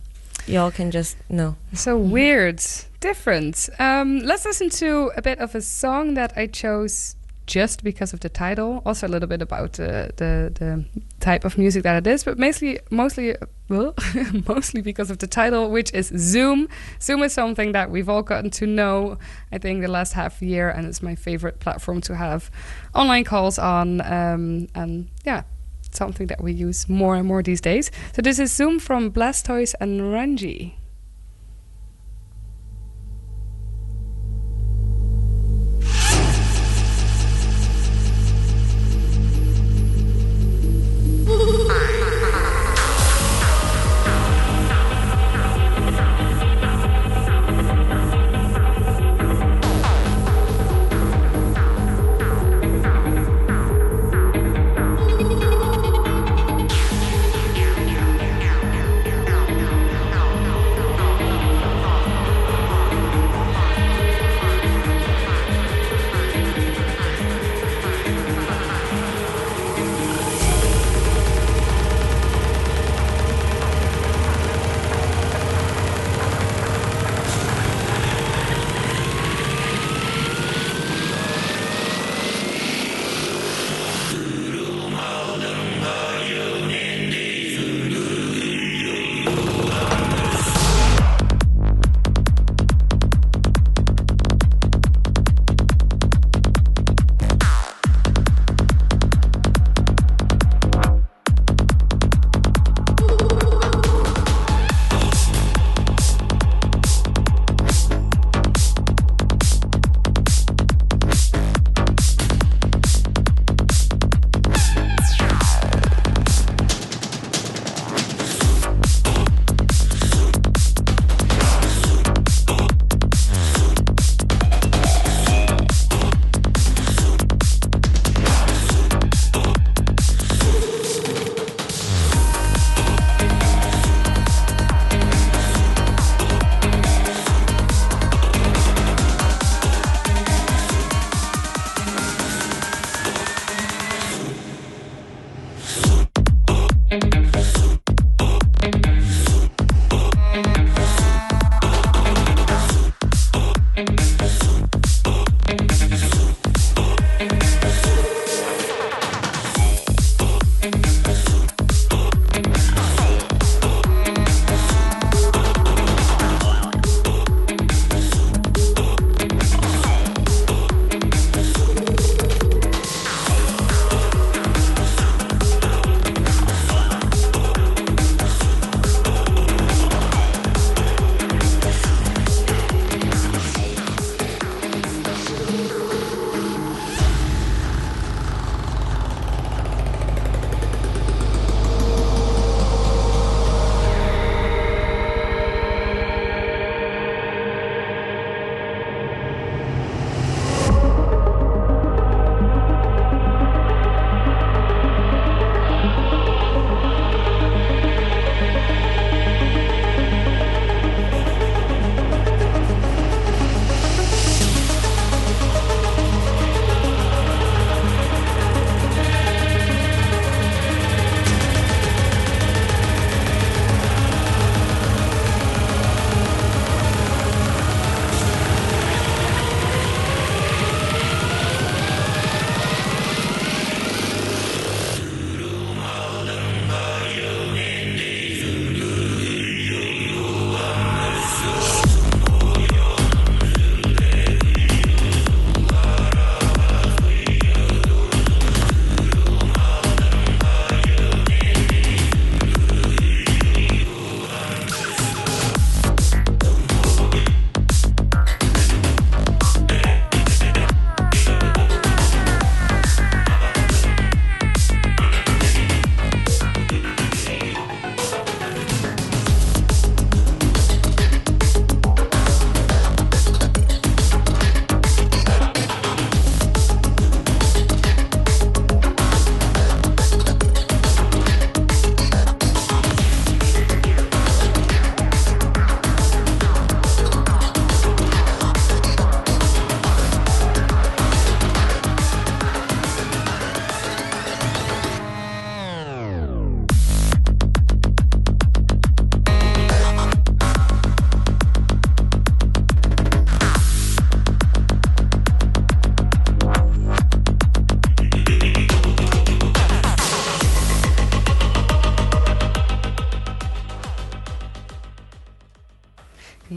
[0.46, 1.56] Y'all can just no.
[1.74, 2.62] So weird,
[3.00, 3.68] different.
[3.78, 7.16] Um, let's listen to a bit of a song that I chose
[7.48, 8.82] just because of the title.
[8.86, 10.84] Also a little bit about uh, the the
[11.20, 13.34] type of music that it is, but mostly mostly
[13.68, 13.94] well,
[14.46, 16.68] mostly because of the title, which is Zoom.
[17.00, 19.18] Zoom is something that we've all gotten to know.
[19.52, 22.50] I think the last half year, and it's my favorite platform to have
[22.94, 24.00] online calls on.
[24.00, 25.42] Um, and yeah.
[25.90, 27.90] Something that we use more and more these days.
[28.12, 30.74] So this is Zoom from Blastoise and Ranji.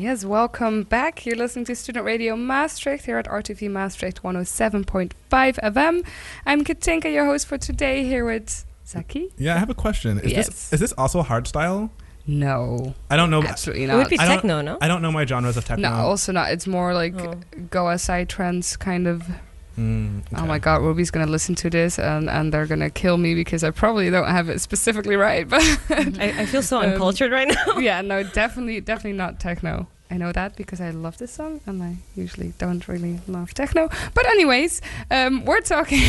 [0.02, 1.28] Yes, welcome back.
[1.28, 6.04] You're listening to Student Radio Maastricht here at RTV Maastricht 107.5 FM.
[6.44, 9.30] I'm Katinka, your host for today, here with Zaki.
[9.38, 10.18] Yeah, I have a question.
[10.20, 10.48] Is Yes.
[10.48, 11.92] this is this also hard style?
[12.26, 13.44] No, I don't know.
[13.44, 13.94] absolutely not.
[13.94, 14.80] It would be I techno, no?
[14.82, 15.88] I don't know my genres of techno.
[15.90, 16.52] no, also not.
[16.52, 17.36] It's more like Oh.
[17.70, 19.30] go outside trance kind of.
[19.78, 23.34] Mm, Oh my God, Ruby's gonna listen to this and, and they're gonna kill me
[23.36, 25.48] because I probably don't have it specifically right.
[25.48, 27.78] But I, I feel so Um, uncultured right now.
[27.78, 29.88] yeah, no, definitely, definitely not techno.
[30.10, 33.88] I know that because I love this song, and I usually don't really love techno.
[34.14, 36.04] But anyways, um, we're talking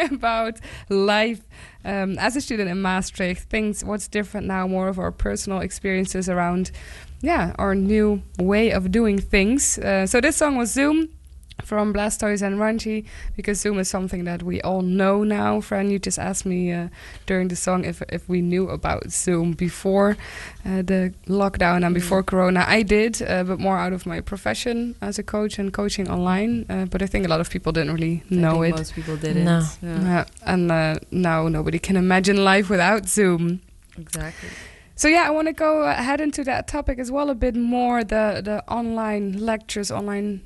[0.12, 1.40] about life
[1.84, 3.50] um, as a student in Maastricht.
[3.50, 4.68] Things, what's different now?
[4.68, 6.70] More of our personal experiences around,
[7.20, 9.76] yeah, our new way of doing things.
[9.76, 11.08] Uh, so this song was Zoom.
[11.64, 13.04] From Blastoise and Ranchi,
[13.36, 15.60] because Zoom is something that we all know now.
[15.60, 16.88] Fran, you just asked me uh,
[17.26, 20.16] during the song if if we knew about Zoom before
[20.64, 22.64] uh, the lockdown and before Corona.
[22.66, 26.64] I did, uh, but more out of my profession as a coach and coaching online.
[26.70, 28.78] Uh, but I think a lot of people didn't really I know think it.
[28.78, 29.44] Most people didn't.
[29.44, 29.62] No.
[29.82, 33.60] Yeah, Yeah, and uh, now nobody can imagine life without Zoom.
[33.98, 34.48] exactly.
[34.94, 38.04] So yeah, I want to go ahead into that topic as well a bit more.
[38.04, 40.40] The the online lectures, online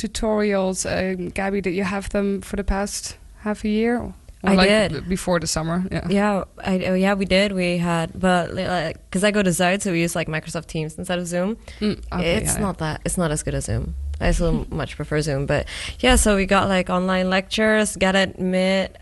[0.00, 0.86] tutorials.
[0.86, 3.98] Um, Gabby, did you have them for the past half a year?
[3.98, 5.08] Or I like did.
[5.08, 5.84] before the summer.
[5.92, 6.08] Yeah.
[6.08, 7.52] Yeah, I, oh, yeah, we did.
[7.52, 10.96] We had, but like, because I go to Zuyd, so we use like Microsoft Teams
[10.96, 11.56] instead of Zoom.
[11.80, 13.02] Mm, okay, it's yeah, not that.
[13.04, 13.94] It's not as good as Zoom.
[14.18, 15.66] I still much prefer Zoom, but
[16.00, 16.16] yeah.
[16.16, 17.96] So we got like online lectures.
[17.96, 18.96] Gotta admit,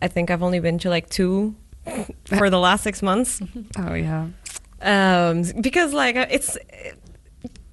[0.00, 1.56] I think I've only been to like two
[2.26, 3.42] for the last six months.
[3.78, 4.28] Oh yeah.
[4.80, 6.56] Um, because like it's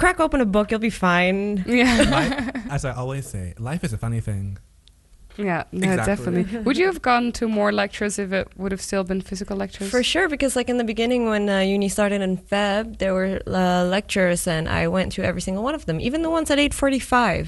[0.01, 1.63] crack open a book, you'll be fine.
[1.67, 1.95] Yeah.
[2.17, 4.57] Life- as I always say, life is a funny thing.
[5.37, 6.11] Yeah, no, Exactly.
[6.11, 6.59] definitely.
[6.67, 9.89] Would you have gone to more lectures if it would have still been physical lectures?
[9.89, 13.39] For sure, because like in the beginning when uh, uni started in Feb, there were
[13.47, 16.59] uh, lectures, and I went to every single one of them, even the ones at
[16.59, 17.47] eight forty-five.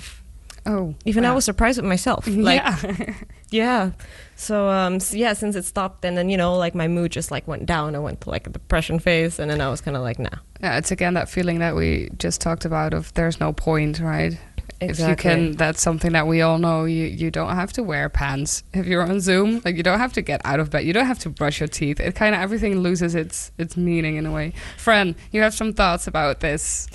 [0.66, 2.24] Oh, Even I was surprised with myself.
[2.50, 3.14] Like, yeah.
[3.52, 3.92] yeah.
[4.38, 7.32] So um, s yeah, since it stopped, and then you know, like my mood just
[7.36, 7.96] like went down.
[7.96, 10.40] I went to like a depression phase, and then I was kind of like, nah.
[10.64, 14.40] Yeah, it's again that feeling that we just talked about of there's no point, right?
[14.80, 15.30] If you Exactly.
[15.30, 16.86] can, that's something that we all know.
[16.86, 19.62] You you don't have to wear pants if you're on Zoom.
[19.64, 20.84] Like you don't have to get out of bed.
[20.86, 22.00] You don't have to brush your teeth.
[22.00, 24.54] It kind of everything loses its its meaning in a way.
[24.78, 26.88] Fran, you have some thoughts about this?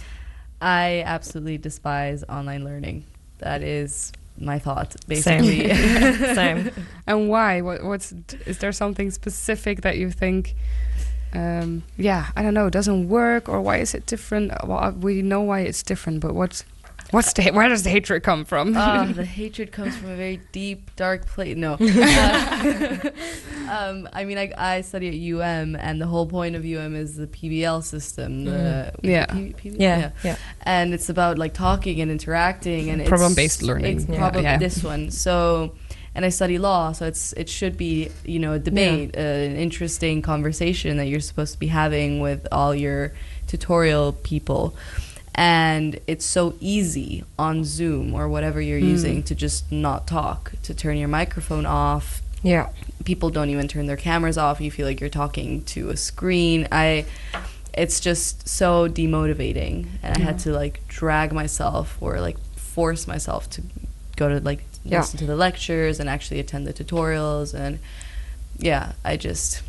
[0.61, 3.05] I absolutely despise online learning.
[3.39, 5.69] That is my thought, basically.
[5.74, 6.35] Same.
[6.35, 6.70] Same.
[7.07, 7.61] And why?
[7.62, 8.12] What what's
[8.45, 10.55] is there something specific that you think?
[11.34, 12.66] Um, yeah, I don't know.
[12.66, 14.52] it Doesn't work, or why is it different?
[14.66, 16.64] Well, we know why it's different, but what's
[17.10, 18.74] what's the where does the hatred come from?
[18.76, 21.56] Ah, the hatred comes from a very deep, dark place.
[21.56, 21.76] No.
[22.60, 23.10] Uh,
[23.70, 27.16] um, I mean, I, I study at UM, and the whole point of UM is
[27.16, 28.44] the PBL system.
[28.44, 29.26] The, Yeah.
[29.26, 29.76] P- PBL?
[29.78, 30.36] Yeah, yeah.
[30.62, 33.98] And it's about like talking and interacting, and Problem-based learning.
[33.98, 34.16] It's Yeah.
[34.18, 34.59] probably Yeah.
[34.59, 35.10] this one.
[35.10, 35.74] So,
[36.19, 39.55] and I study law, so it's it should be you know a debate, uh, an
[39.57, 43.12] interesting conversation that you're supposed to be having with all your
[43.47, 44.74] tutorial people.
[45.36, 48.89] And it's so easy on Zoom or whatever you're Mm.
[48.97, 52.20] using to just not talk, to turn your microphone off.
[52.43, 52.70] Yeah.
[53.05, 54.61] People don't even turn their cameras off.
[54.61, 56.66] You feel like you're talking to a screen.
[56.73, 57.05] I
[57.74, 63.49] it's just so demotivating and I had to like drag myself or like force myself
[63.51, 63.62] to
[64.16, 65.01] go to like Yeah.
[65.01, 67.78] listen to the lectures and actually attend the tutorials and
[68.59, 69.62] yeah, I just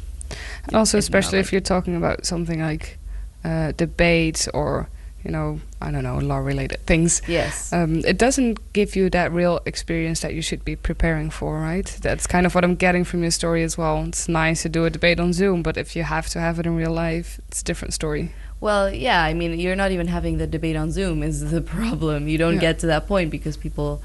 [0.67, 2.97] And also, especially if like- you're talking about something like
[3.43, 4.89] uh, debates or,
[5.23, 7.21] you know, I don't know, law related things.
[7.27, 7.71] yes.
[7.71, 11.85] Um, it doesn't give you that real experience that you should be preparing for, right?
[12.01, 14.03] That's kind of what I'm getting from your story as well.
[14.05, 16.65] It's nice to do a debate on Zoom, but if you have to have it
[16.65, 18.31] in real life, it's a different story.
[18.61, 22.27] Well, yeah, I mean, you're not even having the debate on Zoom is the problem.
[22.27, 22.59] You don't Yeah.
[22.73, 24.01] get to that point because people,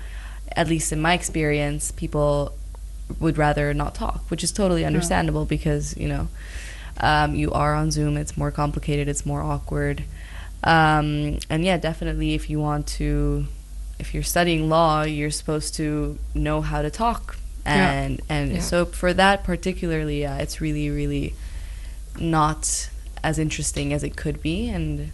[0.57, 2.53] at least in my experience, people
[3.21, 6.29] would rather not talk, which is totally understandable because, you know,
[7.01, 10.05] um, you are on Zoom, it's more complicated, it's more awkward.
[10.63, 13.47] Um, and yeah, definitely if you want to,
[13.99, 17.37] if you're studying law, you're supposed to know how to talk.
[17.67, 17.91] Yeah.
[17.93, 18.61] And, and Yeah.
[18.61, 21.35] so for that particularly, yeah, it's really, really
[22.19, 22.91] not
[23.23, 25.11] as interesting as it could be and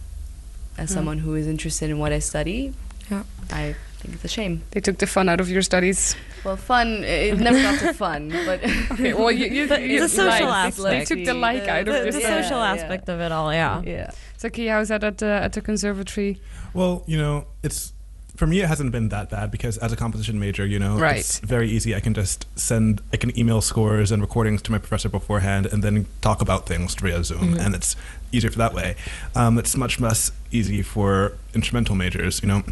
[0.77, 0.95] as Yeah.
[0.95, 2.73] someone who is interested in what I study,
[3.09, 3.23] Yeah.
[3.49, 4.63] I think it's a shame.
[4.71, 6.15] They took the fun out of your studies.
[6.43, 10.09] Well, fun it never got to fun, but Okay, well, you, you, But you the
[10.09, 12.45] social like- They took the like out of The, your the studies.
[12.45, 12.73] social yeah.
[12.73, 13.81] aspect of it all, yeah.
[13.85, 14.11] yeah.
[14.37, 16.39] So, Kia, how's that at the, at the conservatory?
[16.73, 17.93] Well, you know, it's
[18.37, 21.17] for me, it hasn't been that bad because as a composition major, you know, Right.
[21.17, 21.93] it's very easy.
[21.93, 25.83] I can just send, I can email scores and recordings to my professor beforehand and
[25.83, 27.53] then talk about things via Zoom.
[27.55, 27.63] Mhm.
[27.65, 27.95] And it's
[28.31, 28.95] easier for that way.
[29.35, 32.63] Um, it's much less easy for instrumental majors, you know.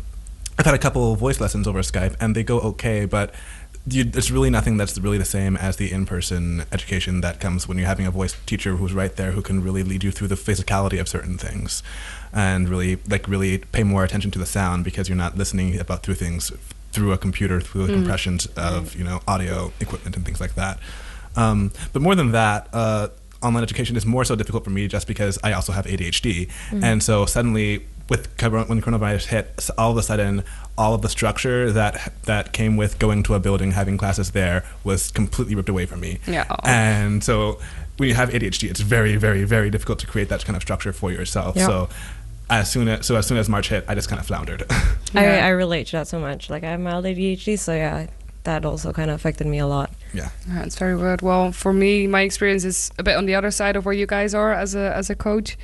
[0.60, 3.34] I've had a couple voice lessons over Skype and they go okay, but
[3.88, 7.78] you, there's really nothing that's really the same as the in-person education that comes when
[7.78, 10.36] you're having a voice teacher who's right there who can really lead you through the
[10.36, 11.82] physicality of certain things
[12.34, 16.04] and really like really pay more attention to the sound because you're not listening about
[16.04, 16.52] through things
[16.92, 18.00] through a computer through the Mm.
[18.00, 20.78] compressions of you know audio equipment and things like that
[21.38, 23.08] um, but more than that uh,
[23.42, 26.84] online education is more so difficult for me just because I also have ADHD Mhm.
[26.84, 30.44] and so suddenly with cor- when coronavirus hit all of a sudden
[30.78, 34.64] all of the structure that that came with going to a building having classes there
[34.84, 36.46] was completely ripped away from me Yeah.
[36.64, 37.60] and so
[37.98, 40.94] when you have ADHD, it's very, very, very difficult to create that kind of structure
[40.94, 41.58] for yourself.
[41.58, 41.68] Yeah.
[41.68, 41.90] So
[42.50, 44.64] as soon as so as soon as March hit, I just kind of floundered.
[45.14, 46.50] I, I relate to that so much.
[46.50, 48.08] Like I have mild ADHD, so yeah,
[48.46, 49.92] that also kind of affected me a lot.
[50.14, 50.30] Yeah.
[50.48, 51.22] Yeah, it's very weird.
[51.22, 54.06] Well, for me, my experience is a bit on the other side of where you
[54.08, 55.58] guys are as a as a coach.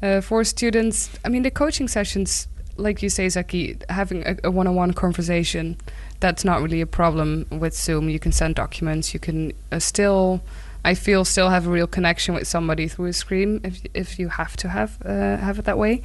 [0.00, 2.46] Uh, for students, I mean, the coaching sessions,
[2.76, 5.76] like you say, Zaki, having a, a one-on-one conversation,
[6.20, 8.08] that's not really a problem with Zoom.
[8.08, 9.12] You can send documents.
[9.12, 10.40] You can uh, still,
[10.84, 14.28] I feel, still have a real connection with somebody through a screen if if you
[14.28, 16.02] have to have uh, have it that way.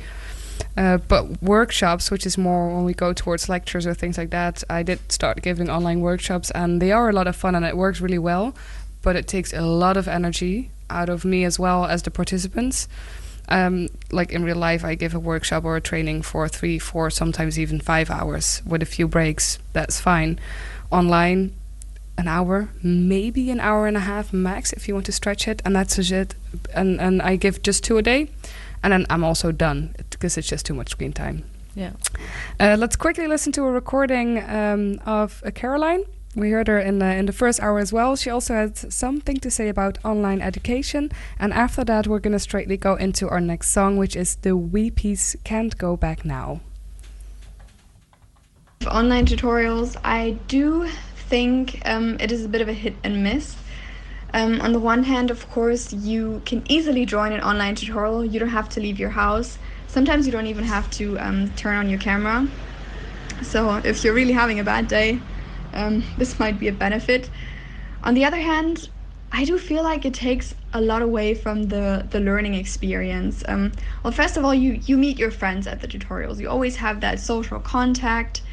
[0.77, 4.63] Uh, but workshops, which is more when we go towards lectures or things like that,
[4.69, 7.77] I did start giving online workshops, and they are a lot of fun and it
[7.77, 8.55] works really well.
[9.01, 12.87] But it takes a lot of energy out of me as well as the participants.
[13.49, 17.09] Um, like in real life, I give a workshop or a training for three, four,
[17.09, 19.59] sometimes even five hours with a few breaks.
[19.73, 20.39] That's fine.
[20.91, 21.53] Online,
[22.17, 25.61] an hour, maybe an hour and a half max if you want to stretch it,
[25.65, 26.35] and that's it.
[26.73, 28.29] And and I give just two a day,
[28.81, 31.43] and then I'm also done because it's just too much screen time.
[31.75, 31.91] Yeah.
[32.59, 36.03] Uh, let's quickly listen to a recording um, of uh, Caroline.
[36.35, 38.15] We heard her in the, in the first hour as well.
[38.15, 41.11] She also had something to say about online education.
[41.37, 44.57] And after that, we're going to straightly go into our next song, which is the
[44.57, 46.61] Weepies Can't Go Back Now.
[48.87, 50.89] online tutorials, I do
[51.29, 53.55] think um, it is a bit of a hit and miss.
[54.33, 58.25] Um, on the one hand, of course, you can easily join an online tutorial.
[58.25, 59.59] You don't have to leave your house.
[59.87, 62.47] Sometimes you don't even have to um, turn on your camera.
[63.43, 65.19] So if you're really having a bad day,
[65.73, 67.29] um, this might be a benefit.
[68.03, 68.89] On the other hand,
[69.31, 73.43] I do feel like it takes a lot away from the, the learning experience.
[73.47, 73.71] Um,
[74.03, 76.39] well, first of all, you, you meet your friends at the tutorials.
[76.39, 78.43] You always have that social contact.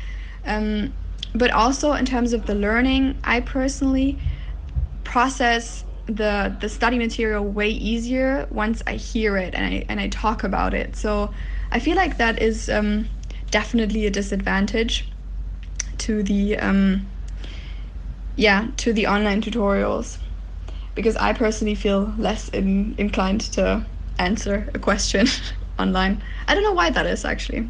[0.44, 0.94] Um,
[1.34, 4.20] but also in terms of the learning, I personally
[5.05, 10.09] process the the study material way easier once I hear it and I and I
[10.09, 10.97] talk about it.
[10.97, 11.32] So
[11.70, 13.09] I feel like that is um,
[13.51, 15.10] definitely a disadvantage
[16.01, 17.06] to the um,
[18.36, 20.18] yeah to the online tutorials
[20.94, 23.86] because I personally feel less in, inclined to
[24.18, 25.27] answer a question
[25.78, 26.22] online.
[26.48, 27.68] I don't know why that is actually.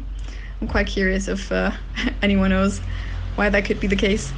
[0.59, 1.71] I'm quite curious if uh,
[2.21, 2.79] anyone knows
[3.35, 4.31] why that could be the case.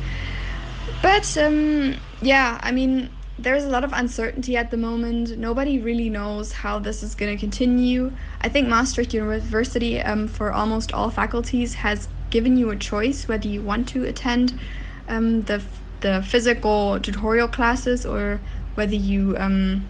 [1.01, 5.37] But um, yeah, I mean, there's a lot of uncertainty at the moment.
[5.37, 8.11] Nobody really knows how this is going to continue.
[8.41, 13.47] I think Maastricht University, um, for almost all faculties, has given you a choice whether
[13.47, 14.59] you want to attend
[15.07, 15.61] um, the
[16.01, 18.41] the physical tutorial classes or
[18.73, 19.87] whether you um,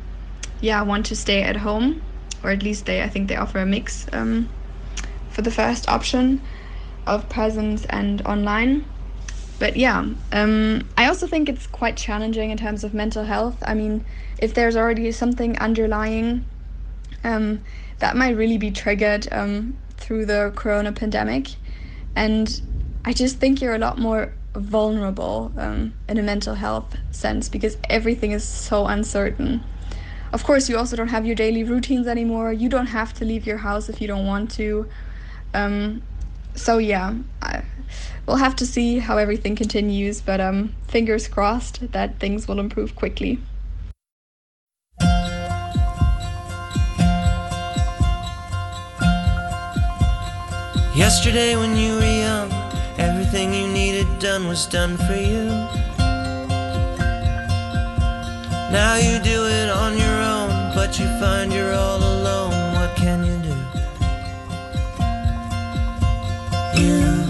[0.59, 2.01] yeah want to stay at home,
[2.43, 4.49] or at least they I think they offer a mix um,
[5.29, 6.41] for the first option
[7.07, 8.85] of presence and online.
[9.59, 9.99] But yeah
[10.33, 13.57] um, i also think it's quite challenging in terms of mental health.
[13.65, 14.03] I mean
[14.37, 16.43] if there's already something underlying
[17.23, 17.61] um,
[17.99, 21.45] that might really be triggered um, through the corona pandemic
[22.15, 22.61] and
[23.05, 27.77] i just think you're a lot more vulnerable um, in a mental health sense because
[27.89, 29.63] everything is so uncertain.
[30.31, 32.51] Of course you also don't have your daily routines anymore.
[32.51, 34.89] You don't have to leave your house if you don't want to.
[35.53, 36.01] Um,
[36.55, 37.63] so yeah I,
[38.27, 42.95] we'll have to see how everything continues but um, fingers crossed that things will improve
[42.95, 43.39] quickly
[51.03, 52.49] Yesterday when you were young,
[52.97, 55.47] everything you needed done was done for you.
[58.71, 62.55] Now you do it on your own, but you find you're all alone.
[62.75, 63.55] What can you do?
[66.81, 67.22] You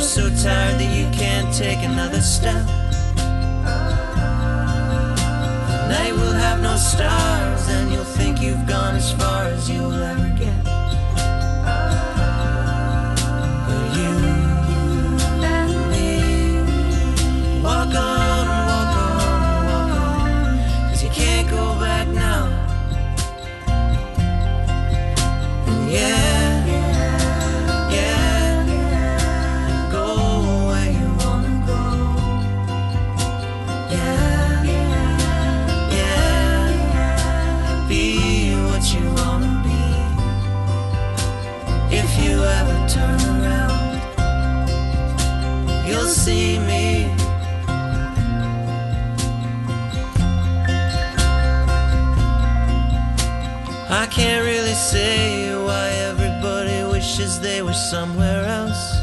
[0.00, 2.64] you're so tired that you can't take another step.
[5.68, 9.82] The night will have no stars, and you'll think you've gone as far as you
[9.82, 10.64] will ever get.
[13.66, 14.10] But you
[15.52, 16.08] and me
[17.62, 22.48] walk on, walk on, walk on, 'cause you can't go back now.
[25.90, 26.49] Yeah,
[45.90, 47.06] you'll see me.
[54.02, 59.00] I can't really say why everybody wishes they were somewhere else.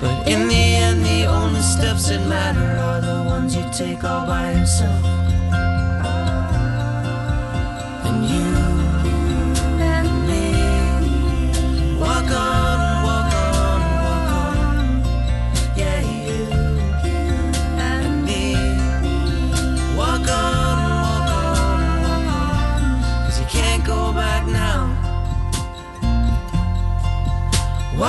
[0.00, 4.26] But in the end, the only steps that matter are the ones you take all
[4.26, 5.15] by yourself.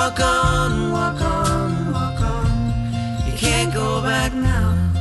[0.07, 3.27] Walk on, walk on, walk on.
[3.27, 4.93] You can't go back now.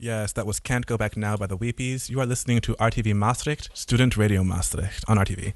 [0.00, 2.10] Yes, that was Can't Go Back Now by the Weepies.
[2.10, 5.52] You are listening to RTV Maastricht, Student Radio Maastricht on RTV.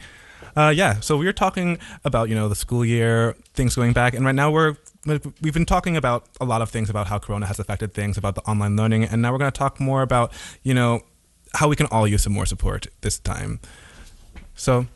[0.55, 4.15] Uh, yeah, so we were talking about, you know, the school year, things going back,
[4.15, 4.77] and right now we're,
[5.43, 8.37] we've been talking about a lot of things about how Corona has affected things, about
[8.37, 11.01] the online learning, and now we're going to talk more about, you know,
[11.55, 13.59] how we can all use some more support this time.
[14.55, 14.87] So,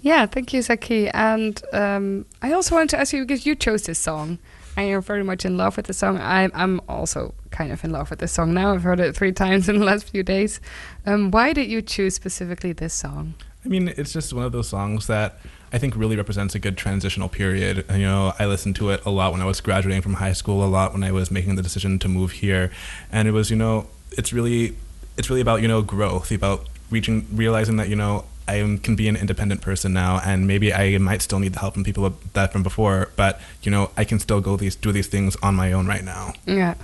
[0.00, 1.08] Yeah, thank you, Zaki.
[1.08, 4.38] And um, I also wanted to ask you because you chose this song
[4.76, 6.18] and you're very much in love with the song.
[6.18, 8.72] I'm, I'm also kind of in love with this song now.
[8.72, 10.60] I've heard it three times in the last few days.
[11.04, 13.34] Um, why did you choose specifically this song?
[13.64, 15.40] I mean, it's just one of those songs that
[15.72, 17.84] I think really represents a good transitional period.
[17.90, 20.64] You know, I listened to it a lot when I was graduating from high school,
[20.64, 22.70] a lot when I was making the decision to move here,
[23.10, 24.76] and it was, you know, it's really,
[25.16, 28.96] it's really about you know growth, about reaching, realizing that you know I am, can
[28.96, 32.16] be an independent person now, and maybe I might still need the help from people
[32.32, 35.54] that from before, but you know, I can still go these do these things on
[35.54, 36.32] my own right now.
[36.46, 36.74] Yeah,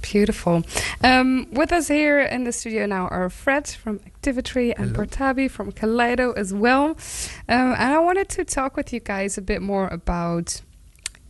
[0.00, 0.64] beautiful.
[1.02, 5.06] Um, with us here in the studio now are Fred from Activity and Hello.
[5.06, 6.86] Portabi from Kaleido as well.
[7.48, 10.60] Um, and I wanted to talk with you guys a bit more about,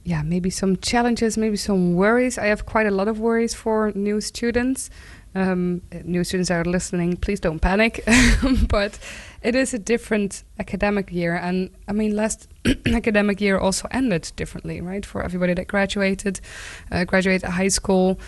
[0.05, 2.39] yeah, maybe some challenges, maybe some worries.
[2.39, 4.91] I have quite a lot of worries for new students.
[5.35, 8.05] Um, new students are listening, please don't panic.
[8.69, 8.99] but
[9.43, 12.49] it is a different academic year, and I mean, last
[12.87, 15.05] academic year also ended differently, right?
[15.05, 16.41] For everybody that graduated,
[16.91, 18.19] uh, graduated high school,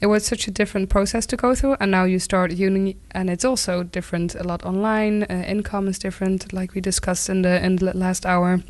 [0.00, 3.30] it was such a different process to go through, and now you start uni, and
[3.30, 4.34] it's also different.
[4.34, 8.26] A lot online, uh, INKOM is different, like we discussed in the in the last
[8.26, 8.60] hour.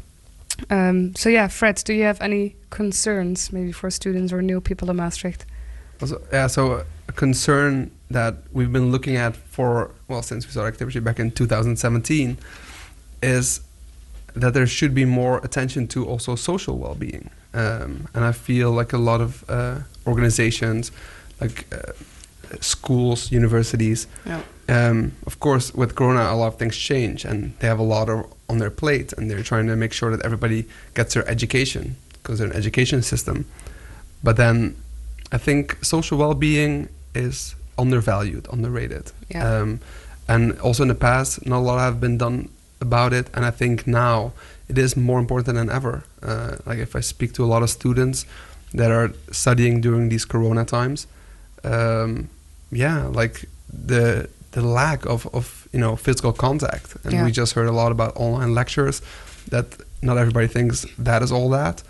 [0.70, 4.90] Um, so yeah, Fred, do you have any concerns maybe for students or new people
[4.90, 5.46] in Maastricht?
[6.00, 10.72] Also, yeah, so a concern that we've been looking at for, well, since we started
[10.74, 12.38] activity back in 2017
[13.22, 13.60] is
[14.34, 17.30] that there should be more attention to also social well being.
[17.52, 20.90] Um, and I feel like a lot of uh, organizations,
[21.40, 21.92] like uh,
[22.60, 24.40] schools, universities, Yeah.
[24.68, 28.08] um, of course, with Corona, a lot of things change, and they have a lot
[28.08, 30.64] of, on their plate, and they're trying to make sure that everybody
[30.94, 33.44] gets their education because they're an education system.
[34.22, 34.74] But then,
[35.32, 39.60] I think social well-being is undervalued, underrated, Yeah.
[39.60, 39.80] um,
[40.28, 42.48] and also in the past, not a lot have been done
[42.80, 43.26] about it.
[43.34, 44.32] And I think now
[44.68, 46.04] it is more important than ever.
[46.22, 48.26] Uh, like if I speak to a lot of students
[48.72, 51.06] that are studying during these Corona times,
[51.62, 52.28] um,
[52.70, 53.44] yeah, like
[53.86, 57.24] the the lack of, of you know physical contact, and Yeah.
[57.24, 59.02] we just heard a lot about online lectures.
[59.50, 59.66] That
[60.02, 61.82] not everybody thinks that is all that.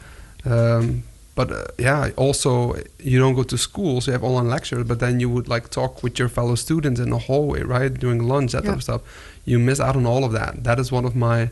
[0.44, 1.02] Um,
[1.34, 5.00] but uh, yeah, also you don't go to school, so you have online lectures, but
[5.00, 8.52] then you would like talk with your fellow students in the hallway, right, during lunch,
[8.52, 9.02] that type of stuff.
[9.44, 10.64] You miss out on all of that.
[10.64, 11.50] That is one of my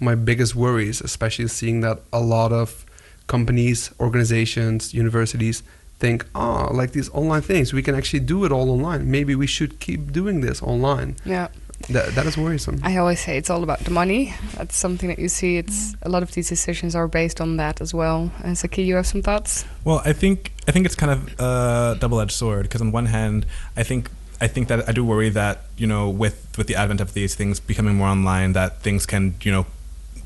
[0.00, 2.84] my biggest worries, especially seeing that a lot of
[3.26, 5.62] companies, organizations, universities
[5.98, 9.10] think, oh, like these online things, we can actually do it all online.
[9.10, 11.16] Maybe we should keep doing this online.
[11.24, 11.48] Yeah.
[11.90, 12.80] That, that is worrisome.
[12.82, 14.34] I always say it's all about the money.
[14.56, 15.58] That's something that you see.
[15.58, 18.30] It's a lot of these decisions are based on that as well.
[18.42, 19.64] And Zaki, you have some thoughts?
[19.84, 23.46] Well, I think I think it's kind of a double-edged sword because on one hand,
[23.76, 27.00] I think I think that I do worry that you know with with the advent
[27.00, 29.66] of these things becoming more online, that things can you know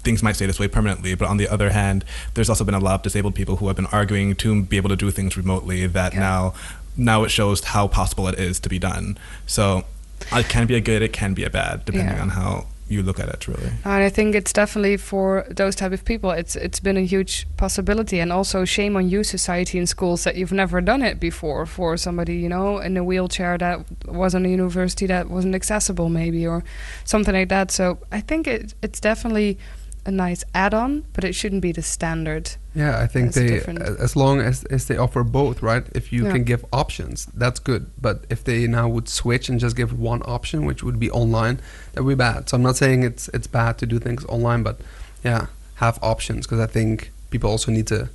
[0.01, 1.15] things might stay this way permanently.
[1.15, 2.05] But on the other hand,
[2.35, 4.89] there's also been a lot of disabled people who have been arguing to be able
[4.91, 5.87] to do things remotely.
[5.87, 6.55] That now,
[6.97, 9.19] now it shows how possible it is to be done.
[9.47, 9.85] So
[10.33, 12.23] it can be a good, it can be a bad, depending Yeah.
[12.23, 13.47] on how you look at it.
[13.47, 13.71] Really.
[13.85, 16.31] And I think it's definitely for those type of people.
[16.31, 20.37] It's it's been a huge possibility, and also shame on you, society and schools, that
[20.37, 21.67] you've never done it before.
[21.67, 26.09] For somebody, you know, in a wheelchair that was on a university that wasn't accessible,
[26.09, 26.65] maybe, or
[27.05, 27.71] something like that.
[27.71, 29.59] So I think it it's definitely
[30.07, 32.53] a nice add-on, but it shouldn't be the standard.
[32.79, 33.81] Yeah, I think they, different.
[33.81, 35.85] as long as, as they offer both, right?
[35.95, 36.33] If you Yeah.
[36.33, 37.83] can give options, that's good.
[38.01, 41.59] But if they now would switch and just give one option, which would be online,
[41.93, 42.49] that would be bad.
[42.49, 44.77] So I'm not saying it's it's bad to do things online, but
[45.25, 48.09] yeah, have options because I think people also need to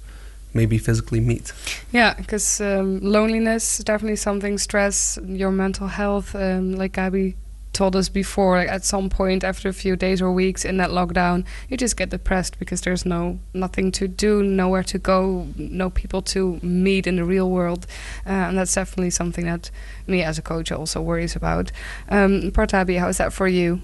[0.54, 1.52] maybe physically meet.
[1.92, 4.58] Yeah, because um, loneliness is definitely something.
[4.58, 7.36] Stress, your mental health, um, like Gabby
[7.74, 8.58] told us before.
[8.58, 11.98] Like at some point, after a few days or weeks in that lockdown, you just
[11.98, 17.08] get depressed because there's no nothing to do, nowhere to go, no people to meet
[17.08, 17.86] in the real world,
[18.26, 19.72] uh, and that's definitely something that
[20.08, 21.72] me as a coach also worries about.
[22.10, 23.82] Um, Partabi, how is that for you?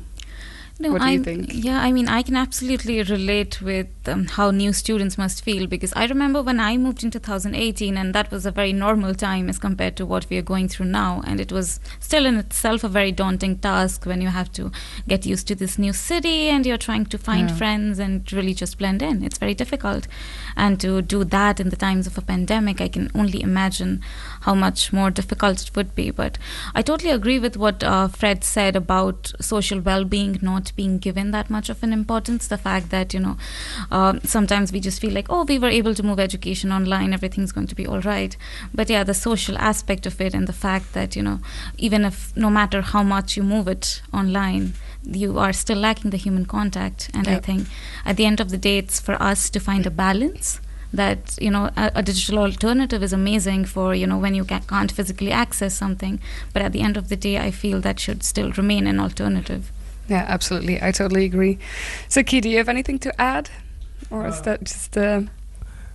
[0.82, 1.50] No, what do you think?
[1.54, 5.92] Yeah, I mean, I can absolutely relate with um, how new students must feel because
[5.94, 9.60] I remember when I moved in 2018, and that was a very normal time as
[9.60, 11.22] compared to what we are going through now.
[11.28, 14.72] And it was still in itself a very daunting task when you have to
[15.06, 17.56] get used to this new city and you're trying to find Yeah.
[17.58, 19.22] friends and really just blend in.
[19.22, 20.08] It's very difficult.
[20.56, 24.02] And to do that in the times of a pandemic, I can only imagine
[24.42, 26.12] how much more difficult it would be.
[26.12, 26.38] But
[26.76, 31.32] I totally agree with what uh, Fred said about social well being not being given
[31.32, 32.48] that much of an importance.
[32.48, 33.38] The fact that, you know,
[33.92, 37.52] um, sometimes we just feel like, oh, we were able to move education online, everything's
[37.52, 38.36] going to be all right.
[38.74, 41.40] But yeah, the social aspect of it and the fact that, you know,
[41.78, 46.18] even if no matter how much you move it online, you are still lacking the
[46.18, 47.10] human contact.
[47.14, 47.68] And I think
[48.06, 50.60] at the end of the day, it's for us to find a balance
[50.94, 54.62] that you know a, a digital alternative is amazing for you know when you ca-
[54.68, 56.20] can't physically access something
[56.54, 59.72] but at the end of the day i feel that should still remain an alternative
[60.10, 60.82] Yeah, absolutely.
[60.82, 61.60] I totally agree.
[62.08, 63.50] So, Key, do you have anything to add,
[64.10, 65.22] or is that just uh,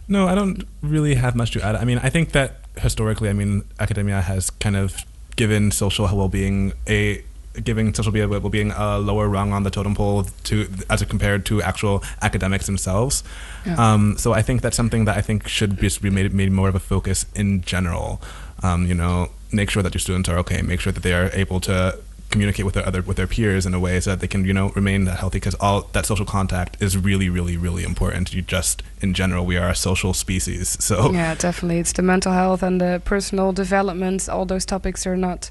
[0.06, 1.74] No, I don't really have much to add.
[1.74, 4.94] I mean, I think that historically, I mean, academia has kind of
[5.34, 7.24] given social well-being a
[7.62, 11.62] giving social be- well-being a lower rung on the totem pole to as compared to
[11.62, 13.22] actual academics themselves.
[13.64, 13.76] Yeah.
[13.76, 16.68] Um, so I think that's something that I think should just be made made more
[16.68, 18.20] of a focus in general.
[18.62, 20.62] Um, you know, make sure that your students are okay.
[20.62, 21.98] Make sure that they are able to
[22.30, 24.52] communicate with their other with their peers in a way so that they can you
[24.52, 28.42] know remain that healthy because all that social contact is really really really important you
[28.42, 31.78] just in general we are a social species so yeah, definitely.
[31.78, 34.28] It's the mental health and the personal development.
[34.28, 35.50] All those topics are not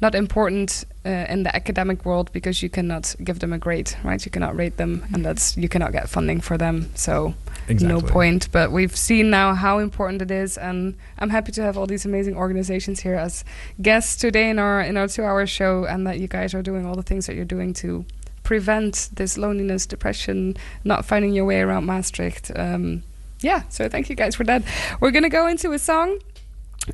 [0.00, 4.24] not important uh, in the academic world because you cannot give them a grade, right?
[4.24, 6.90] You cannot rate them, and that's you cannot get funding for them.
[6.94, 7.34] So
[7.68, 8.48] no point.
[8.52, 12.04] But we've seen now how important it is, and I'm happy to have all these
[12.04, 13.44] amazing organizations here as
[13.80, 16.94] guests today in our in our two-hour show, and that you guys are doing all
[16.94, 18.04] the things that you're doing to
[18.42, 22.50] prevent this loneliness, depression, not finding your way around Maastricht.
[22.56, 23.02] Um,
[23.40, 24.62] yeah, so thank you guys for that.
[25.00, 26.18] We're gonna go into a song.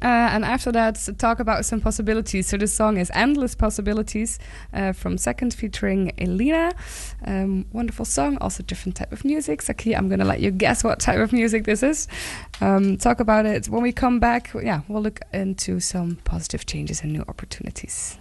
[0.02, 2.46] Uh, and after that, talk about some possibilities.
[2.46, 4.38] So the song is "Endless Possibilities"
[4.72, 6.72] uh, from Second, featuring Elena.
[7.24, 9.62] Um, wonderful song, also different type of music.
[9.62, 12.08] Zaki, I'm gonna let you guess what type of music this is.
[12.60, 14.50] Um, talk about it when we come back.
[14.54, 18.18] Yeah, we'll look into some positive changes and new opportunities.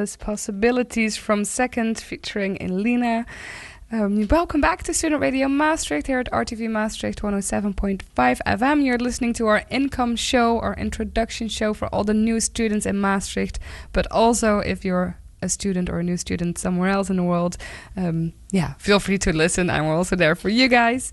[0.00, 3.26] Possibilities from Second featuring Elena.
[3.92, 8.84] Um, welcome back to Student Radio Maastricht here at RTV Maastricht 107.5 FM.
[8.84, 12.98] You're listening to our INKOM show, our introduction show for all the new students in
[12.98, 13.58] Maastricht,
[13.92, 17.58] but also if you're a student or a new student somewhere else in the world,
[17.96, 21.12] um, yeah, feel free to listen, we're also there for you guys.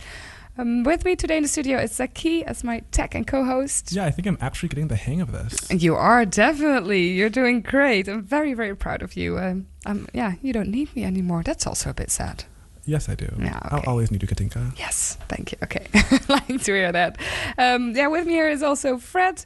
[0.60, 3.92] Um, with me today in the studio is Zaki as my tech and co-host.
[3.92, 5.70] Yeah, I think I'm actually getting the hang of this.
[5.72, 7.10] You are definitely.
[7.10, 8.08] You're doing great.
[8.08, 9.38] I'm very, very proud of you.
[9.38, 11.44] Um, um, yeah, you don't need me anymore.
[11.44, 12.46] That's also a bit sad.
[12.86, 13.28] Yes, I do.
[13.38, 14.72] Yeah, I'll always need you, Katinka.
[14.78, 15.58] Yes, thank you.
[15.62, 15.88] Okay,
[16.30, 17.20] like to hear that.
[17.58, 19.44] Um, yeah, with me here is also Fred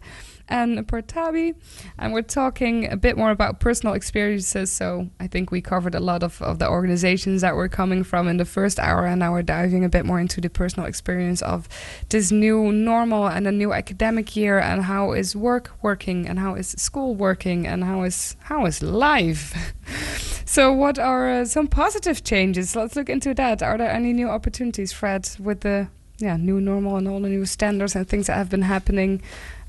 [0.52, 1.56] and Portabi,
[1.98, 4.72] and we're talking a bit more about personal experiences.
[4.72, 8.28] So I think we covered a lot of, of the organizations that we're coming from
[8.28, 11.42] in the first hour, and now we're diving a bit more into the personal experience
[11.42, 11.70] of
[12.10, 16.56] this new normal and a new academic year, and how is work working, and how
[16.56, 19.74] is school working, and how is how is life.
[20.46, 22.76] so what are uh, some positive changes?
[22.76, 23.64] Let's look into that.
[23.64, 25.88] Are there any new opportunities, Fred, with the
[26.18, 29.22] yeah new normal and all the new standards and things that have been happening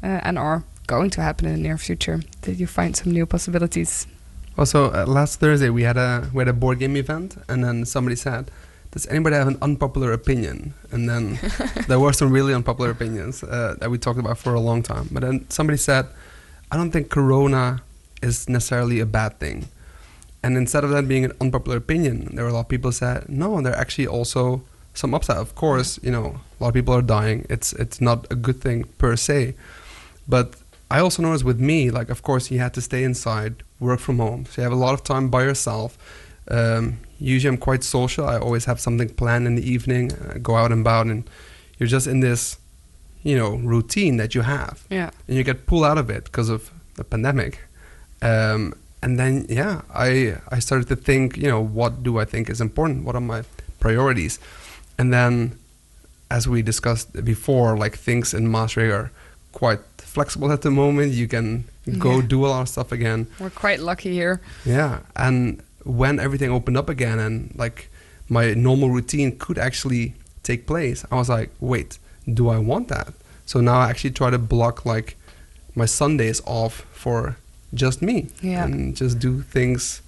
[0.02, 2.20] uh, and are going to happen in the near future?
[2.42, 4.06] Did you find some new possibilities?
[4.58, 7.86] Also, uh, last Thursday we had a we had a board game event, and then
[7.86, 8.50] somebody said,
[8.90, 11.38] "Does anybody have an unpopular opinion?" And then
[11.88, 15.08] there were some really unpopular opinions uh, that we talked about for a long time.
[15.10, 16.06] But then somebody said,
[16.70, 17.80] "I don't think Corona
[18.20, 19.68] is necessarily a bad thing."
[20.42, 23.30] And instead of that being an unpopular opinion, there were a lot of people said,
[23.30, 24.60] "No, there are actually also
[24.92, 25.38] some upside.
[25.38, 27.46] Of course, you know, a lot of people are dying.
[27.48, 29.54] It's it's not a good thing per se,
[30.28, 30.61] but."
[30.92, 34.18] I also noticed with me, like, of course, you had to stay inside, work from
[34.18, 34.44] home.
[34.44, 35.96] So you have a lot of time by yourself.
[36.48, 38.26] Um, usually, I'm quite social.
[38.26, 41.24] I always have something planned in the evening, uh, go out and about, and
[41.78, 42.58] you're just in this,
[43.22, 44.84] you know, routine that you have.
[44.90, 45.10] Yeah.
[45.26, 47.60] And you get pulled out of it because of the pandemic.
[48.20, 52.50] Um, and then, yeah, I, I started to think, you know, what do I think
[52.50, 53.04] is important?
[53.04, 53.44] What are my
[53.80, 54.38] priorities?
[54.98, 55.58] And then,
[56.30, 59.10] as we discussed before, like things in Maastricht are
[59.52, 59.80] quite
[60.12, 61.12] flexible at the moment.
[61.12, 61.64] You can
[61.98, 62.26] go Yeah.
[62.34, 63.26] do a lot of stuff again.
[63.40, 64.40] We're quite lucky here.
[64.64, 67.88] Yeah, and when everything opened up again and like
[68.28, 71.98] my normal routine could actually take place, I was like, wait,
[72.32, 73.08] do I want that?
[73.46, 75.16] So now I actually try to block like
[75.74, 77.36] my Sundays off for
[77.74, 78.64] just me Yeah.
[78.64, 80.02] and just do things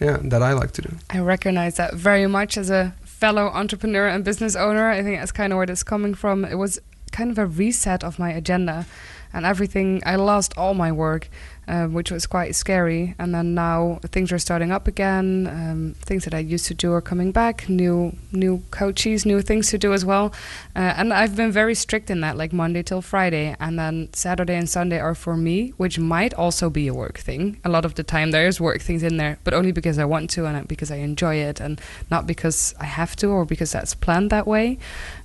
[0.00, 0.90] yeah that I like to do.
[1.10, 4.88] I recognize that very much as a fellow entrepreneur and business owner.
[4.90, 6.44] I think that's kind of where this coming from.
[6.44, 6.78] It was
[7.12, 8.86] kind of a reset of my agenda
[9.32, 10.02] and everything.
[10.04, 11.28] I lost all my work,
[11.68, 13.14] uh, which was quite scary.
[13.18, 15.46] And then now things are starting up again.
[15.46, 17.68] Um, things that I used to do are coming back.
[17.68, 20.32] New new coaches, new things to do as well.
[20.74, 24.56] Uh, and I've been very strict in that, like Monday till Friday, and then Saturday
[24.56, 27.60] and Sunday are for me, which might also be a work thing.
[27.64, 30.30] A lot of the time there's work things in there, but only because I want
[30.30, 31.80] to and because I enjoy it, and
[32.10, 34.78] not because I have to or because that's planned that way.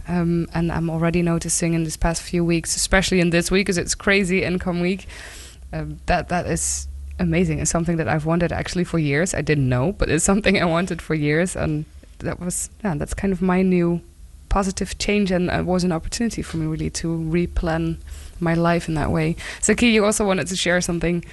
[0.07, 3.77] Um, and I'm already noticing in this past few weeks, especially in this week, because
[3.77, 5.07] it's crazy INKOM week,
[5.73, 6.87] um, that that is
[7.19, 7.59] amazing.
[7.59, 9.33] It's something that I've wanted actually for years.
[9.33, 11.85] I didn't know, but it's something I wanted for years, and
[12.19, 14.01] that was yeah, that's kind of my new
[14.49, 17.97] positive change, and it was an opportunity for me really to replan
[18.39, 19.35] my life in that way.
[19.61, 21.25] Zaki, you also wanted to share something.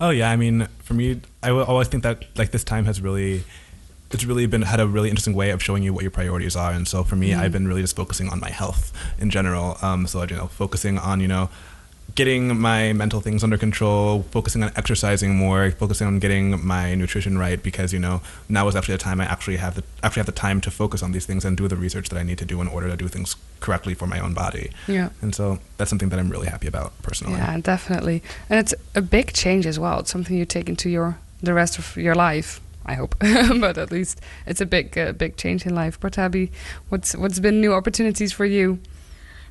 [0.00, 3.44] Oh yeah, I mean, for me, I always think that like this time has really,
[4.12, 6.72] it's really been had a really interesting way of showing you what your priorities are.
[6.72, 7.38] And so for me, Mhm.
[7.40, 9.78] I've been really just focusing on my health in general.
[9.82, 11.48] Um, so you know, focusing on you know,
[12.14, 17.38] getting my mental things under control, focusing on exercising more, focusing on getting my nutrition
[17.38, 18.20] right because you know
[18.50, 21.02] now is actually the time I actually have the actually have the time to focus
[21.02, 22.96] on these things and do the research that I need to do in order to
[22.96, 24.70] do things correctly for my own body.
[24.88, 25.08] Yeah.
[25.22, 27.38] And so that's something that I'm really happy about personally.
[27.38, 28.22] Yeah, definitely.
[28.50, 30.00] And it's a big change as well.
[30.00, 32.60] It's something you take into your the rest of your life.
[32.84, 35.98] I hope, but at least it's a big, uh, big change in life.
[36.00, 36.50] Pratabi,
[36.88, 38.78] what's what's been new opportunities for you?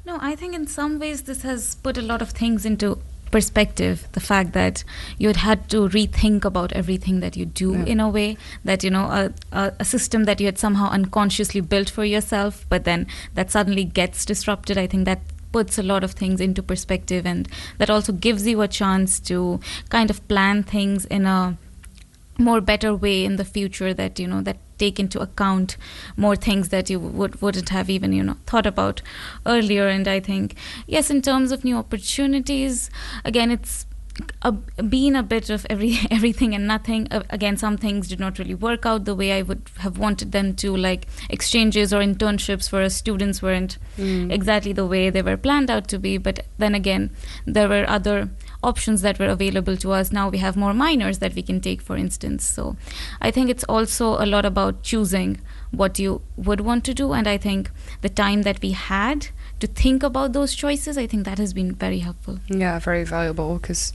[0.05, 2.97] No, I think in some ways this has put a lot of things into
[3.31, 4.07] perspective.
[4.11, 4.83] The fact that
[5.17, 7.85] you had had to rethink about everything that you do Yeah.
[7.85, 11.61] in a way that, you know, a, a, a system that you had somehow unconsciously
[11.61, 14.77] built for yourself, but then that suddenly gets disrupted.
[14.77, 15.21] I think that
[15.53, 17.47] puts a lot of things into perspective and
[17.77, 19.59] that also gives you a chance to
[19.89, 21.57] kind of plan things in a
[22.37, 25.77] more better way in the future that you know that take into account
[26.17, 29.01] more things that you would wouldn't have even you know thought about
[29.45, 29.87] earlier.
[29.87, 30.55] And i think
[30.87, 32.89] yes in terms of new opportunities
[33.23, 33.85] again it's
[34.41, 37.07] a, been a bit of every everything and nothing.
[37.29, 40.53] Again some things did not really work out the way i would have wanted them
[40.55, 44.31] to like exchanges or internships for students weren't Mm.
[44.31, 46.17] exactly the way they were planned out to be.
[46.17, 47.11] But then again
[47.45, 48.29] there were other
[48.63, 51.81] options that were available to us now we have more minors that we can take
[51.81, 52.75] for instance so
[53.21, 55.39] i think it's also a lot about choosing
[55.71, 57.71] what you would want to do and i think
[58.01, 59.27] the time that we had
[59.59, 63.57] to think about those choices i think that has been very helpful Yeah, very valuable
[63.57, 63.93] because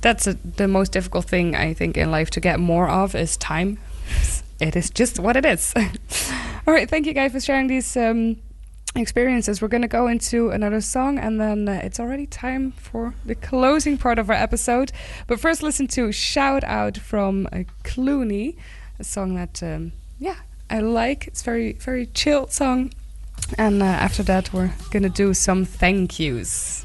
[0.00, 3.36] that's a, the most difficult thing I think in life to get more of is
[3.36, 3.78] time.
[4.60, 5.74] It is just what it is.
[6.66, 8.36] All right, thank you guys for sharing these um,
[8.98, 9.60] experiences.
[9.60, 13.34] We're going to go into another song and then uh, it's already time for the
[13.34, 14.92] closing part of our episode.
[15.26, 18.56] But first, listen to Shout Out from uh, Clooney,
[18.98, 20.36] a song that, um, yeah,
[20.70, 21.26] I like.
[21.26, 22.92] It's very, very chill song.
[23.58, 26.84] And uh, after that, we're going to do some thank yous.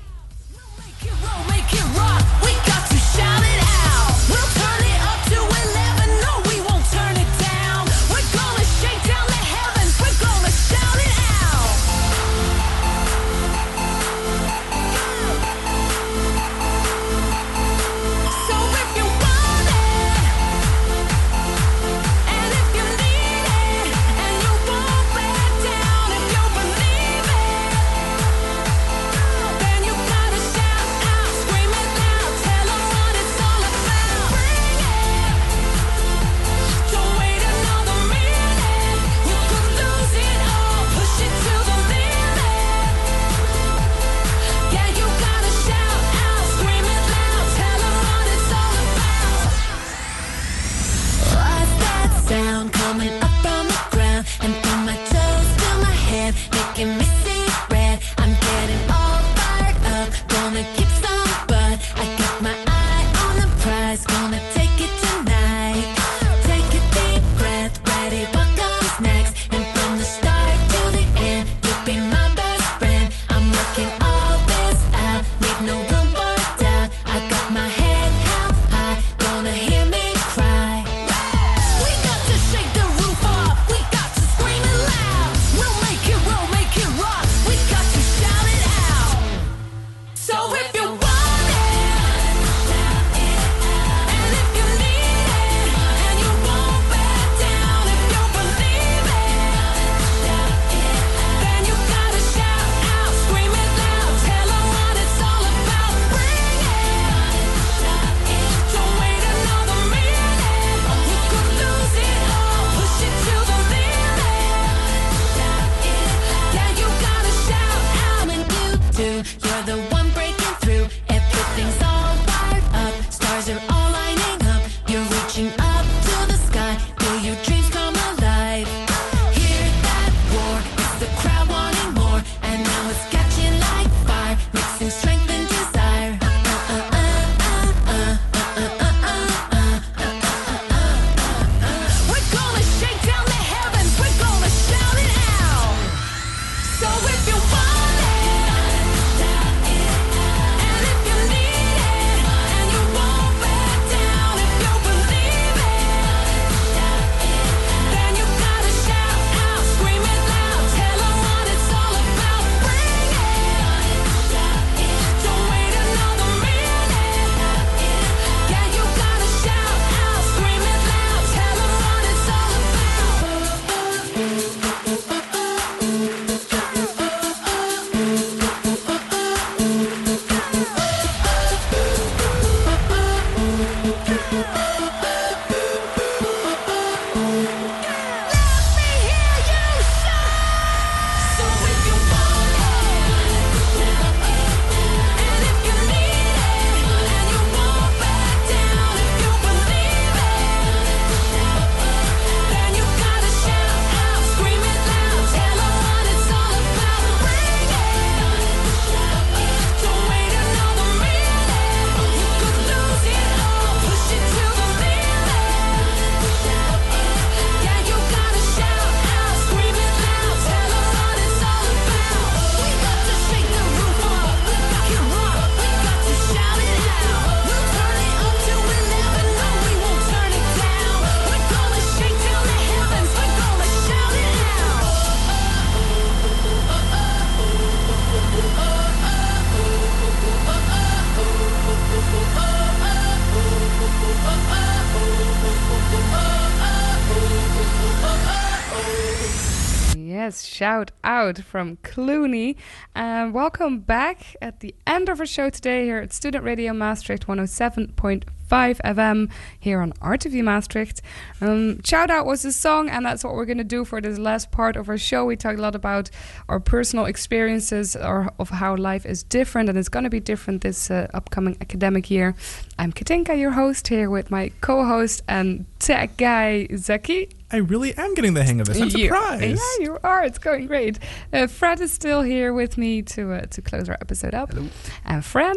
[251.39, 252.55] From Clooney.
[252.95, 257.27] Um, welcome back at the end of our show today here at Student Radio Maastricht
[257.27, 259.29] 107.5 FM
[259.59, 261.01] here on RTV Maastricht.
[261.39, 264.17] Um, shout out was the song, and that's what we're going to do for this
[264.19, 265.25] last part of our show.
[265.25, 266.09] We talked a lot about
[266.49, 270.61] our personal experiences or of how life is different, and it's going to be different
[270.61, 272.35] this uh, upcoming academic year.
[272.77, 277.29] I'm Katinka, your host, here with my co-host and tech guy Zaki.
[277.53, 278.77] I really am getting the hang of this.
[278.79, 279.43] I'm You- surprised.
[279.79, 280.23] Yeah, you are.
[280.23, 280.99] It's going great.
[281.33, 284.51] Uh, Fred is still here with me to uh, to close our episode up.
[284.53, 284.67] Hello.
[285.05, 285.55] And Fran.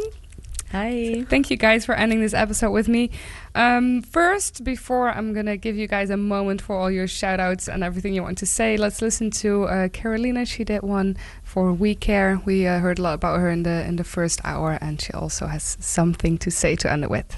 [0.72, 1.24] Hi.
[1.28, 3.10] Thank you guys for ending this episode with me.
[3.54, 7.38] Um, first, before I'm going to give you guys a moment for all your shout
[7.38, 10.44] outs and everything you want to say, let's listen to uh, Carolina.
[10.44, 12.40] She did one for We Care.
[12.44, 15.12] We uh, heard a lot about her in the in the first hour, and she
[15.12, 17.36] also has something to say to end it with.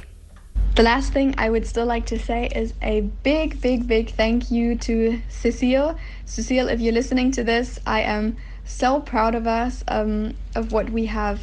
[0.76, 4.50] The last thing I would still like to say is a big, big, big thank
[4.50, 5.98] you to Cecile.
[6.26, 10.90] Cecile, if you're listening to this, I am so proud of us, um, of what
[10.90, 11.40] we have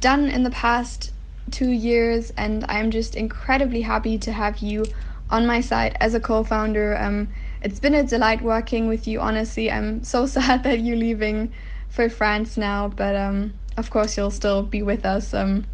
[0.00, 1.12] done in the past
[1.50, 4.84] two years, and I'm just incredibly happy to have you
[5.30, 6.96] on my side as a co founder.
[6.98, 7.28] Um,
[7.62, 9.70] it's been a delight working with you, honestly.
[9.70, 11.52] I'm so sad that you're leaving
[11.88, 15.32] for France now, but um, of course, you'll still be with us.
[15.34, 15.66] Um,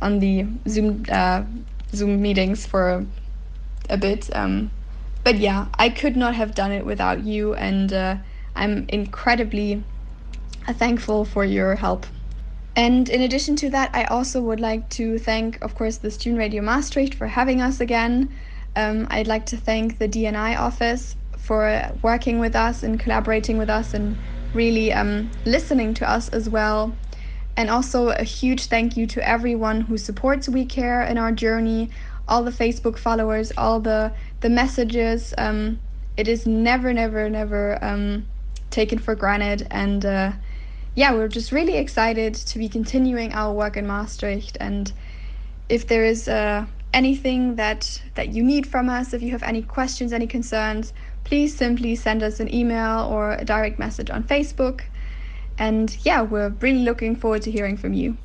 [0.00, 1.42] on the Zoom uh,
[1.92, 3.06] Zoom meetings for
[3.88, 4.34] a bit.
[4.34, 4.70] Um,
[5.24, 8.16] but yeah, I could not have done it without you, and uh,
[8.54, 9.82] I'm incredibly
[10.66, 12.06] thankful for your help.
[12.76, 16.40] And in addition to that, I also would like to thank, of course, the Student
[16.40, 18.34] Radio Maastricht for having us again.
[18.76, 23.70] Um, I'd like to thank the DNI office for working with us and collaborating with
[23.70, 24.20] us and
[24.54, 26.98] really um, listening to us as well.
[27.56, 31.90] And also a huge thank you to everyone who supports We Care in our journey,
[32.28, 35.34] all the Facebook followers, all the the messages.
[35.38, 35.80] Um,
[36.18, 38.28] it is never, never, never um,
[38.70, 39.68] taken for granted.
[39.70, 40.32] And uh,
[40.96, 44.56] yeah, we're just really excited to be continuing our work in Maastricht.
[44.58, 44.90] And
[45.68, 46.64] if there is uh,
[46.94, 50.94] anything that that you need from us, if you have any questions, any concerns,
[51.24, 54.80] please simply send us an email or a direct message on Facebook.
[55.58, 58.16] And yeah, we're really looking forward to hearing from you.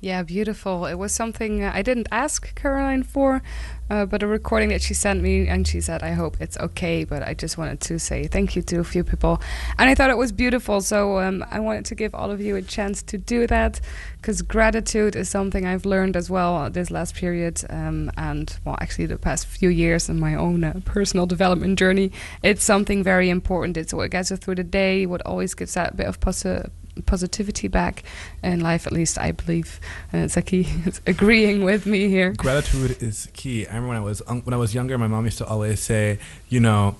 [0.00, 0.86] Yeah, beautiful.
[0.86, 3.42] It was something I didn't ask Caroline for,
[3.90, 7.04] uh, but a recording that she sent me, and she said, I hope it's okay.
[7.04, 9.40] But I just wanted to say thank you to a few people.
[9.78, 10.80] And I thought it was beautiful.
[10.80, 13.80] So um, I wanted to give all of you a chance to do that
[14.16, 17.62] because gratitude is something I've learned as well this last period.
[17.70, 22.12] Um, and, well, actually, the past few years in my own uh, personal development journey.
[22.42, 23.76] It's something very important.
[23.76, 26.70] It's what gets us through the day, what always gives that bit of posi-
[27.06, 28.02] positivity back
[28.42, 29.80] in life, at least I believe.
[30.12, 32.32] And it's like he is agreeing with me here.
[32.32, 33.66] Gratitude is key.
[33.66, 35.80] I remember when I was um, when I was younger, my mom used to always
[35.80, 36.18] say,
[36.48, 36.96] you know,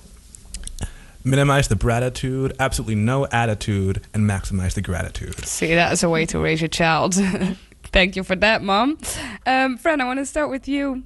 [1.24, 5.44] minimize the gratitude, absolutely no attitude, and maximize the gratitude.
[5.44, 7.14] See, that's a way to raise your child.
[7.84, 8.98] Thank you for that, Mom.
[9.46, 11.04] Um, Fran, I want to start with you.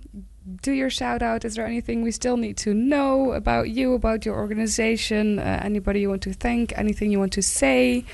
[0.63, 1.45] Do your shout out.
[1.45, 5.39] Is there anything we still need to know about you, about your organization?
[5.39, 6.77] Uh, anybody you want to thank?
[6.77, 8.05] Anything you want to say?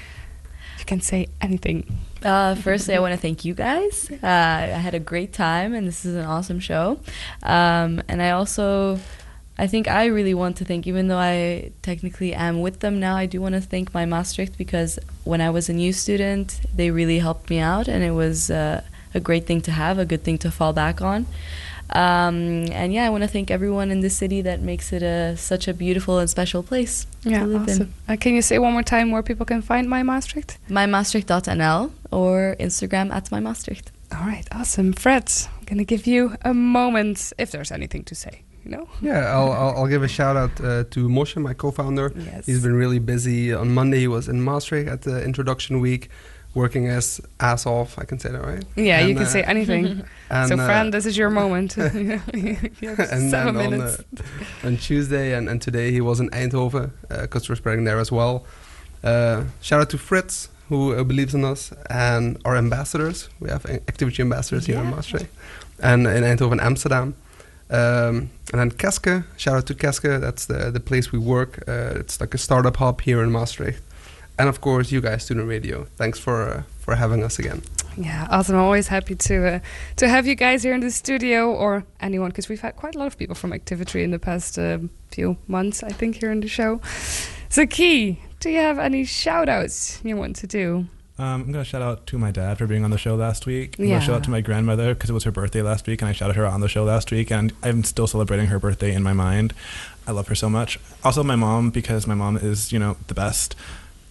[0.89, 1.85] Can say anything.
[2.23, 4.11] Uh, firstly, I want to thank you guys.
[4.11, 6.99] Uh, I had a great time, and this is an awesome show.
[7.43, 8.99] Um, and I also,
[9.59, 13.17] I think I really want to thank, even though I technically am with them now,
[13.17, 16.91] I do want to thank my Maastricht because when I was a new student, they
[16.91, 18.81] really helped me out, and it was uh,
[19.13, 21.27] a great thing to have, a good thing to fall back on.
[21.91, 25.37] Um, and yeah, I want to thank everyone in the city that makes it a,
[25.37, 27.75] such a beautiful and special place Yeah, to live in.
[27.75, 27.95] awesome.
[28.09, 30.59] Uh, can you say one more time where people can find my Maastricht?
[30.69, 33.87] mymaastricht.nl or Instagram at mymaastricht.
[34.13, 34.93] All right, awesome.
[34.93, 38.43] Fred, I'm going to give you a moment if there's anything to say.
[38.65, 38.89] You know?
[39.01, 42.13] Yeah, I'll, I'll, I'll give a shout out uh, to Moshe, my co-founder.
[42.17, 42.45] Yes.
[42.47, 43.53] He's been really busy.
[43.55, 46.11] On Monday, he was in Maastricht at the introduction week,
[46.55, 47.99] working his ass off.
[47.99, 48.65] I can say that, right?
[48.77, 50.05] Yeah, you can uh, say anything.
[50.31, 51.77] and, so, uh, Fran, this is your moment.
[51.77, 54.03] you and seven then on, minutes.
[54.19, 58.11] uh, on Tuesday and, and today he was in Eindhoven because we're spreading there as
[58.11, 58.45] well.
[59.05, 63.29] Uh, shout out to Fritz who uh, believes in us and our ambassadors.
[63.41, 65.31] We have activity ambassadors here in Maastricht
[65.83, 67.15] and in Eindhoven, Amsterdam.
[67.71, 70.21] Um, and then Keske, shout out to Keske.
[70.21, 71.65] That's the the place we work.
[71.69, 73.83] Uh, it's like a startup hub here in Maastricht.
[74.39, 75.85] And of course, you guys, Student Radio.
[75.97, 77.63] Thanks for uh, for having us again.
[77.97, 78.55] Yeah, awesome.
[78.55, 79.59] I'm always happy to uh,
[79.97, 82.99] to have you guys here in the studio or anyone because we've had quite a
[82.99, 86.41] lot of people from Activity in the past um few months, I think, here in
[86.41, 86.81] the show.
[87.51, 90.87] Zaki, do you have any shout outs you want to do?
[91.21, 93.45] Um, I'm going to shout out to my dad for being on the show last
[93.47, 93.75] week.
[93.77, 93.99] I'm going Yeah.
[93.99, 96.13] to shout out to my grandmother because it was her birthday last week, and I
[96.13, 99.03] shouted her out on the show last week, and I'm still celebrating her birthday in
[99.03, 99.53] my mind.
[100.07, 100.79] I love her so much.
[101.03, 103.57] Also, my mom because my mom is you know the best.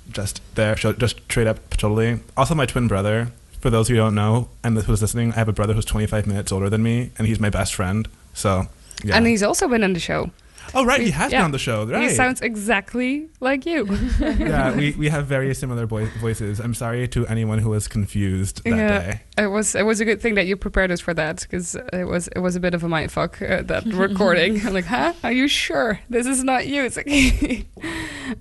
[0.09, 2.19] Just there, just straight up, totally.
[2.35, 3.31] Also, my twin brother.
[3.59, 6.51] For those who don't know, and who's listening, I have a brother who's 25 minutes
[6.51, 8.07] older than me, and he's my best friend.
[8.33, 8.67] So,
[9.03, 9.17] yeah.
[9.17, 10.29] And he's also been on the show.
[10.73, 11.39] Oh right, he has yeah.
[11.39, 11.85] been on the show.
[11.85, 12.03] Right.
[12.03, 13.85] He sounds exactly like you.
[14.19, 16.59] yeah, we, we have very similar boi- voices.
[16.59, 19.21] I'm sorry to anyone who was confused that yeah, day.
[19.37, 22.05] it was it was a good thing that you prepared us for that because it
[22.05, 24.65] was it was a bit of a mindfuck uh, that recording.
[24.65, 25.13] I'm like, huh?
[25.23, 26.83] Are you sure this is not you?
[26.83, 27.67] It's like,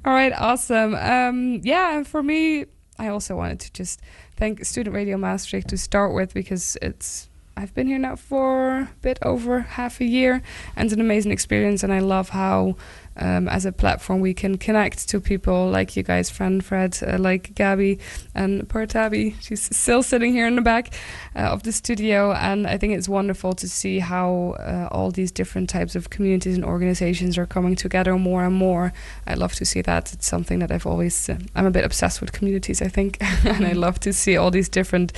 [0.05, 0.95] all right, awesome.
[0.95, 2.67] Um, yeah, and for me,
[2.99, 4.01] I also wanted to just
[4.37, 7.29] thank Student Radio Maastricht to start with because it's
[7.59, 10.43] I've been here now for a bit over half a year,
[10.77, 11.83] and it's an amazing experience.
[11.83, 12.77] And I love how,
[13.17, 17.17] um, as a platform, we can connect to people like you guys, friend Fred, uh,
[17.19, 17.99] like Gabby,
[18.35, 19.37] and poor Tabby.
[19.41, 20.93] She's still sitting here in the back
[21.35, 25.33] uh, of the studio, and I think it's wonderful to see how uh, all these
[25.33, 28.93] different types of communities and organizations are coming together more and more.
[29.27, 30.13] I love to see that.
[30.13, 31.31] It's something that I've always.
[31.31, 33.17] Uh, I'm a bit obsessed with communities, I think,
[33.47, 35.15] and I love to see all these different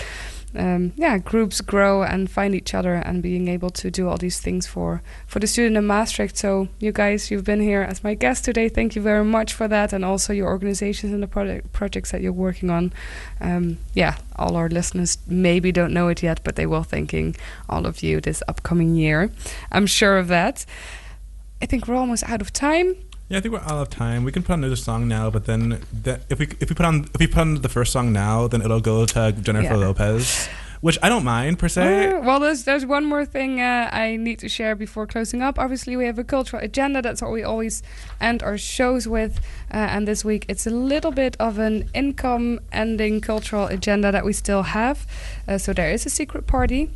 [0.55, 4.41] um, yeah, groups grow and find each other and being able to do all these
[4.41, 6.37] things for, for the student in Maastricht.
[6.37, 8.69] So you guys, you've been here as my guest today.
[8.69, 12.21] Thank you very much for that, and also your organizations and the project, projects that
[12.21, 12.93] you're working on.
[13.41, 17.37] Um, yeah, all our listeners maybe don't know it yet, but they will thanking
[17.69, 19.31] all of you this upcoming year.
[19.71, 20.65] I'm sure of that.
[21.61, 22.95] I think we're almost out of time.
[23.29, 24.25] Yeah, I think we're out of time.
[24.25, 26.87] We can put on another song now, but then the, if we if we put
[26.87, 29.77] on if we put on the first song now, then it'll go to Jennifer Yeah.
[29.77, 30.49] Lopez,
[30.81, 32.07] which I don't mind per se.
[32.07, 35.59] Uh, well, there's there's one more thing uh, I need to share before closing up.
[35.59, 37.03] Obviously, we have a cultural agenda.
[37.03, 37.83] That's what we always
[38.19, 39.41] end our shows with.
[39.71, 44.33] Uh, and this week, it's a little bit of an INKOM-ending cultural agenda that we
[44.33, 45.07] still have.
[45.47, 46.91] Uh, so there is a secret party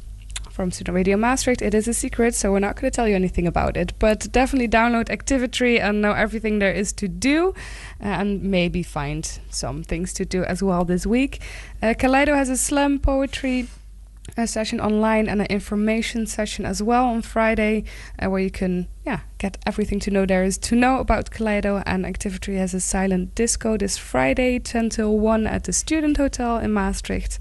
[0.53, 1.63] from Student Radio Maastricht.
[1.63, 3.95] It is a secret, so we're not going to tell you anything about it.
[3.99, 7.55] But definitely download Activity and know everything there is to do,
[8.01, 11.41] uh, and maybe find some things to do as well this week.
[11.83, 13.69] Uh, Kaleido has a slam poetry
[14.37, 17.85] a session online and an information session as well on Friday,
[18.19, 21.83] uh, where you can yeah get everything to know there is to know about Kaleido.
[21.85, 26.59] And Activity has a silent disco this Friday, 10 till 1 at the Student Hotel
[26.59, 27.39] in Maastricht.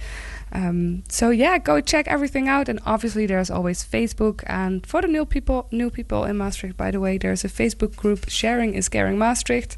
[0.54, 2.70] Um, so yeah, go check everything out.
[2.70, 4.44] And obviously, there's always Facebook.
[4.48, 7.96] And for the new people, new people in Maastricht, by the way, there's a Facebook
[7.96, 9.78] group, Sharing is Caring Maastricht,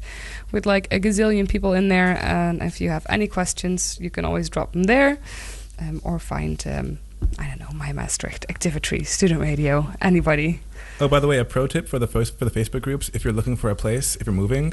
[0.52, 2.18] with like a gazillion people in there.
[2.22, 5.18] And if you have any questions, you can always drop them there
[5.80, 6.98] um, or find um,
[7.38, 10.60] I don't know my Maastricht activity, student radio, anybody.
[11.00, 13.24] Oh, by the way, a pro tip for the first for the Facebook groups: if
[13.24, 14.72] you're looking for a place, if you're moving,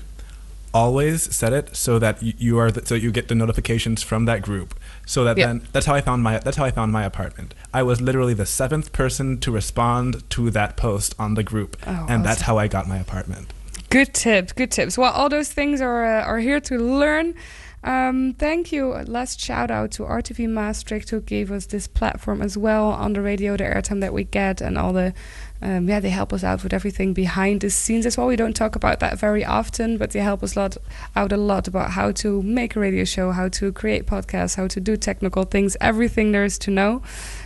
[0.74, 4.42] always set it so that you, are the, so you get the notifications from that
[4.42, 4.74] group.
[5.06, 7.54] So that then that's how I found my that's how I found my apartment.
[7.74, 12.06] I was literally the seventh person to respond to that post on the group, Oh,
[12.08, 13.52] and that's how I got my apartment.
[13.90, 14.98] Good tips, good tips.
[14.98, 17.36] Well, all those things are uh, are here to learn.
[17.84, 18.94] Um, thank you.
[18.94, 23.22] Last shout out to RTV Maastricht who gave us this platform as well on the
[23.22, 25.14] radio, the airtime that we get, and all the
[25.62, 28.28] um, yeah, they help us out with everything behind the scenes as well.
[28.28, 30.78] We don't talk about that very often, but they help us lot
[31.16, 34.68] out a lot about how to make a radio show, how to create podcasts, how
[34.68, 37.02] to do technical things, everything there is to know.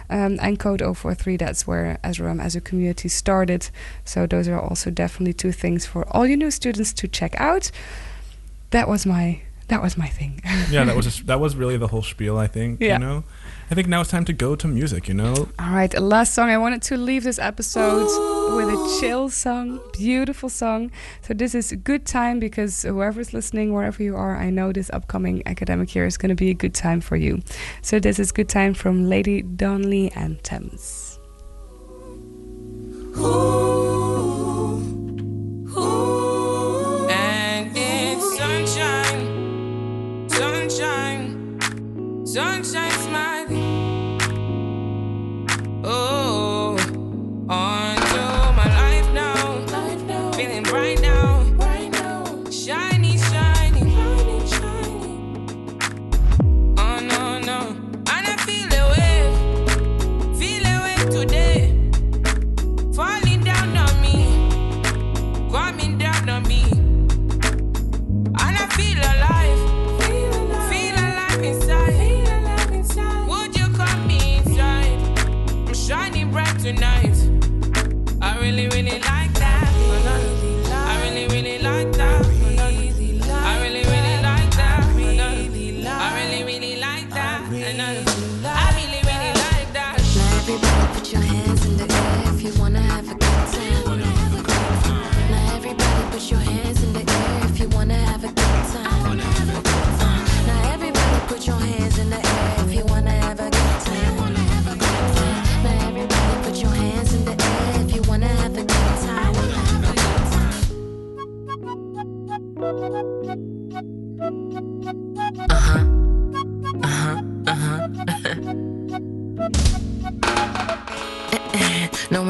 [0.09, 3.69] Um, and Code 043, that's where Ezram as a community started.
[4.05, 7.71] So those are also definitely two things for all you new students to check out.
[8.71, 10.41] That was my that was my thing.
[10.69, 12.37] yeah, that was just, that was really the whole spiel.
[12.37, 12.93] I think Yeah.
[12.93, 13.23] you know.
[13.69, 15.07] I think now it's time to go to music.
[15.07, 15.49] You know.
[15.59, 16.49] All right, last song.
[16.49, 18.05] I wanted to leave this episode
[18.55, 20.91] with a chill song, beautiful song.
[21.21, 24.91] So this is a good time because whoever's listening, wherever you are, I know this
[24.91, 27.41] upcoming academic year is going to be a good time for you.
[27.81, 31.19] So this is good time from Lady Donnelly and Thames.
[37.09, 41.59] And it's sunshine, sunshine,
[42.25, 43.04] sunshine smiling.
[45.87, 46.24] Oh,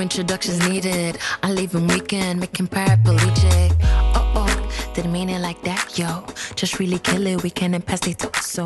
[0.05, 1.17] introductions needed.
[1.41, 3.71] I leave him weekend, making paraplegic.
[4.13, 4.55] Oh oh,
[4.93, 6.23] didn't mean it like that, yo.
[6.53, 8.63] Just really kill it, weekend and pass they talk so.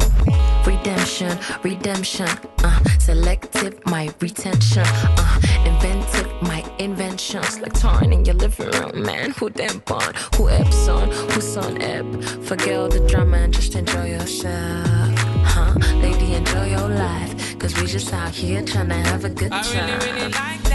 [0.67, 1.33] Redemption,
[1.63, 2.27] redemption,
[2.67, 7.61] uh, selective, my retention, uh, inventive, my inventions.
[7.61, 9.31] Like torn in your living room, man.
[9.37, 10.11] Who damn born?
[10.35, 11.05] Who Epson?
[11.31, 12.05] Who's on Ep?
[12.49, 15.15] Forget all the drama and just enjoy yourself.
[15.55, 15.73] Huh?
[16.03, 17.57] Lady, enjoy your life.
[17.59, 19.99] Cause we just out here trying to have a good I time.
[19.99, 20.68] really, really like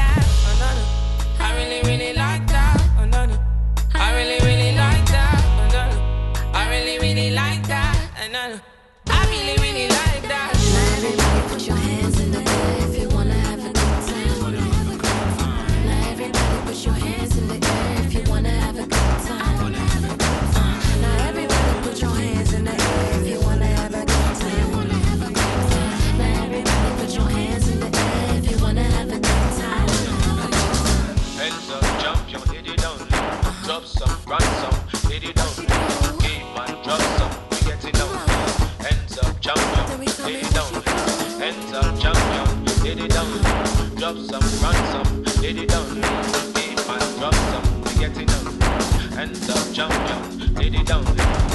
[4.15, 4.54] really, really
[44.15, 45.95] Some, run some, hit it down.
[46.55, 48.61] Game and drop some, we get it down.
[49.11, 51.54] Hands up, jump, jump, hit it down.